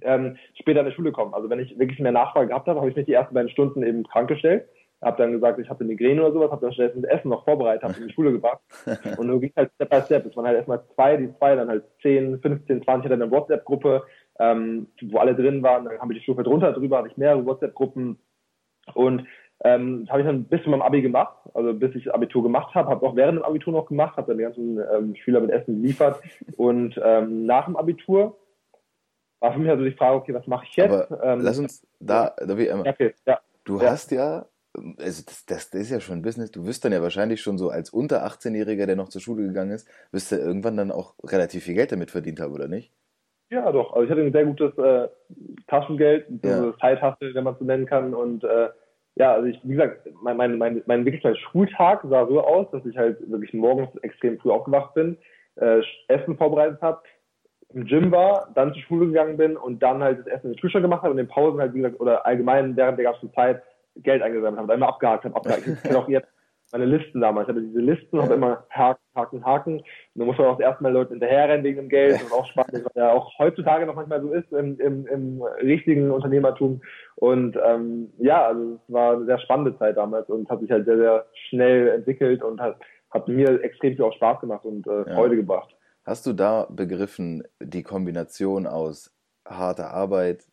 ähm, 0.02 0.38
später 0.60 0.82
in 0.82 0.86
der 0.86 0.94
Schule 0.94 1.12
kommen. 1.12 1.34
Also 1.34 1.50
wenn 1.50 1.60
ich 1.60 1.78
wirklich 1.78 2.00
mehr 2.00 2.12
Nachfrage 2.12 2.48
gehabt 2.48 2.68
habe, 2.68 2.80
habe 2.80 2.90
ich 2.90 2.96
mich 2.96 3.06
die 3.06 3.14
ersten 3.14 3.34
beiden 3.34 3.50
Stunden 3.50 3.84
eben 3.84 4.04
krank 4.04 4.30
gestellt. 4.30 4.68
Habe 5.02 5.18
dann 5.22 5.32
gesagt, 5.32 5.60
ich 5.60 5.70
habe 5.70 5.82
eine 5.82 5.90
Migräne 5.90 6.24
oder 6.24 6.34
sowas, 6.34 6.52
habe 6.52 6.66
dann 6.66 6.74
stattdessen 6.74 7.04
das 7.04 7.12
Essen 7.12 7.30
noch 7.30 7.44
vorbereitet, 7.46 7.84
habe 7.84 8.00
in 8.00 8.08
die 8.08 8.14
Schule 8.14 8.32
gebracht. 8.32 8.62
Und 9.18 9.28
so 9.28 9.40
ging 9.40 9.54
halt 9.56 9.72
Step 9.76 9.90
by 9.90 10.02
Step. 10.02 10.26
Es 10.26 10.36
waren 10.36 10.46
halt 10.46 10.58
erstmal 10.58 10.84
zwei, 10.96 11.18
die 11.18 11.32
zwei, 11.38 11.56
dann 11.56 11.70
halt 11.70 11.84
10, 12.02 12.40
15, 12.40 12.84
20 12.84 13.10
dann 13.10 13.22
eine 13.22 13.32
WhatsApp-Gruppe. 13.32 14.04
ähm, 14.40 14.88
wo 15.02 15.18
alle 15.18 15.36
drin 15.36 15.64
waren. 15.64 15.86
Dann 15.86 16.00
habe 16.00 16.14
ich 16.14 16.20
die 16.20 16.24
Stufe 16.24 16.44
drunter 16.44 16.74
drüber, 16.74 17.00
hatte 17.00 17.10
ich 17.10 17.18
mehrere 17.18 17.46
WhatsApp-Gruppen 17.46 18.18
und 18.94 19.28
ähm, 19.64 20.02
das 20.02 20.12
habe 20.12 20.22
ich 20.22 20.28
dann 20.28 20.44
bis 20.44 20.62
zu 20.64 20.70
meinem 20.70 20.82
Abi 20.82 21.02
gemacht, 21.02 21.36
also 21.54 21.74
bis 21.74 21.96
ich 21.96 22.14
Abitur 22.14 22.44
gemacht 22.44 22.76
habe, 22.76 22.90
habe 22.90 23.06
auch 23.06 23.16
während 23.16 23.40
dem 23.40 23.44
Abitur 23.44 23.74
noch 23.74 23.88
gemacht, 23.88 24.16
habe 24.18 24.28
dann 24.28 24.38
die 24.38 24.44
ganzen 24.44 24.80
ähm, 24.94 25.16
Schüler 25.16 25.40
mit 25.40 25.52
Essen 25.52 25.82
geliefert 25.82 26.22
und 26.58 27.00
ähm, 27.04 27.46
nach 27.46 27.66
dem 27.66 27.76
Abitur 27.76 28.38
war 29.40 29.54
für 29.54 29.60
mich 29.60 29.70
also 29.70 29.84
die 29.84 29.92
Frage, 29.92 30.16
okay, 30.16 30.34
was 30.34 30.48
mache 30.48 30.66
ich 30.70 30.76
jetzt? 30.76 31.12
Ähm, 31.22 31.42
lass 31.42 31.60
uns 31.60 31.86
da, 32.00 32.34
da 32.38 32.58
wie 32.58 32.68
immer. 32.68 32.86
Okay, 32.86 33.14
ja. 33.26 33.40
Du 33.66 33.80
ja. 33.80 33.92
hast 33.92 34.12
ja, 34.12 34.46
also 34.76 35.24
das, 35.26 35.46
das, 35.46 35.70
das, 35.70 35.82
ist 35.82 35.92
ja 35.92 36.00
schon 36.00 36.20
ein 36.20 36.22
Business, 36.22 36.52
du 36.52 36.66
wirst 36.66 36.86
dann 36.86 36.92
ja 36.92 37.02
wahrscheinlich 37.02 37.42
schon 37.42 37.58
so 37.58 37.70
als 37.70 37.90
unter 37.90 38.26
18-Jähriger, 38.26 38.86
der 38.86 38.96
noch 38.96 39.10
zur 39.10 39.22
Schule 39.22 39.46
gegangen 39.46 39.72
ist, 39.72 39.88
wirst 40.12 40.32
du 40.32 40.38
irgendwann 40.38 40.78
dann 40.78 40.92
auch 40.92 41.16
relativ 41.24 41.64
viel 41.64 41.76
Geld 41.76 41.92
damit 41.92 42.12
verdient 42.12 42.40
haben, 42.40 42.54
oder 42.54 42.68
nicht? 42.68 42.92
Ja, 43.50 43.72
doch. 43.72 43.94
Also 43.94 44.04
ich 44.04 44.12
hatte 44.12 44.22
ein 44.22 44.32
sehr 44.32 44.46
gutes 44.46 44.78
äh, 44.78 45.08
Taschengeld, 45.68 46.28
ja. 46.44 46.74
Zeithassel, 46.80 47.34
wenn 47.34 47.44
man 47.44 47.54
es 47.54 47.60
so 47.60 47.66
nennen 47.66 47.86
kann. 47.86 48.14
Und 48.14 48.44
äh, 48.44 48.70
ja, 49.20 49.34
also 49.34 49.48
ich, 49.48 49.60
wie 49.64 49.74
gesagt, 49.74 50.08
mein, 50.22 50.38
mein, 50.38 50.58
mein, 50.58 50.84
mein 50.86 51.06
wirklich 51.06 51.24
mein 51.24 51.36
Schultag 51.36 52.04
sah 52.08 52.28
so 52.28 52.42
aus, 52.44 52.70
dass 52.72 52.86
ich 52.86 52.98
halt 52.98 53.18
wirklich 53.30 53.54
morgens 53.54 53.96
extrem 54.04 54.38
früh 54.38 54.52
aufgewacht 54.52 54.94
bin, 54.94 55.18
äh, 55.56 55.82
Essen 56.08 56.38
vorbereitet 56.38 56.82
habe, 56.82 57.02
im 57.74 57.86
Gym 57.86 58.12
war, 58.12 58.50
dann 58.54 58.74
zur 58.74 58.82
Schule 58.84 59.08
gegangen 59.08 59.38
bin 59.38 59.58
und 59.58 59.82
dann 59.82 60.04
halt 60.04 60.20
das 60.20 60.28
Essen 60.28 60.48
in 60.48 60.54
den 60.54 60.62
Kühlschrank 60.62 60.84
gemacht 60.84 61.02
habe 61.02 61.12
und 61.12 61.20
in 61.20 61.26
den 61.26 61.32
Pausen 61.32 61.60
halt, 61.60 61.74
wie 61.74 61.80
gesagt, 61.80 62.00
oder 62.00 62.26
allgemein 62.26 62.76
während 62.78 62.98
der 62.98 63.06
ganzen 63.06 63.34
Zeit 63.34 63.64
Geld 63.98 64.22
eingesammelt 64.22 64.62
habe, 64.62 64.74
einmal 64.74 64.90
abgehakt 64.90 65.26
habe, 65.26 65.36
abgehakt. 65.36 65.68
Ich 65.68 65.82
kenne 65.82 65.98
auch 66.00 66.08
jetzt 66.08 66.30
meine 66.72 66.86
Listen 66.86 67.22
damals. 67.22 67.48
Ich 67.48 67.56
hatte 67.56 67.66
diese 67.66 67.80
Listen, 67.80 68.22
habe 68.22 68.34
immer 68.34 68.66
Haken, 68.70 69.02
Haken, 69.16 69.46
Haken. 69.46 69.78
Und 69.78 69.86
dann 70.16 70.28
muss 70.28 70.38
man 70.38 70.48
auch 70.48 70.60
erstmal 70.60 70.92
Leuten 70.92 71.14
hinterherrennen 71.14 71.64
wegen 71.64 71.78
dem 71.78 71.90
Geld 71.90 72.22
und 72.24 72.32
auch 72.32 72.46
spannend, 72.48 72.86
was 72.86 72.94
ja 72.96 73.12
auch 73.12 73.38
heutzutage 73.40 73.86
noch 73.86 73.96
manchmal 73.96 74.22
so 74.22 74.34
ist 74.34 74.52
im, 74.52 74.80
im, 74.80 75.08
im 75.08 75.42
richtigen 75.62 76.12
Unternehmertum. 76.12 76.82
Und 77.16 77.58
ähm, 77.66 78.12
ja, 78.18 78.48
also 78.48 78.76
es 78.76 78.94
war 78.94 79.16
eine 79.16 79.26
sehr 79.26 79.40
spannende 79.40 79.78
Zeit 79.78 79.98
damals 79.98 80.30
und 80.30 80.50
hat 80.50 80.60
sich 80.60 80.72
halt 80.72 80.86
sehr, 80.86 80.98
sehr 80.98 81.26
schnell 81.50 81.90
entwickelt 81.90 82.44
und 82.44 82.60
hat, 82.60 82.78
hat 83.12 83.28
mir 83.28 83.64
extrem 83.64 83.96
viel 83.96 84.04
auch 84.04 84.14
Spaß 84.14 84.42
gemacht 84.42 84.66
und 84.66 84.86
äh, 84.88 85.06
Freude 85.14 85.36
ja. 85.36 85.42
gebracht. 85.42 85.74
Hast 86.04 86.26
du 86.26 86.34
da 86.34 86.68
begriffen, 86.70 87.44
die 87.62 87.84
Kombination 87.84 88.68
aus 88.68 89.14
harter 89.46 89.92
Arbeit, 89.92 90.46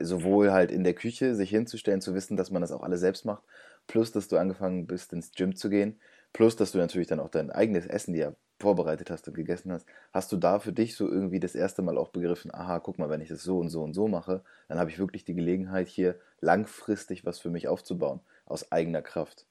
sowohl 0.00 0.52
halt 0.52 0.70
in 0.70 0.84
der 0.84 0.94
Küche 0.94 1.34
sich 1.34 1.50
hinzustellen, 1.50 2.00
zu 2.00 2.14
wissen, 2.14 2.36
dass 2.36 2.50
man 2.50 2.62
das 2.62 2.72
auch 2.72 2.82
alles 2.82 3.00
selbst 3.00 3.24
macht, 3.24 3.42
plus 3.86 4.12
dass 4.12 4.28
du 4.28 4.36
angefangen 4.36 4.86
bist, 4.86 5.12
ins 5.12 5.32
Gym 5.32 5.54
zu 5.54 5.70
gehen, 5.70 6.00
plus 6.32 6.56
dass 6.56 6.72
du 6.72 6.78
natürlich 6.78 7.08
dann 7.08 7.20
auch 7.20 7.30
dein 7.30 7.50
eigenes 7.50 7.86
Essen 7.86 8.14
dir 8.14 8.36
vorbereitet 8.60 9.10
hast 9.10 9.26
und 9.28 9.34
gegessen 9.34 9.72
hast, 9.72 9.86
hast 10.12 10.32
du 10.32 10.36
da 10.36 10.58
für 10.58 10.72
dich 10.72 10.96
so 10.96 11.08
irgendwie 11.08 11.40
das 11.40 11.54
erste 11.54 11.82
Mal 11.82 11.98
auch 11.98 12.08
begriffen, 12.08 12.52
aha, 12.54 12.78
guck 12.78 12.98
mal, 12.98 13.10
wenn 13.10 13.20
ich 13.20 13.28
das 13.28 13.42
so 13.42 13.58
und 13.58 13.68
so 13.68 13.82
und 13.82 13.94
so 13.94 14.08
mache, 14.08 14.42
dann 14.68 14.78
habe 14.78 14.90
ich 14.90 14.98
wirklich 14.98 15.24
die 15.24 15.34
Gelegenheit, 15.34 15.88
hier 15.88 16.16
langfristig 16.40 17.26
was 17.26 17.38
für 17.38 17.50
mich 17.50 17.68
aufzubauen, 17.68 18.20
aus 18.46 18.70
eigener 18.70 19.02
Kraft. 19.02 19.46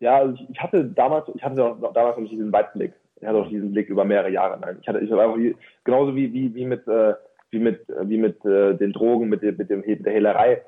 Ja, 0.00 0.18
also 0.18 0.42
ich 0.50 0.60
hatte 0.60 0.84
damals, 0.84 1.30
ich 1.34 1.42
hatte 1.42 1.56
damals 1.56 2.18
noch 2.18 2.28
diesen 2.28 2.52
Weitblick. 2.52 2.92
Ich 3.20 3.26
hatte 3.26 3.38
auch 3.38 3.48
diesen 3.48 3.72
Blick 3.72 3.88
über 3.88 4.04
mehrere 4.04 4.30
Jahre. 4.30 4.58
Nein, 4.60 4.78
ich 4.80 4.88
hatte, 4.88 4.98
ich 4.98 5.12
einfach 5.12 5.38
genauso 5.84 6.14
wie, 6.16 6.32
wie, 6.32 6.54
wie 6.54 6.66
mit, 6.66 6.86
äh, 6.88 7.14
wie 7.50 7.60
mit, 7.60 7.86
wie 7.88 8.18
mit 8.18 8.44
äh, 8.44 8.74
den 8.74 8.92
Drogen, 8.92 9.28
mit, 9.28 9.42
mit, 9.42 9.70
dem, 9.70 9.80
mit 9.80 10.04
der 10.04 10.12
Hehlerei 10.12 10.62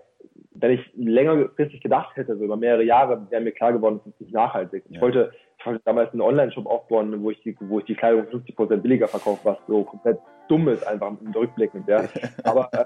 wenn 0.60 0.72
ich 0.72 0.92
längerfristig 0.96 1.80
gedacht 1.80 2.16
hätte, 2.16 2.36
so 2.36 2.44
über 2.44 2.56
mehrere 2.56 2.84
Jahre, 2.84 3.26
wäre 3.30 3.42
mir 3.42 3.52
klar 3.52 3.72
geworden, 3.72 4.00
das 4.04 4.14
ist 4.14 4.20
nicht 4.20 4.34
nachhaltig. 4.34 4.84
Ich 4.88 5.00
wollte, 5.00 5.32
ich 5.58 5.66
wollte 5.66 5.82
damals 5.84 6.12
einen 6.12 6.22
Online-Shop 6.22 6.66
aufbauen, 6.66 7.22
wo 7.22 7.30
ich 7.30 7.40
die, 7.42 7.56
wo 7.60 7.78
ich 7.78 7.84
die 7.84 7.94
Kleidung 7.94 8.26
50 8.26 8.56
Prozent 8.56 8.82
billiger 8.82 9.08
verkaufe, 9.08 9.40
was 9.44 9.58
so 9.66 9.84
komplett 9.84 10.18
dumm 10.48 10.68
ist, 10.68 10.86
einfach 10.86 11.12
im 11.20 11.32
Rückblick 11.32 11.72
ja. 11.86 12.04
Aber 12.44 12.68
äh, 12.72 12.84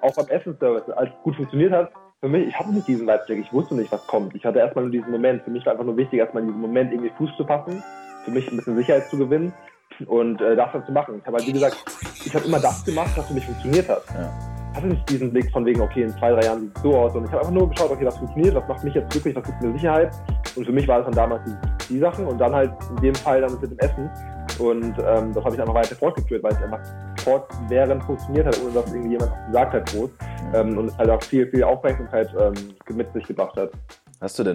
auch 0.00 0.14
beim 0.14 0.28
Essensservice, 0.28 0.88
als 0.90 1.10
es 1.10 1.22
gut 1.22 1.36
funktioniert 1.36 1.72
hat, 1.72 1.92
für 2.20 2.28
mich, 2.28 2.46
ich 2.46 2.58
hatte 2.58 2.72
nicht 2.72 2.86
diesen 2.86 3.06
Weitblick, 3.06 3.40
ich 3.40 3.52
wusste 3.52 3.74
nicht, 3.74 3.90
was 3.90 4.06
kommt. 4.06 4.34
Ich 4.34 4.44
hatte 4.44 4.60
erstmal 4.60 4.84
nur 4.84 4.92
diesen 4.92 5.10
Moment. 5.10 5.42
Für 5.42 5.50
mich 5.50 5.66
war 5.66 5.72
einfach 5.72 5.84
nur 5.84 5.96
wichtig, 5.96 6.20
erstmal 6.20 6.42
in 6.42 6.48
diesem 6.50 6.62
Moment 6.62 6.92
irgendwie 6.92 7.10
Fuß 7.18 7.36
zu 7.36 7.44
fassen, 7.44 7.82
für 8.24 8.30
mich 8.30 8.48
ein 8.50 8.56
bisschen 8.56 8.76
Sicherheit 8.76 9.08
zu 9.08 9.18
gewinnen 9.18 9.52
und 10.06 10.40
äh, 10.40 10.54
das 10.54 10.72
dann 10.72 10.86
zu 10.86 10.92
machen. 10.92 11.16
Ich 11.18 11.26
habe 11.26 11.38
halt, 11.38 11.46
wie 11.48 11.52
gesagt, 11.52 11.76
ich 12.24 12.34
habe 12.34 12.46
immer 12.46 12.60
das 12.60 12.84
gemacht, 12.84 13.10
was 13.16 13.26
für 13.26 13.34
mich 13.34 13.44
funktioniert 13.44 13.88
hat. 13.88 14.04
Ja 14.14 14.51
hatte 14.74 14.86
nicht 14.86 15.08
diesen 15.08 15.32
Blick 15.32 15.50
von 15.52 15.64
wegen, 15.64 15.80
okay, 15.80 16.02
in 16.02 16.10
zwei, 16.10 16.30
drei 16.32 16.42
Jahren 16.42 16.60
sieht 16.60 16.76
es 16.76 16.82
so 16.82 16.96
aus. 16.96 17.14
Und 17.14 17.24
ich 17.24 17.30
habe 17.30 17.40
einfach 17.40 17.52
nur 17.52 17.68
geschaut, 17.68 17.90
okay, 17.90 18.06
was 18.06 18.16
funktioniert, 18.16 18.54
was 18.54 18.68
macht 18.68 18.84
mich 18.84 18.94
jetzt 18.94 19.10
glücklich, 19.10 19.36
was 19.36 19.44
gibt 19.44 19.62
mir 19.62 19.72
Sicherheit. 19.72 20.14
Und 20.56 20.64
für 20.64 20.72
mich 20.72 20.88
war 20.88 20.98
das 20.98 21.06
dann 21.06 21.14
damals 21.14 21.42
die, 21.44 21.94
die 21.94 21.98
Sachen 21.98 22.26
und 22.26 22.38
dann 22.38 22.54
halt 22.54 22.72
in 22.90 23.02
dem 23.02 23.14
Fall 23.14 23.40
dann 23.40 23.52
mit 23.52 23.70
dem 23.70 23.78
Essen. 23.78 24.10
Und 24.58 24.94
ähm, 24.98 25.32
das 25.32 25.44
habe 25.44 25.54
ich 25.54 25.60
einfach 25.60 25.74
weiter 25.74 25.96
fortgeführt, 25.96 26.42
weil 26.42 26.52
es 26.52 26.62
einfach 26.62 26.80
fortwährend 27.22 28.02
funktioniert 28.04 28.46
hat, 28.46 28.60
ohne 28.62 28.72
dass 28.72 28.92
irgendjemand 28.92 29.32
gesagt 29.46 29.72
hat 29.72 29.92
groß. 29.92 30.10
Ähm, 30.54 30.78
und 30.78 30.86
es 30.86 30.98
halt 30.98 31.10
auch 31.10 31.22
viel, 31.22 31.46
viel 31.48 31.64
Aufmerksamkeit 31.64 32.34
ähm, 32.38 32.54
mit 32.94 33.12
sich 33.12 33.24
gebracht 33.24 33.56
hat. 33.56 33.70
Hast 34.20 34.38
du 34.38 34.44
denn 34.44 34.50